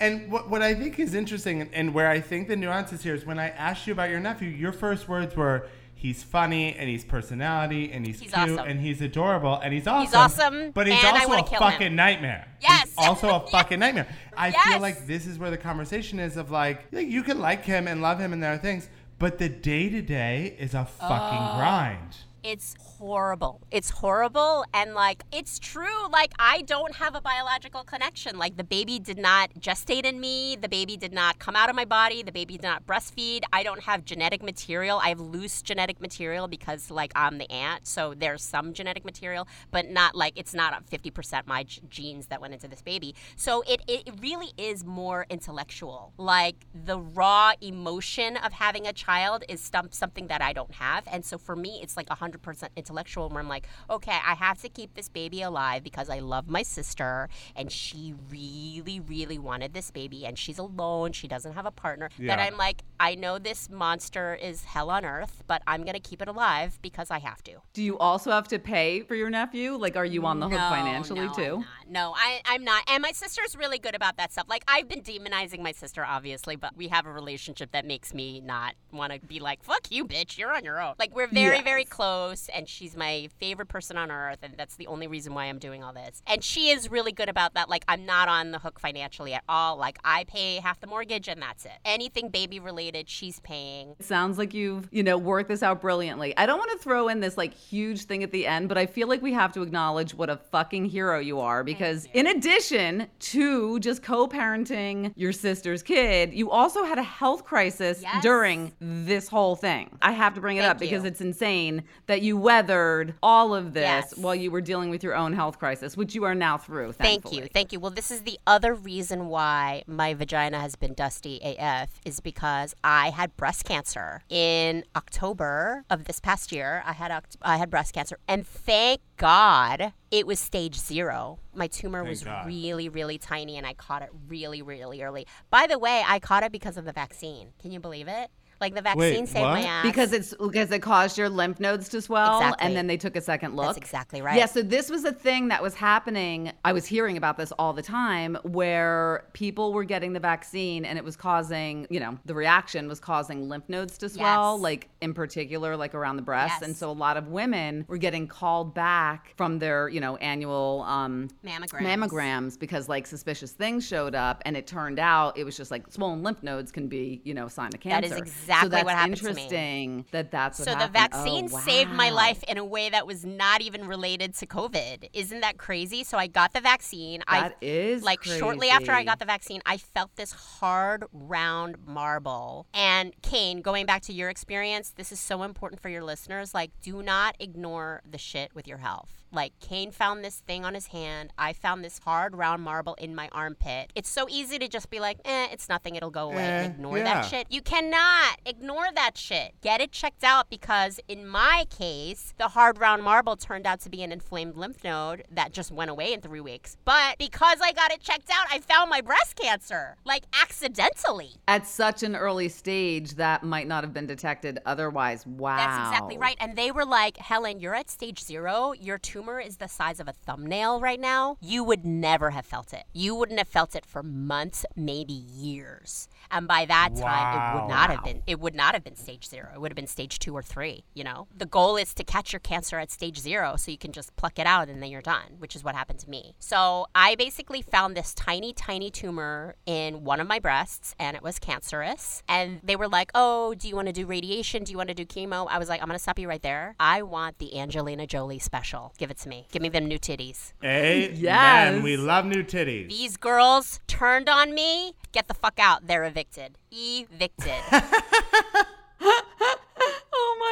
And 0.00 0.32
what, 0.32 0.50
what 0.50 0.62
I 0.62 0.74
think 0.74 0.98
is 0.98 1.14
interesting 1.14 1.70
and, 1.72 1.94
where 1.94 2.08
I 2.08 2.20
think 2.20 2.48
the 2.48 2.56
nuance 2.56 2.92
is 2.92 3.02
here 3.02 3.14
is 3.14 3.24
when 3.24 3.38
I 3.38 3.50
asked 3.50 3.86
you 3.86 3.92
about 3.92 4.10
your 4.10 4.18
nephew, 4.18 4.48
your 4.48 4.72
first 4.72 5.08
words 5.08 5.36
were, 5.36 5.68
he's 5.94 6.24
funny 6.24 6.74
and 6.74 6.88
he's 6.88 7.04
personality 7.04 7.92
and 7.92 8.04
he's, 8.04 8.18
He's 8.18 8.32
cute 8.32 8.50
awesome. 8.50 8.68
and 8.68 8.80
he's 8.80 9.00
adorable 9.00 9.60
and 9.62 9.72
he's 9.72 9.86
awesome. 9.86 10.06
He's 10.06 10.14
awesome, 10.14 10.70
But 10.72 10.88
he's 10.88 11.04
also 11.04 11.32
a 11.34 11.42
kill 11.44 11.52
him. 11.52 11.58
fucking 11.58 11.94
nightmare. 11.94 12.48
Yes. 12.60 12.88
He's 12.88 12.94
also 13.06 13.36
a 13.36 13.46
fucking 13.48 13.78
nightmare. 13.78 14.08
I 14.36 14.50
feel 14.50 14.80
like 14.80 15.06
this 15.06 15.26
is 15.26 15.38
where 15.38 15.50
the 15.50 15.58
conversation 15.58 16.18
is 16.18 16.36
of 16.36 16.50
like, 16.50 16.86
like, 16.90 17.06
you 17.06 17.22
can 17.22 17.38
like 17.38 17.64
him 17.64 17.86
and 17.86 18.02
love 18.02 18.18
him 18.18 18.32
and 18.32 18.42
there 18.42 18.52
are 18.52 18.58
things, 18.58 18.88
but 19.20 19.38
the 19.38 19.48
day 19.48 19.88
to 19.88 20.02
day 20.02 20.56
is 20.58 20.74
a 20.74 20.84
fucking 20.84 21.38
oh. 21.40 21.56
grind. 21.58 22.16
It's 22.44 22.74
horrible. 22.80 23.60
It's 23.70 23.90
horrible. 23.90 24.64
And 24.74 24.94
like, 24.94 25.22
it's 25.32 25.60
true. 25.60 26.08
Like, 26.10 26.32
I 26.40 26.62
don't 26.62 26.96
have 26.96 27.14
a 27.14 27.20
biological 27.20 27.84
connection. 27.84 28.36
Like, 28.36 28.56
the 28.56 28.64
baby 28.64 28.98
did 28.98 29.16
not 29.16 29.54
gestate 29.60 30.04
in 30.04 30.18
me. 30.20 30.56
The 30.56 30.68
baby 30.68 30.96
did 30.96 31.12
not 31.12 31.38
come 31.38 31.54
out 31.54 31.70
of 31.70 31.76
my 31.76 31.84
body. 31.84 32.24
The 32.24 32.32
baby 32.32 32.54
did 32.54 32.64
not 32.64 32.84
breastfeed. 32.84 33.42
I 33.52 33.62
don't 33.62 33.82
have 33.82 34.04
genetic 34.04 34.42
material. 34.42 34.98
I 34.98 35.10
have 35.10 35.20
loose 35.20 35.62
genetic 35.62 36.00
material 36.00 36.48
because, 36.48 36.90
like, 36.90 37.12
I'm 37.14 37.38
the 37.38 37.48
aunt. 37.48 37.86
So 37.86 38.12
there's 38.12 38.42
some 38.42 38.72
genetic 38.72 39.04
material, 39.04 39.46
but 39.70 39.88
not 39.88 40.16
like 40.16 40.32
it's 40.34 40.52
not 40.52 40.84
50% 40.90 41.46
my 41.46 41.62
g- 41.62 41.80
genes 41.88 42.26
that 42.26 42.40
went 42.40 42.54
into 42.54 42.66
this 42.66 42.82
baby. 42.82 43.14
So 43.36 43.62
it, 43.68 43.82
it 43.86 44.10
really 44.20 44.50
is 44.58 44.84
more 44.84 45.26
intellectual. 45.30 46.12
Like, 46.18 46.56
the 46.74 46.98
raw 46.98 47.52
emotion 47.60 48.36
of 48.36 48.52
having 48.52 48.88
a 48.88 48.92
child 48.92 49.44
is 49.48 49.70
something 49.90 50.26
that 50.26 50.42
I 50.42 50.52
don't 50.52 50.74
have. 50.74 51.04
And 51.06 51.24
so 51.24 51.38
for 51.38 51.54
me, 51.54 51.78
it's 51.80 51.96
like 51.96 52.08
100% 52.08 52.31
intellectual 52.76 53.28
where 53.28 53.40
I'm 53.40 53.48
like, 53.48 53.66
okay, 53.90 54.18
I 54.24 54.34
have 54.34 54.60
to 54.62 54.68
keep 54.68 54.94
this 54.94 55.08
baby 55.08 55.42
alive 55.42 55.82
because 55.82 56.08
I 56.08 56.18
love 56.20 56.48
my 56.48 56.62
sister 56.62 57.28
and 57.56 57.70
she 57.70 58.14
really, 58.30 59.00
really 59.00 59.38
wanted 59.38 59.74
this 59.74 59.90
baby 59.90 60.26
and 60.26 60.38
she's 60.38 60.58
alone. 60.58 61.12
She 61.12 61.28
doesn't 61.28 61.52
have 61.54 61.66
a 61.66 61.70
partner. 61.70 62.08
That 62.18 62.38
I'm 62.38 62.56
like, 62.56 62.82
I 63.00 63.14
know 63.14 63.38
this 63.38 63.68
monster 63.68 64.34
is 64.40 64.64
hell 64.64 64.90
on 64.90 65.04
earth, 65.04 65.42
but 65.46 65.62
I'm 65.66 65.82
going 65.82 65.94
to 65.94 66.00
keep 66.00 66.22
it 66.22 66.28
alive 66.28 66.78
because 66.82 67.10
I 67.10 67.18
have 67.18 67.42
to. 67.44 67.58
Do 67.72 67.82
you 67.82 67.98
also 67.98 68.30
have 68.30 68.48
to 68.48 68.58
pay 68.58 69.02
for 69.02 69.14
your 69.14 69.30
nephew? 69.30 69.74
Like, 69.74 69.96
are 69.96 70.04
you 70.04 70.24
on 70.26 70.40
the 70.40 70.48
hook 70.48 70.58
No, 70.58 70.68
financially 70.70 71.26
no, 71.26 71.32
too? 71.32 71.64
No, 71.88 72.14
I, 72.16 72.40
I'm 72.44 72.64
not. 72.64 72.84
And 72.88 73.02
my 73.02 73.12
sister's 73.12 73.56
really 73.56 73.78
good 73.78 73.94
about 73.94 74.16
that 74.16 74.32
stuff. 74.32 74.46
Like, 74.48 74.64
I've 74.68 74.88
been 74.88 75.02
demonizing 75.02 75.60
my 75.60 75.72
sister, 75.72 76.04
obviously, 76.04 76.56
but 76.56 76.76
we 76.76 76.88
have 76.88 77.06
a 77.06 77.12
relationship 77.12 77.72
that 77.72 77.84
makes 77.84 78.14
me 78.14 78.40
not 78.40 78.74
want 78.92 79.12
to 79.12 79.20
be 79.20 79.40
like, 79.40 79.62
fuck 79.62 79.90
you, 79.90 80.04
bitch, 80.04 80.38
you're 80.38 80.52
on 80.52 80.64
your 80.64 80.80
own. 80.80 80.94
Like, 80.98 81.14
we're 81.14 81.26
very, 81.26 81.62
very 81.62 81.84
close, 81.84 82.48
and 82.54 82.68
she's 82.68 82.96
my 82.96 83.28
favorite 83.38 83.68
person 83.68 83.96
on 83.96 84.10
earth, 84.10 84.38
and 84.42 84.54
that's 84.56 84.76
the 84.76 84.86
only 84.86 85.06
reason 85.06 85.34
why 85.34 85.46
I'm 85.46 85.58
doing 85.58 85.82
all 85.82 85.92
this. 85.92 86.22
And 86.26 86.42
she 86.42 86.70
is 86.70 86.90
really 86.90 87.12
good 87.12 87.28
about 87.28 87.54
that. 87.54 87.68
Like, 87.68 87.84
I'm 87.88 88.06
not 88.06 88.28
on 88.28 88.50
the 88.50 88.58
hook 88.58 88.78
financially 88.78 89.32
at 89.34 89.44
all. 89.48 89.76
Like, 89.76 89.98
I 90.04 90.24
pay 90.24 90.56
half 90.56 90.80
the 90.80 90.86
mortgage, 90.86 91.28
and 91.28 91.40
that's 91.40 91.64
it. 91.64 91.72
Anything 91.84 92.28
baby 92.28 92.60
related, 92.60 93.08
she's 93.08 93.40
paying. 93.40 93.94
Sounds 94.00 94.38
like 94.38 94.54
you've, 94.54 94.88
you 94.92 95.02
know, 95.02 95.18
worked 95.18 95.48
this 95.48 95.62
out 95.62 95.80
brilliantly. 95.80 96.36
I 96.36 96.46
don't 96.46 96.58
want 96.58 96.70
to 96.72 96.78
throw 96.78 97.08
in 97.08 97.20
this 97.20 97.36
like 97.36 97.54
huge 97.54 98.04
thing 98.04 98.22
at 98.22 98.30
the 98.30 98.46
end, 98.46 98.68
but 98.68 98.78
I 98.78 98.86
feel 98.86 99.08
like 99.08 99.22
we 99.22 99.32
have 99.32 99.52
to 99.52 99.62
acknowledge 99.62 100.14
what 100.14 100.30
a 100.30 100.36
fucking 100.36 100.86
hero 100.86 101.18
you 101.18 101.40
are 101.40 101.64
because 101.64 101.81
in 102.12 102.26
addition 102.26 103.08
to 103.18 103.78
just 103.80 104.02
co-parenting 104.02 105.12
your 105.16 105.32
sister's 105.32 105.82
kid, 105.82 106.32
you 106.32 106.50
also 106.50 106.84
had 106.84 106.98
a 106.98 107.02
health 107.02 107.44
crisis 107.44 108.00
Yes. 108.02 108.22
during 108.22 108.72
this 108.80 109.28
whole 109.28 109.56
thing. 109.56 109.90
I 110.00 110.12
have 110.12 110.34
to 110.34 110.40
bring 110.40 110.56
it 110.56 110.60
Thank 110.60 110.70
up 110.72 110.78
because 110.78 111.02
you. 111.02 111.08
it's 111.08 111.20
insane 111.20 111.82
that 112.06 112.22
you 112.22 112.36
weathered 112.36 113.14
all 113.22 113.54
of 113.54 113.74
this 113.74 113.82
Yes. 113.82 114.16
while 114.16 114.34
you 114.34 114.50
were 114.50 114.60
dealing 114.60 114.90
with 114.90 115.02
your 115.02 115.14
own 115.14 115.32
health 115.32 115.58
crisis, 115.58 115.96
which 115.96 116.14
you 116.14 116.24
are 116.24 116.34
now 116.34 116.56
through. 116.58 116.92
Thank 116.92 117.32
you. 117.32 117.46
Thank 117.52 117.72
you. 117.72 117.80
Well, 117.80 117.90
this 117.90 118.10
is 118.10 118.22
the 118.22 118.38
other 118.46 118.74
reason 118.74 119.26
why 119.28 119.82
my 119.86 120.14
vagina 120.14 120.60
has 120.60 120.76
been 120.76 120.94
dusty 120.94 121.40
AF 121.42 122.00
is 122.04 122.20
because 122.20 122.74
I 122.84 123.10
had 123.10 123.36
breast 123.36 123.64
cancer 123.64 124.22
in 124.28 124.84
October 124.96 125.84
of 125.90 126.04
this 126.04 126.20
past 126.20 126.52
year. 126.52 126.82
I 126.86 126.92
had 126.92 127.12
I 127.42 127.56
had 127.58 127.70
breast 127.70 127.94
cancer 127.94 128.18
and 128.28 128.46
thank 128.46 129.00
God 129.22 129.92
it 130.10 130.26
was 130.26 130.40
stage 130.40 130.76
0. 130.76 131.38
My 131.54 131.68
tumor 131.68 132.00
Thank 132.00 132.10
was 132.10 132.24
God. 132.24 132.44
really 132.44 132.88
really 132.88 133.18
tiny 133.18 133.56
and 133.56 133.64
I 133.64 133.72
caught 133.72 134.02
it 134.02 134.10
really 134.26 134.62
really 134.62 135.00
early. 135.00 135.28
By 135.48 135.68
the 135.68 135.78
way, 135.78 136.02
I 136.06 136.18
caught 136.18 136.42
it 136.42 136.50
because 136.50 136.76
of 136.76 136.84
the 136.84 136.92
vaccine. 136.92 137.52
Can 137.60 137.70
you 137.70 137.78
believe 137.78 138.08
it? 138.08 138.30
Like 138.62 138.74
the 138.74 138.80
vaccine 138.82 139.26
saved 139.26 139.44
my 139.44 139.62
ass. 139.62 139.82
Because 139.84 140.12
it's 140.12 140.32
because 140.34 140.70
it 140.70 140.80
caused 140.80 141.18
your 141.18 141.28
lymph 141.28 141.58
nodes 141.60 141.88
to 141.90 142.00
swell, 142.00 142.38
Exactly. 142.38 142.66
and 142.66 142.76
then 142.76 142.86
they 142.86 142.96
took 142.96 143.16
a 143.16 143.20
second 143.20 143.56
look. 143.56 143.66
That's 143.66 143.76
exactly 143.78 144.22
right. 144.22 144.36
Yeah, 144.38 144.46
so 144.46 144.62
this 144.62 144.88
was 144.88 145.04
a 145.04 145.12
thing 145.12 145.48
that 145.48 145.62
was 145.62 145.74
happening. 145.74 146.52
I 146.64 146.72
was 146.72 146.86
hearing 146.86 147.16
about 147.16 147.36
this 147.36 147.52
all 147.58 147.72
the 147.72 147.82
time, 147.82 148.38
where 148.44 149.24
people 149.32 149.72
were 149.72 149.84
getting 149.84 150.12
the 150.12 150.20
vaccine, 150.20 150.84
and 150.84 150.96
it 150.96 151.04
was 151.04 151.16
causing, 151.16 151.86
you 151.90 151.98
know, 152.00 152.18
the 152.24 152.34
reaction 152.34 152.88
was 152.88 153.00
causing 153.00 153.48
lymph 153.48 153.68
nodes 153.68 153.98
to 153.98 154.08
swell, 154.08 154.54
Yes. 154.54 154.62
like 154.62 154.88
in 155.00 155.12
particular, 155.12 155.76
like 155.76 155.94
around 155.94 156.16
the 156.16 156.22
breast, 156.22 156.54
Yes. 156.60 156.62
and 156.62 156.76
so 156.76 156.90
a 156.90 156.92
lot 156.92 157.16
of 157.16 157.26
women 157.28 157.84
were 157.88 157.98
getting 157.98 158.28
called 158.28 158.74
back 158.74 159.34
from 159.36 159.58
their, 159.58 159.88
you 159.88 160.00
know, 160.00 160.16
annual 160.18 160.82
um, 160.86 161.28
Mammograms. 161.44 161.80
mammograms 161.82 162.58
because 162.58 162.88
like 162.88 163.06
suspicious 163.08 163.50
things 163.50 163.84
showed 163.86 164.14
up, 164.14 164.40
and 164.46 164.56
it 164.56 164.68
turned 164.68 165.00
out 165.00 165.36
it 165.36 165.42
was 165.44 165.56
just 165.56 165.70
like 165.72 165.90
swollen 165.90 166.22
lymph 166.22 166.42
nodes 166.44 166.70
can 166.70 166.86
be, 166.86 167.20
you 167.24 167.34
know, 167.34 167.46
a 167.46 167.50
sign 167.50 167.70
of 167.74 167.80
cancer. 167.80 168.12
is 168.14 168.18
exactly 168.20 168.51
so 168.60 168.68
that's 168.68 168.84
what 168.84 168.94
happened 168.94 169.16
to 169.16 169.24
me. 169.24 169.30
interesting 169.30 170.04
that 170.10 170.30
that's 170.30 170.58
what 170.58 170.68
So 170.68 170.74
the 170.74 170.88
vaccine 170.88 171.48
Oh, 171.52 171.58
saved 171.58 171.90
my 171.92 172.10
life 172.10 172.42
in 172.44 172.58
a 172.58 172.64
way 172.64 172.90
that 172.90 173.06
was 173.06 173.24
not 173.24 173.62
even 173.62 173.86
related 173.86 174.34
to 174.36 174.46
COVID. 174.46 175.08
Isn't 175.12 175.40
that 175.40 175.58
crazy? 175.58 176.04
So 176.04 176.18
I 176.18 176.26
got 176.26 176.52
the 176.52 176.60
vaccine. 176.60 177.22
That 177.30 177.52
I 177.60 177.64
is 177.64 178.02
like 178.02 178.22
shortly 178.22 178.68
after 178.68 178.92
I 178.92 179.04
got 179.04 179.18
the 179.18 179.24
vaccine, 179.24 179.60
I 179.66 179.76
felt 179.76 180.14
this 180.16 180.32
hard 180.32 181.04
round 181.12 181.76
marble. 181.86 182.66
And 182.74 183.14
Kane, 183.22 183.60
going 183.62 183.86
back 183.86 184.02
to 184.02 184.12
your 184.12 184.28
experience, 184.28 184.90
this 184.90 185.12
is 185.12 185.20
so 185.20 185.42
important 185.42 185.80
for 185.80 185.88
your 185.88 186.02
listeners. 186.04 186.54
Like, 186.54 186.70
do 186.82 187.02
not 187.02 187.36
ignore 187.38 188.02
the 188.08 188.18
shit 188.18 188.54
with 188.54 188.66
your 188.66 188.78
health. 188.78 189.21
Like 189.32 189.52
Kane 189.60 189.90
found 189.90 190.24
this 190.24 190.36
thing 190.40 190.64
on 190.64 190.74
his 190.74 190.88
hand. 190.88 191.32
I 191.38 191.52
found 191.54 191.82
this 191.84 191.98
hard 192.00 192.36
round 192.36 192.62
marble 192.62 192.94
in 192.94 193.14
my 193.14 193.28
armpit. 193.32 193.90
It's 193.94 194.10
so 194.10 194.26
easy 194.28 194.58
to 194.58 194.68
just 194.68 194.90
be 194.90 195.00
like, 195.00 195.18
eh, 195.24 195.48
it's 195.50 195.68
nothing, 195.68 195.96
it'll 195.96 196.10
go 196.10 196.30
away 196.30 196.42
Eh, 196.42 196.64
ignore 196.66 196.98
yeah. 196.98 197.04
that 197.04 197.22
shit. 197.26 197.46
You 197.50 197.62
cannot 197.62 198.38
ignore 198.44 198.88
that 198.94 199.16
shit. 199.16 199.54
Get 199.62 199.80
it 199.80 199.90
checked 199.92 200.22
out 200.24 200.50
because 200.50 201.00
in 201.08 201.26
my 201.26 201.64
case, 201.70 202.34
the 202.38 202.48
hard 202.48 202.78
round 202.78 203.02
marble 203.02 203.36
turned 203.36 203.66
out 203.66 203.80
to 203.80 203.90
be 203.90 204.02
an 204.02 204.12
inflamed 204.12 204.56
lymph 204.56 204.84
node 204.84 205.24
that 205.30 205.52
just 205.52 205.72
went 205.72 205.90
away 205.90 206.12
in 206.12 206.20
three 206.20 206.40
weeks. 206.40 206.76
But 206.84 207.16
because 207.18 207.58
I 207.62 207.72
got 207.72 207.90
it 207.90 208.00
checked 208.02 208.30
out, 208.30 208.46
I 208.50 208.58
found 208.58 208.90
my 208.90 209.00
breast 209.00 209.36
cancer. 209.36 209.96
Like 210.04 210.24
accidentally. 210.40 211.30
at 211.48 211.66
such 211.66 212.02
an 212.02 212.14
early 212.16 212.48
stage 212.48 213.14
that 213.14 213.42
might 213.42 213.66
not 213.66 213.82
have 213.84 213.92
been 213.94 214.06
detected 214.06 214.58
otherwise. 214.66 215.26
Wow. 215.26 215.56
That's 215.56 215.88
exactly 215.88 216.18
right. 216.18 216.36
And 216.40 216.56
they 216.56 216.70
were 216.70 216.84
like, 216.84 217.16
Helen, 217.16 217.60
you're 217.60 217.74
at 217.74 217.88
stage 217.90 218.22
zero. 218.22 218.72
Your 218.72 218.98
tumor 218.98 219.21
is 219.30 219.56
the 219.58 219.68
size 219.68 220.00
of 220.00 220.08
a 220.08 220.12
thumbnail 220.12 220.80
right 220.80 221.00
now. 221.00 221.36
You 221.40 221.64
would 221.64 221.84
never 221.84 222.30
have 222.30 222.46
felt 222.46 222.72
it. 222.72 222.84
You 222.92 223.14
wouldn't 223.14 223.38
have 223.38 223.48
felt 223.48 223.74
it 223.74 223.84
for 223.86 224.02
months, 224.02 224.64
maybe 224.76 225.12
years. 225.12 226.08
And 226.30 226.48
by 226.48 226.64
that 226.66 226.96
time, 226.96 227.36
it 227.36 227.54
would 227.54 227.62
Wow. 227.62 227.66
not 227.68 227.90
have 227.90 228.04
been. 228.04 228.22
It 228.26 228.40
would 228.40 228.54
not 228.54 228.74
have 228.74 228.82
been 228.84 228.96
stage 228.96 229.26
zero. 229.26 229.50
It 229.54 229.60
would 229.60 229.70
have 229.70 229.76
been 229.76 229.86
stage 229.86 230.18
two 230.18 230.34
or 230.34 230.42
three. 230.42 230.84
You 230.94 231.04
know, 231.04 231.28
the 231.36 231.46
goal 231.46 231.76
is 231.76 231.94
to 231.94 232.04
catch 232.04 232.32
your 232.32 232.40
cancer 232.40 232.78
at 232.78 232.90
stage 232.90 233.18
zero, 233.18 233.56
so 233.56 233.70
you 233.70 233.78
can 233.78 233.92
just 233.92 234.14
pluck 234.16 234.38
it 234.38 234.46
out 234.46 234.68
and 234.68 234.82
then 234.82 234.90
you're 234.90 235.02
done. 235.02 235.36
Which 235.38 235.54
is 235.54 235.62
what 235.62 235.74
happened 235.74 235.98
to 236.00 236.10
me. 236.10 236.34
So 236.38 236.86
I 236.94 237.14
basically 237.16 237.62
found 237.62 237.96
this 237.96 238.14
tiny, 238.14 238.52
tiny 238.52 238.90
tumor 238.90 239.56
in 239.66 240.04
one 240.04 240.20
of 240.20 240.26
my 240.26 240.38
breasts, 240.38 240.94
and 240.98 241.16
it 241.16 241.22
was 241.22 241.38
cancerous. 241.38 242.22
And 242.28 242.60
they 242.62 242.76
were 242.76 242.88
like, 242.88 243.10
"Oh, 243.14 243.54
do 243.54 243.68
you 243.68 243.76
want 243.76 243.86
to 243.86 243.92
do 243.92 244.06
radiation? 244.06 244.64
Do 244.64 244.72
you 244.72 244.78
want 244.78 244.88
to 244.88 244.94
do 244.94 245.04
chemo?" 245.06 245.46
I 245.50 245.58
was 245.58 245.68
like, 245.68 245.80
"I'm 245.80 245.86
gonna 245.86 245.98
stop 245.98 246.18
you 246.18 246.28
right 246.28 246.42
there. 246.42 246.74
I 246.80 247.02
want 247.02 247.38
the 247.38 247.58
Angelina 247.58 248.06
Jolie 248.06 248.38
special. 248.38 248.94
Give 248.98 249.10
it 249.12 249.18
to 249.18 249.28
me. 249.28 249.46
Give 249.52 249.62
me 249.62 249.68
them 249.68 249.86
new 249.86 249.98
titties." 249.98 250.52
Amen. 250.64 251.12
Yes. 251.14 251.82
We 251.82 251.96
love 251.96 252.24
new 252.24 252.42
titties. 252.42 252.88
These 252.88 253.16
girls 253.16 253.80
turned 253.86 254.28
on 254.28 254.54
me. 254.54 254.94
Get 255.12 255.28
the 255.28 255.34
fuck 255.34 255.58
out. 255.58 255.86
They're 255.86 256.04
evicted. 256.04 256.58
Evicted. 256.72 257.62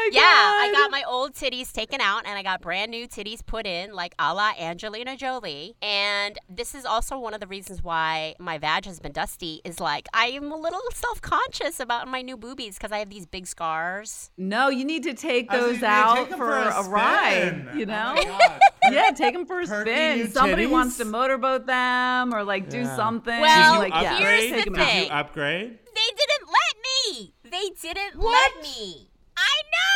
Oh 0.03 0.11
my 0.12 0.16
Yeah, 0.16 0.22
I 0.22 0.72
got 0.72 0.90
my 0.90 1.03
old 1.07 1.34
titties 1.34 1.72
taken 1.72 2.01
out 2.01 2.22
and 2.26 2.38
I 2.38 2.42
got 2.42 2.62
brand 2.62 2.90
new 2.90 3.07
titties 3.07 3.44
put 3.44 3.66
in, 3.66 3.92
like 3.92 4.14
a 4.18 4.32
la 4.32 4.53
Angelina 4.59 5.16
Jolie. 5.16 5.76
And 5.82 6.38
this 6.48 6.74
is 6.74 6.84
also 6.86 7.18
one 7.18 7.34
of 7.34 7.40
the 7.40 7.46
reasons 7.46 7.82
why 7.82 8.34
my 8.38 8.57
vag 8.59 8.86
has 8.86 8.98
been 8.98 9.12
dusty. 9.12 9.61
Is 9.64 9.78
like 9.78 10.07
I 10.14 10.26
am 10.28 10.51
a 10.51 10.57
little 10.57 10.80
self 10.94 11.20
conscious 11.20 11.80
about 11.80 12.09
my 12.09 12.22
new 12.22 12.36
boobies 12.36 12.76
because 12.78 12.92
I 12.92 12.98
have 12.98 13.11
these 13.11 13.26
big 13.26 13.46
scars. 13.46 14.30
No, 14.38 14.68
you 14.68 14.84
need 14.84 15.03
to 15.05 15.12
take 15.14 15.51
those 15.51 15.74
like, 15.82 15.82
out 15.84 16.14
take 16.24 16.32
'em 16.32 16.38
for, 16.38 16.57
a 16.57 16.80
a, 16.82 16.88
ride. 16.88 17.68
You 17.74 17.82
Oh 17.82 17.84
know? 17.86 18.14
my 18.14 18.24
God. 18.24 18.61
yeah, 18.90 19.11
take 19.11 19.34
them 19.34 19.44
for 19.46 19.61
a 19.61 19.66
Perky 19.66 19.90
spin. 19.90 20.30
Somebody 20.30 20.64
titties? 20.66 20.70
wants 20.70 20.96
to 20.98 21.05
motorboat 21.05 21.66
them 21.66 22.34
or 22.34 22.42
like 22.44 22.68
do 22.70 22.78
Yeah. 22.80 22.96
something. 22.96 23.40
Well, 23.40 23.80
like, 23.80 23.92
yeah, 23.92 24.16
here's 24.18 24.51
take 24.51 24.64
the 24.64 24.70
'em 24.70 24.76
out. 24.76 24.86
thing. 24.86 25.01
Did 25.03 25.09
you 25.09 25.14
upgrade? 25.14 25.78
They 25.94 26.11
didn't 26.16 26.48
let 26.48 27.16
me. 27.18 27.34
They 27.44 27.70
didn't 27.82 28.18
What? 28.18 28.53
let 28.55 28.62
me. 28.62 29.09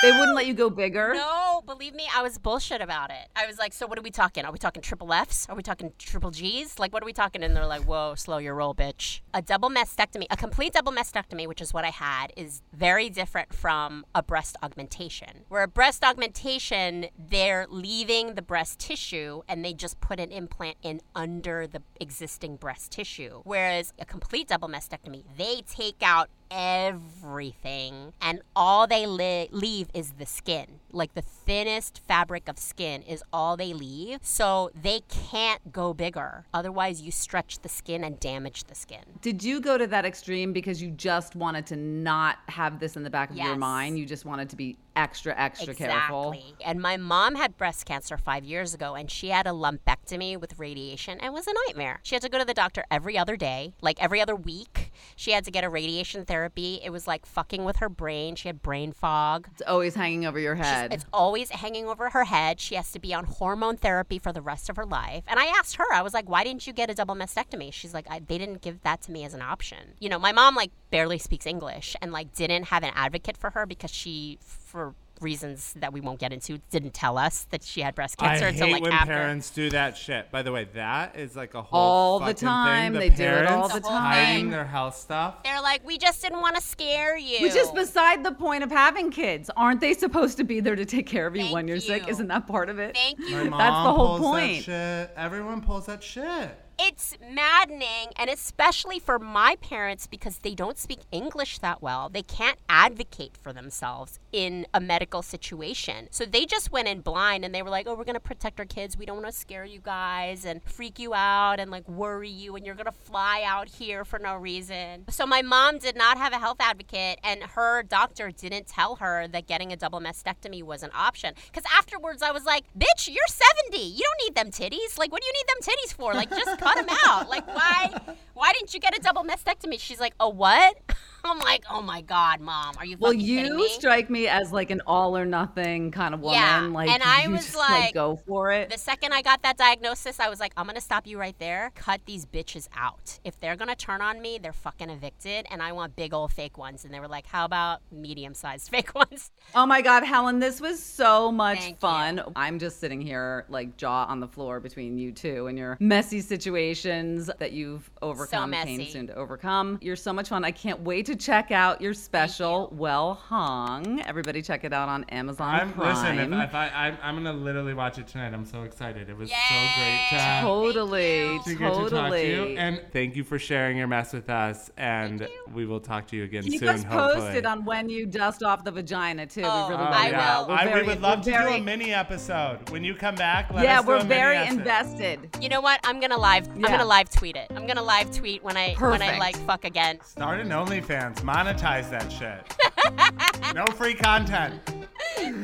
They 0.05 0.11
wouldn't 0.11 0.35
let 0.37 0.47
you 0.47 0.53
go 0.53 0.69
bigger. 0.69 1.15
No, 1.15 1.63
believe 1.65 1.95
me, 1.95 2.07
I 2.15 2.21
was 2.21 2.37
bullshit 2.37 2.83
about 2.83 3.09
it. 3.09 3.27
I 3.35 3.47
was 3.47 3.57
like, 3.59 3.73
so 3.73 3.87
what 3.87 3.99
are 3.99 4.03
we 4.03 4.11
talking? 4.11 4.45
Are 4.45 4.53
we 4.53 4.59
talking 4.59 4.83
triple 4.83 5.11
Fs? 5.11 5.47
Are 5.49 5.57
we 5.57 5.63
talking 5.63 5.95
triple 5.99 6.31
Gs? 6.31 6.79
Like, 6.79 6.93
what 6.93 7.03
are 7.03 7.07
we 7.07 7.15
talking? 7.15 7.43
And 7.43 7.57
they're 7.57 7.65
like, 7.65 7.85
whoa, 7.85 8.15
slow 8.15 8.37
your 8.37 8.55
roll, 8.55 8.75
bitch. 8.75 9.23
A 9.33 9.41
double 9.41 9.71
mastectomy, 9.71 10.27
a 10.31 10.37
complete 10.37 10.75
double 10.75 10.93
mastectomy, 10.93 11.47
which 11.47 11.63
is 11.63 11.73
what 11.73 11.87
I 11.87 11.89
had, 11.89 12.35
is 12.37 12.61
very 12.75 13.09
different 13.09 13.55
from 13.55 14.05
a 14.15 14.23
breast 14.23 14.59
augmentation. 14.63 15.45
Where 15.49 15.63
a 15.63 15.69
breast 15.69 16.05
augmentation, 16.05 17.07
they're 17.19 17.67
leaving 17.71 18.35
the 18.35 18.43
breast 18.43 18.79
tissue 18.79 19.41
and 19.49 19.65
they 19.65 19.73
just 19.73 20.03
put 20.03 20.21
an 20.21 20.31
implant 20.31 20.77
in 20.83 21.01
under 21.15 21.67
the 21.67 21.81
existing 21.99 22.57
breast 22.57 22.91
tissue. 22.91 23.41
Whereas 23.45 23.95
a 23.99 24.05
complete 24.05 24.49
double 24.49 24.69
mastectomy, 24.69 25.25
they 25.39 25.63
take 25.63 26.03
out 26.03 26.29
everything 26.51 28.13
and 28.21 28.41
all 28.55 28.87
they 28.87 29.07
li- 29.07 29.49
leave 29.51 29.89
is 29.95 30.13
the 30.13 30.27
skin 30.27 30.81
like 30.95 31.15
the 31.15 31.23
thinnest 31.23 32.01
fabric 32.07 32.49
of 32.49 32.59
skin 32.59 33.03
is 33.03 33.23
all 33.33 33.57
they 33.57 33.73
leave 33.73 34.19
so 34.23 34.71
they 34.75 35.01
can't 35.09 35.73
go 35.73 35.93
bigger 35.93 36.47
otherwise 36.55 37.03
you 37.03 37.11
stretch 37.11 37.59
the 37.61 37.69
skin 37.69 38.05
and 38.05 38.19
damage 38.21 38.65
the 38.65 38.75
skin 38.75 39.01
Did 39.21 39.43
you 39.43 39.61
go 39.61 39.77
to 39.79 39.87
that 39.89 40.05
extreme 40.05 40.53
because 40.53 40.83
you 40.83 40.91
just 40.91 41.35
wanted 41.37 41.67
to 41.67 41.77
not 41.77 42.39
have 42.49 42.79
this 42.81 42.97
in 42.97 43.03
the 43.03 43.11
back 43.11 43.31
of 43.31 43.37
your 43.37 43.57
mind? 43.57 43.99
You 43.99 44.07
just 44.07 44.25
wanted 44.25 44.49
to 44.51 44.57
be 44.57 44.77
extra, 44.97 45.35
extra 45.37 45.75
careful. 45.75 46.33
Exactly. 46.33 46.55
And 46.65 46.81
my 46.81 46.97
mom 46.97 47.35
had 47.35 47.57
breast 47.57 47.85
cancer 47.85 48.17
five 48.17 48.45
years 48.45 48.75
ago, 48.75 48.95
and 48.95 49.11
she 49.11 49.29
had 49.29 49.47
a 49.47 49.51
lumpectomy 49.51 50.39
with 50.41 50.59
radiation, 50.59 51.19
and 51.19 51.27
it 51.27 51.33
was 51.33 51.47
a 51.49 51.53
nightmare. 51.67 52.01
She 52.03 52.15
had 52.15 52.23
to 52.23 52.29
go 52.29 52.39
to 52.39 52.45
the 52.45 52.55
doctor 52.55 52.85
every 52.91 53.19
other 53.19 53.37
day, 53.37 53.75
like 53.81 54.01
every 54.03 54.21
other 54.21 54.37
week. 54.37 54.93
She 55.17 55.33
had 55.33 55.45
to 55.45 55.51
get 55.51 55.65
a 55.65 55.69
radiation 55.69 56.25
therapy. 56.25 56.81
It 56.85 56.91
was 56.91 57.07
like 57.07 57.27
fucking 57.27 57.65
with 57.65 57.77
her 57.77 57.89
brain. 57.89 58.37
She 58.37 58.49
had 58.49 58.63
brain 58.63 58.93
fog. 58.93 59.49
It's 59.53 59.63
always 59.67 59.95
hanging 59.95 60.27
over 60.27 60.39
your 60.39 60.57
She's- 60.57 60.67
It's 60.93 61.07
always 61.12 61.51
hanging 61.51 61.87
over 61.87 62.11
her 62.11 62.24
head. 62.24 62.61
She 62.61 62.74
has 62.74 62.91
to 62.93 62.99
be 62.99 63.14
on 63.14 63.24
hormone 63.24 63.76
therapy 63.76 64.18
for 64.18 64.32
the 64.32 64.43
rest 64.43 64.68
of 64.68 64.76
her 64.76 64.87
life. 64.87 65.24
And 65.26 65.39
I 65.39 65.47
asked 65.47 65.76
her, 65.76 65.85
I 65.93 66.03
was 66.03 66.14
like, 66.14 66.28
why 66.28 66.45
didn't 66.45 66.66
you 66.66 66.72
get 66.72 66.91
a 66.91 66.95
double 66.95 67.14
mastectomy? 67.14 67.72
She's 67.72 67.95
like, 67.95 68.07
they 68.26 68.39
didn't 68.39 68.62
give 68.62 68.82
that 68.82 69.03
to 69.03 69.12
me 69.12 69.24
as 69.24 69.35
an 69.35 69.43
option. 69.43 69.95
You 70.01 70.09
know, 70.09 70.18
my 70.18 70.32
mom 70.32 70.55
like 70.55 70.70
barely 70.91 71.18
speaks 71.18 71.47
English 71.47 71.97
and 72.01 72.12
like 72.12 72.35
didn't 72.35 72.64
have 72.64 72.82
an 72.82 72.93
advocate 72.95 73.37
for 73.37 73.51
her 73.51 73.66
because 73.66 73.91
she, 73.91 74.39
for 74.41 74.95
reasons 75.21 75.73
that 75.79 75.93
we 75.93 76.01
won't 76.01 76.19
get 76.19 76.33
into, 76.33 76.59
didn't 76.71 76.95
tell 76.95 77.17
us 77.19 77.47
that 77.51 77.62
she 77.62 77.81
had 77.81 77.95
breast 77.95 78.17
cancer 78.19 78.47
I 78.47 78.49
until 78.49 78.67
hate 78.67 78.73
like 78.75 78.83
when 78.83 78.93
after. 78.93 79.12
parents 79.12 79.51
do 79.51 79.71
that 79.71 79.97
shit. 79.97 80.31
By 80.31 80.43
the 80.43 80.53
way, 80.53 80.69
that 80.75 81.17
is 81.17 81.37
like 81.37 81.55
a 81.55 81.62
whole 81.62 81.81
All 81.81 82.19
the 82.19 82.27
fucking 82.27 82.37
thing. 82.39 82.47
time. 82.49 82.93
The 82.95 82.99
They 83.01 83.09
do 83.11 83.23
it 83.25 83.47
all 83.47 83.69
parents 83.69 83.89
the 83.89 83.95
Hiding 83.95 84.43
time. 84.45 84.51
their 84.51 84.65
health 84.65 84.97
stuff. 84.97 85.43
They're 85.45 85.61
like, 85.62 85.87
we 85.87 85.99
just 85.99 86.21
didn't 86.23 86.41
want 86.41 86.57
to 86.57 86.62
scare 86.62 87.17
you. 87.17 87.43
Which 87.43 87.55
is 87.55 87.71
beside 87.71 88.25
the 88.25 88.33
point 88.33 88.65
of 88.65 88.71
having 88.71 89.11
kids. 89.11 89.51
Aren't 89.57 89.81
they 89.81 89.95
supposed 89.95 90.37
to 90.39 90.45
be 90.45 90.61
there 90.61 90.77
to 90.77 90.85
take 90.85 91.07
care 91.07 91.27
of 91.27 91.37
you 91.37 91.43
Thank 91.43 91.55
when 91.55 91.69
you're 91.69 91.81
sick? 91.81 92.09
Isn't 92.09 92.29
that 92.29 92.47
part 92.47 92.69
of 92.69 92.79
it? 92.79 92.95
Thank 92.95 93.19
you. 93.21 93.37
My 93.37 93.45
mom 93.45 93.59
That's 93.59 93.71
the 93.87 93.93
whole 93.93 94.19
pulls 94.19 94.21
point. 94.21 94.67
That 94.67 95.07
shit. 95.09 95.17
Everyone 95.17 95.61
pulls 95.61 95.87
that 95.87 96.03
shit. 96.03 96.59
It's 96.79 97.16
maddening, 97.20 98.09
and 98.16 98.29
especially 98.29 98.99
for 98.99 99.18
my 99.18 99.57
parents 99.61 100.07
because 100.07 100.39
they 100.39 100.55
don't 100.55 100.77
speak 100.77 101.01
English 101.12 101.59
that 101.59 101.81
well. 101.81 102.09
They 102.09 102.22
can't 102.22 102.59
advocate 102.68 103.37
for 103.41 103.53
themselves 103.53 104.18
in 104.33 104.66
a 104.75 104.81
medical 104.81 105.22
situation. 105.22 106.09
So 106.11 106.25
they 106.25 106.45
just 106.47 106.72
went 106.72 106.89
in 106.89 107.01
blind 107.01 107.45
and 107.45 107.55
they 107.55 107.62
were 107.62 107.70
like, 107.70 107.87
oh, 107.87 107.95
we're 107.95 108.05
going 108.05 108.14
to 108.14 108.20
protect 108.20 108.59
our 108.59 108.66
kids. 108.66 108.97
We 108.97 109.07
don't 109.07 109.22
want 109.22 109.33
to 109.33 109.39
scare 109.39 109.64
you 109.64 109.81
guys 109.81 110.45
and 110.45 110.62
freak 110.62 110.99
you 110.99 111.14
out 111.14 111.61
and 111.61 111.70
like 111.70 111.89
worry 111.89 112.29
you, 112.29 112.57
and 112.57 112.66
you're 112.66 112.75
going 112.75 112.87
to 112.87 112.93
fly 112.93 113.45
out 113.47 113.68
here 113.68 114.05
for 114.05 114.18
no 114.18 114.35
reason. 114.35 115.05
So 115.11 115.27
my 115.27 115.43
mom 115.43 115.79
did 115.79 115.97
not 115.97 116.18
have 116.18 116.33
a 116.33 116.39
health 116.39 116.59
advocate, 116.59 117.20
and 117.22 117.43
her 117.43 117.83
doctor 117.83 118.31
didn't 118.31 118.66
tell 118.66 118.97
her 118.97 119.29
that 119.29 119.47
getting 119.47 119.72
a 119.72 119.77
double 119.77 120.01
mastectomy 120.01 120.62
was 120.62 120.83
an 120.83 120.91
option. 120.95 121.35
Because 121.47 121.64
afterwards, 121.77 122.22
I 122.22 122.33
was 122.33 122.45
like, 122.45 122.64
bitch, 122.77 123.09
you're 123.09 123.22
70. 123.29 123.79
You 123.79 124.03
don't 124.03 124.20
need 124.27 124.35
them 124.35 124.51
titties. 124.51 124.99
Like, 124.99 125.12
what 125.12 125.22
do 125.22 125.27
you 125.27 125.33
need 125.33 125.47
them 125.49 125.75
titties 125.75 125.95
for? 125.95 126.14
Like, 126.14 126.31
just 126.31 126.59
cut 126.65 126.77
them 126.77 126.97
out. 127.07 127.29
Like, 127.29 127.47
why? 127.47 127.91
Why 128.33 128.53
didn't 128.53 128.75
you 128.75 128.81
get 128.81 128.97
a 128.97 129.01
double 129.01 129.25
mastectomy? 129.25 129.79
She's 129.79 130.01
like, 130.01 130.15
a 130.19 130.29
what? 130.29 130.77
I'm 131.25 131.39
like, 131.39 131.64
oh 131.70 131.81
my 131.83 132.01
god, 132.03 132.41
mom, 132.41 132.75
are 132.79 132.85
you 132.85 132.97
Well, 132.99 133.12
you 133.12 133.57
me? 133.57 133.68
strike 133.70 134.11
me 134.11 134.29
as 134.29 134.53
like 134.53 134.70
an 134.70 134.83
all 134.87 135.16
or 135.16 135.25
nothing 135.25 135.91
kind 135.91 136.14
of 136.14 136.20
woman. 136.20 136.39
Yeah, 136.39 136.61
Like, 136.70 136.91
and 136.91 137.03
I 137.03 137.25
you 137.25 137.31
was 137.31 137.45
just, 137.47 137.57
like- 137.57 137.95
go 137.95 138.16
for 138.27 138.53
it. 138.53 138.70
The 138.70 138.79
second 138.79 139.12
I 139.12 139.22
got 139.22 139.43
that 139.43 139.57
diagnosis, 139.57 140.20
I 140.20 140.29
was 140.29 140.41
like, 140.41 140.53
I'm 140.57 140.66
gonna 140.66 140.81
stop 140.81 141.07
you 141.07 141.18
right 141.18 141.39
there. 141.39 141.72
Cut 141.75 142.01
these 142.07 142.27
bitches 142.27 142.68
out. 142.77 143.18
If 143.25 143.39
they're 143.41 143.57
gonna 143.57 143.75
turn 143.77 144.01
on 144.03 144.20
me, 144.20 144.39
they're 144.39 144.53
fucking 144.53 144.91
evicted, 144.91 145.47
and 145.51 145.62
I 145.62 145.72
want 145.72 145.97
big 145.97 146.12
old 146.12 146.33
fake 146.33 146.59
ones. 146.59 146.85
And 146.85 146.93
they 146.93 147.01
were 147.01 147.09
like, 147.09 147.27
How 147.27 147.45
about 147.45 147.81
medium 147.91 148.35
sized 148.35 148.68
fake 148.70 148.95
ones? 148.95 149.31
Oh 149.55 149.66
my 149.66 149.81
God, 149.83 150.05
Helen, 150.05 150.41
this 150.41 150.61
was 150.61 150.83
so 150.83 151.33
much 151.33 151.59
Thank 151.61 151.79
fun. 151.81 152.22
I'm 152.37 152.59
just 152.59 152.81
sitting 152.81 153.01
here, 153.01 153.47
like, 153.49 153.77
jaw 153.77 154.05
on 154.07 154.20
the 154.20 154.29
floor 154.29 154.61
between 154.61 154.99
you 154.99 155.12
two 155.12 155.47
and 155.47 155.57
your 155.59 155.77
messy 155.81 156.20
situations 156.20 157.31
that 157.39 157.53
you've 157.53 157.89
overcome, 158.03 158.53
came 158.53 158.79
messy. 158.79 158.91
soon 158.91 159.07
to 159.07 159.14
overcome. 159.14 159.79
You're 159.81 159.97
so 159.97 160.12
much 160.12 160.29
fun. 160.29 160.45
I 160.45 160.51
can't 160.51 160.81
wait 160.81 161.07
to 161.07 161.14
check 161.17 161.51
out 161.51 161.81
your 161.81 161.95
special, 161.95 162.69
Well 162.73 163.15
Hung. 163.15 164.01
Everybody, 164.03 164.43
check 164.43 164.65
it 164.65 164.73
out 164.73 164.89
on 164.89 165.05
Amazon 165.05 165.49
I'm 165.55 165.73
Prime. 165.73 165.95
listen. 166.19 166.33
If, 166.33 166.49
if 166.49 166.55
I, 166.55 166.69
I'm, 166.69 166.99
I'm 167.03 167.15
gonna 167.17 167.33
literally 167.33 167.75
watch 167.75 167.99
it 167.99 168.07
tonight. 168.07 168.33
I'm 168.35 168.45
so 168.45 168.62
excited. 168.62 169.09
It 169.09 169.17
was 169.17 169.31
so 169.31 169.37
great 169.77 170.01
to, 170.11 170.17
Yay! 170.17 170.41
totally, 170.43 171.41
to 171.45 171.55
get 171.55 171.73
to 171.75 171.91
talk 171.91 172.11
to 172.12 172.27
you. 172.27 172.37
totally. 172.37 172.57
And 172.59 172.81
thank 172.93 173.17
you 173.17 173.25
for 173.25 173.39
sharing 173.39 173.77
your 173.77 173.87
mess 173.87 174.12
with 174.12 174.29
us. 174.31 174.71
And 174.77 175.29
we 175.53 175.67
will 175.67 175.81
talk 175.81 176.07
to 176.09 176.17
you 176.17 176.25
again 176.25 176.43
Keep 176.43 176.61
soon. 176.61 176.69
us 176.69 176.83
hopefully. 176.83 177.27
posted 177.27 177.47
on 177.47 177.65
when 177.65 177.89
you 177.89 178.07
dust 178.07 178.43
off 178.43 178.65
the 178.65 178.71
vagina 178.71 179.27
too. 179.27 179.43
Oh, 179.45 179.69
we 179.69 179.75
really 179.75 179.83
Oh, 179.87 179.91
want 179.91 179.95
I 179.97 180.09
yeah. 180.11 180.39
will. 180.41 180.49
We're 180.49 180.55
I, 180.55 180.65
very- 180.65 180.83
we 180.83 180.89
would 180.89 181.01
love 181.03 181.19
we're 181.21 181.25
to 181.25 181.31
very- 181.31 181.57
do 181.57 181.62
a 181.62 181.65
mini 181.65 181.93
episode 181.93 182.71
when 182.71 182.85
you 182.85 182.95
come 182.95 183.15
back. 183.15 183.53
Let 183.53 183.65
yeah, 183.65 183.81
us 183.81 183.87
we're 183.87 183.97
a 183.97 183.99
mini 184.05 184.09
very 184.09 184.37
episode. 184.37 184.59
invested. 184.59 185.37
You 185.41 185.49
know 185.49 185.61
what? 185.61 185.81
I'm 185.85 186.01
gonna 186.01 186.19
live. 186.19 186.49
I'm 186.49 186.61
gonna 186.62 186.85
live 186.85 187.11
tweet 187.11 187.37
it. 187.37 187.47
I'm 187.55 187.67
gonna 187.67 187.83
live 187.83 188.11
tweet 188.17 188.43
when 188.43 188.57
I 188.57 188.75
when 188.79 189.03
I 189.03 189.19
like 189.19 189.37
fuck 189.37 189.65
again. 189.65 189.99
Start 190.05 190.41
an 190.41 190.49
OnlyFans. 190.49 191.04
Monetize 191.13 191.91
that 191.91 192.11
shit. 192.11 193.55
no 193.55 193.67
free 193.67 193.95
content. 193.95 194.55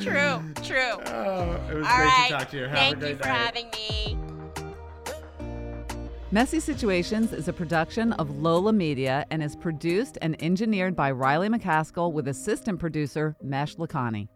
True, 0.01 0.43
true. 0.63 0.93
Oh, 1.07 1.61
it 1.71 1.75
was 1.75 1.87
All 1.87 1.97
great 1.97 2.07
right. 2.07 2.27
to 2.29 2.35
talk 2.35 2.51
to 2.51 2.57
you. 2.57 2.63
Have 2.65 2.73
Thank 2.79 2.97
a 2.97 3.01
great 3.01 3.11
you 3.11 3.17
for 3.17 3.29
night. 3.29 3.37
having 3.37 3.71
me. 3.71 4.19
Messy 6.33 6.61
Situations 6.61 7.33
is 7.33 7.49
a 7.49 7.53
production 7.53 8.13
of 8.15 8.31
Lola 8.39 8.73
Media 8.73 9.27
and 9.31 9.43
is 9.43 9.57
produced 9.57 10.17
and 10.23 10.41
engineered 10.41 10.95
by 10.95 11.11
Riley 11.11 11.49
McCaskill 11.49 12.13
with 12.13 12.29
assistant 12.29 12.79
producer 12.79 13.37
Mesh 13.43 13.75
Lakani. 13.77 14.29